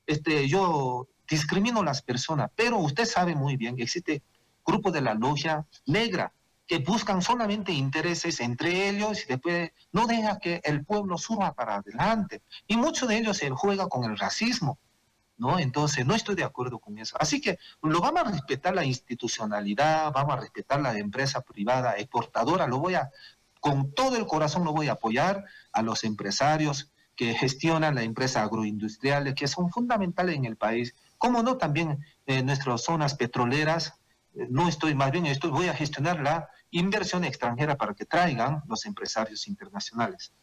este, 0.08 0.48
yo 0.48 1.10
discrimino 1.28 1.82
a 1.82 1.86
las 1.86 2.02
personas, 2.02 2.50
pero 2.56 2.78
usted 2.78 3.06
sabe 3.06 3.36
muy 3.36 3.58
bien 3.58 3.76
que 3.76 3.84
existe 3.84 4.24
grupo 4.66 4.92
de 4.92 5.02
la 5.02 5.14
logia 5.14 5.66
negra, 5.86 6.34
que 6.66 6.80
buscan 6.80 7.22
solamente 7.22 7.74
intereses 7.74 8.40
entre 8.40 8.88
ellos 8.90 9.24
y 9.24 9.28
después 9.28 9.72
no 9.92 10.08
deja 10.08 10.40
que 10.40 10.62
el 10.64 10.86
pueblo 10.86 11.18
suba 11.18 11.54
para 11.54 11.76
adelante. 11.76 12.42
Y 12.68 12.78
muchos 12.78 13.10
de 13.10 13.18
ellos 13.18 13.38
se 13.38 13.50
juega 13.50 13.90
con 13.90 14.10
el 14.10 14.18
racismo, 14.18 14.80
¿no? 15.44 15.60
Entonces, 15.60 16.06
no 16.06 16.16
estoy 16.16 16.36
de 16.36 16.46
acuerdo 16.46 16.80
con 16.80 16.98
eso. 16.98 17.18
Así 17.20 17.42
que 17.42 17.60
lo 17.82 18.00
vamos 18.00 18.22
a 18.22 18.32
respetar 18.32 18.74
la 18.74 18.86
institucionalidad, 18.86 20.12
vamos 20.14 20.38
a 20.38 20.40
respetar 20.40 20.82
la 20.82 20.98
empresa 20.98 21.42
privada 21.42 21.98
exportadora, 21.98 22.66
lo 22.66 22.80
voy 22.80 22.96
a, 22.96 23.12
con 23.60 23.94
todo 23.94 24.16
el 24.16 24.26
corazón 24.26 24.64
lo 24.64 24.72
voy 24.72 24.88
a 24.88 24.94
apoyar 24.94 25.44
a 25.74 25.82
los 25.82 26.06
empresarios 26.06 26.92
que 27.18 27.34
gestionan 27.34 27.96
la 27.96 28.04
empresa 28.04 28.42
agroindustriales, 28.42 29.36
que 29.36 29.48
son 29.48 29.70
fundamentales 29.70 30.36
en 30.38 30.46
el 30.46 30.56
país, 30.56 30.96
como 31.18 31.44
no 31.44 31.58
también 31.58 32.00
en 32.26 32.38
eh, 32.38 32.44
nuestras 32.44 32.84
zonas 32.84 33.16
petroleras, 33.16 34.00
no 34.34 34.68
estoy, 34.68 34.96
más 34.96 35.12
bien 35.12 35.26
estoy, 35.26 35.52
voy 35.52 35.68
a 35.68 35.76
gestionar 35.76 36.22
la 36.22 36.50
inversión 36.72 37.24
extranjera 37.26 37.78
para 37.78 37.94
que 37.94 38.06
traigan 38.06 38.64
los 38.68 38.86
empresarios 38.86 39.48
internacionales. 39.48 40.34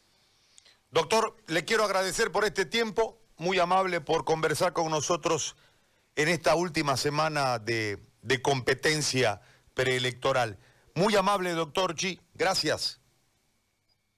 Doctor, 0.92 1.36
le 1.46 1.64
quiero 1.64 1.84
agradecer 1.84 2.32
por 2.32 2.44
este 2.44 2.66
tiempo, 2.66 3.19
muy 3.41 3.59
amable 3.59 4.01
por 4.03 4.24
conversar 4.24 4.72
con 4.74 4.91
nosotros 4.91 5.57
en 6.14 6.28
esta 6.28 6.55
última 6.55 6.97
semana 6.97 7.59
de, 7.59 7.99
competencia 8.43 9.41
preelectoral. 9.74 10.59
Muy 10.95 11.16
amable, 11.16 11.53
doctor 11.53 11.95
Chi, 11.95 12.20
gracias. 12.34 13.01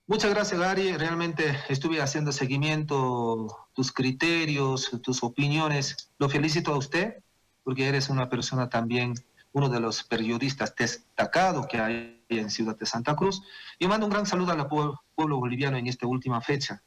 Muchas 0.09 0.31
gracias, 0.31 0.61
Gary. 0.61 0.97
Realmente 0.97 1.57
estuve 1.69 2.03
haciendo 2.03 2.33
seguimiento, 2.33 3.69
tus 3.75 3.93
criterios, 3.93 4.91
tus 5.03 5.23
opiniones. 5.23 6.11
Lo 6.19 6.29
felicito 6.29 6.75
a 6.75 6.79
usted 6.79 7.23
porque 7.63 7.87
eres 7.87 8.09
una 8.09 8.29
persona 8.29 8.69
también 8.69 9.15
uno 9.53 9.69
de 9.69 9.79
los 9.79 10.03
periodistas 10.03 10.75
destacados 10.75 11.69
que 11.69 11.79
hay 11.79 12.25
en 12.29 12.51
Ciudad 12.51 12.77
de 12.77 12.87
Santa 12.87 13.15
Cruz. 13.15 13.43
Y 13.79 13.87
mando 13.87 14.07
un 14.07 14.13
gran 14.13 14.27
saludo 14.27 14.51
al 14.51 14.67
pueblo, 14.67 14.99
boliviano 15.17 15.77
en 15.77 15.87
esta 15.87 16.09
última 16.09 16.41
fecha. 16.41 16.83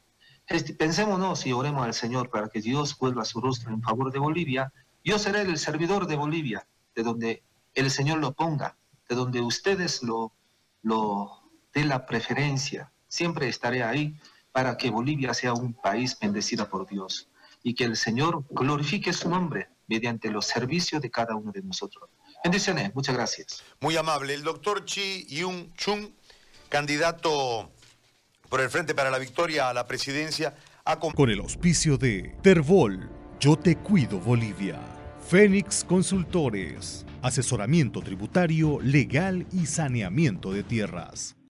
Este, 0.48 0.74
pensémonos 0.74 1.44
y 1.46 1.52
oremos 1.52 1.84
al 1.84 1.94
Señor 1.94 2.30
para 2.30 2.48
que 2.48 2.60
Dios 2.60 2.96
vuelva 2.98 3.24
su 3.24 3.40
rostro 3.40 3.72
en 3.72 3.82
favor 3.82 4.12
de 4.12 4.20
Bolivia 4.20 4.72
Yo 5.02 5.18
seré 5.18 5.42
el 5.42 5.58
servidor 5.58 6.06
de 6.06 6.16
Bolivia, 6.16 6.66
de 6.94 7.02
donde 7.02 7.42
el 7.74 7.90
Señor 7.90 8.18
lo 8.18 8.32
ponga, 8.32 8.76
de 9.08 9.16
donde 9.16 9.40
ustedes 9.40 10.02
lo, 10.02 10.32
lo 10.82 11.42
den 11.74 11.88
la 11.88 12.06
preferencia. 12.06 12.92
Siempre 13.08 13.48
estaré 13.48 13.82
ahí 13.82 14.18
para 14.52 14.76
que 14.76 14.90
Bolivia 14.90 15.34
sea 15.34 15.52
un 15.52 15.74
país 15.74 16.18
bendecido 16.18 16.68
por 16.68 16.88
Dios 16.88 17.28
y 17.62 17.74
que 17.74 17.84
el 17.84 17.96
Señor 17.96 18.44
glorifique 18.50 19.12
su 19.12 19.28
nombre 19.28 19.68
mediante 19.88 20.30
los 20.30 20.46
servicios 20.46 21.02
de 21.02 21.10
cada 21.10 21.34
uno 21.34 21.52
de 21.52 21.62
nosotros. 21.62 22.08
Bendiciones, 22.42 22.94
muchas 22.94 23.14
gracias. 23.14 23.62
Muy 23.80 23.96
amable. 23.96 24.34
El 24.34 24.44
doctor 24.44 24.84
Chi 24.84 25.26
Yun 25.26 25.72
Chung, 25.74 26.10
candidato 26.68 27.70
por 28.48 28.60
el 28.60 28.70
Frente 28.70 28.94
para 28.94 29.10
la 29.10 29.18
Victoria 29.18 29.68
a 29.68 29.74
la 29.74 29.86
presidencia. 29.86 30.54
Con 31.14 31.30
el 31.30 31.40
auspicio 31.40 31.98
de 31.98 32.36
Tervol, 32.42 33.10
Yo 33.40 33.56
Te 33.56 33.76
Cuido 33.76 34.20
Bolivia. 34.20 34.80
Fénix 35.28 35.84
Consultores, 35.84 37.04
asesoramiento 37.22 38.00
tributario, 38.00 38.78
legal 38.80 39.46
y 39.52 39.66
saneamiento 39.66 40.52
de 40.52 40.62
tierras. 40.62 41.36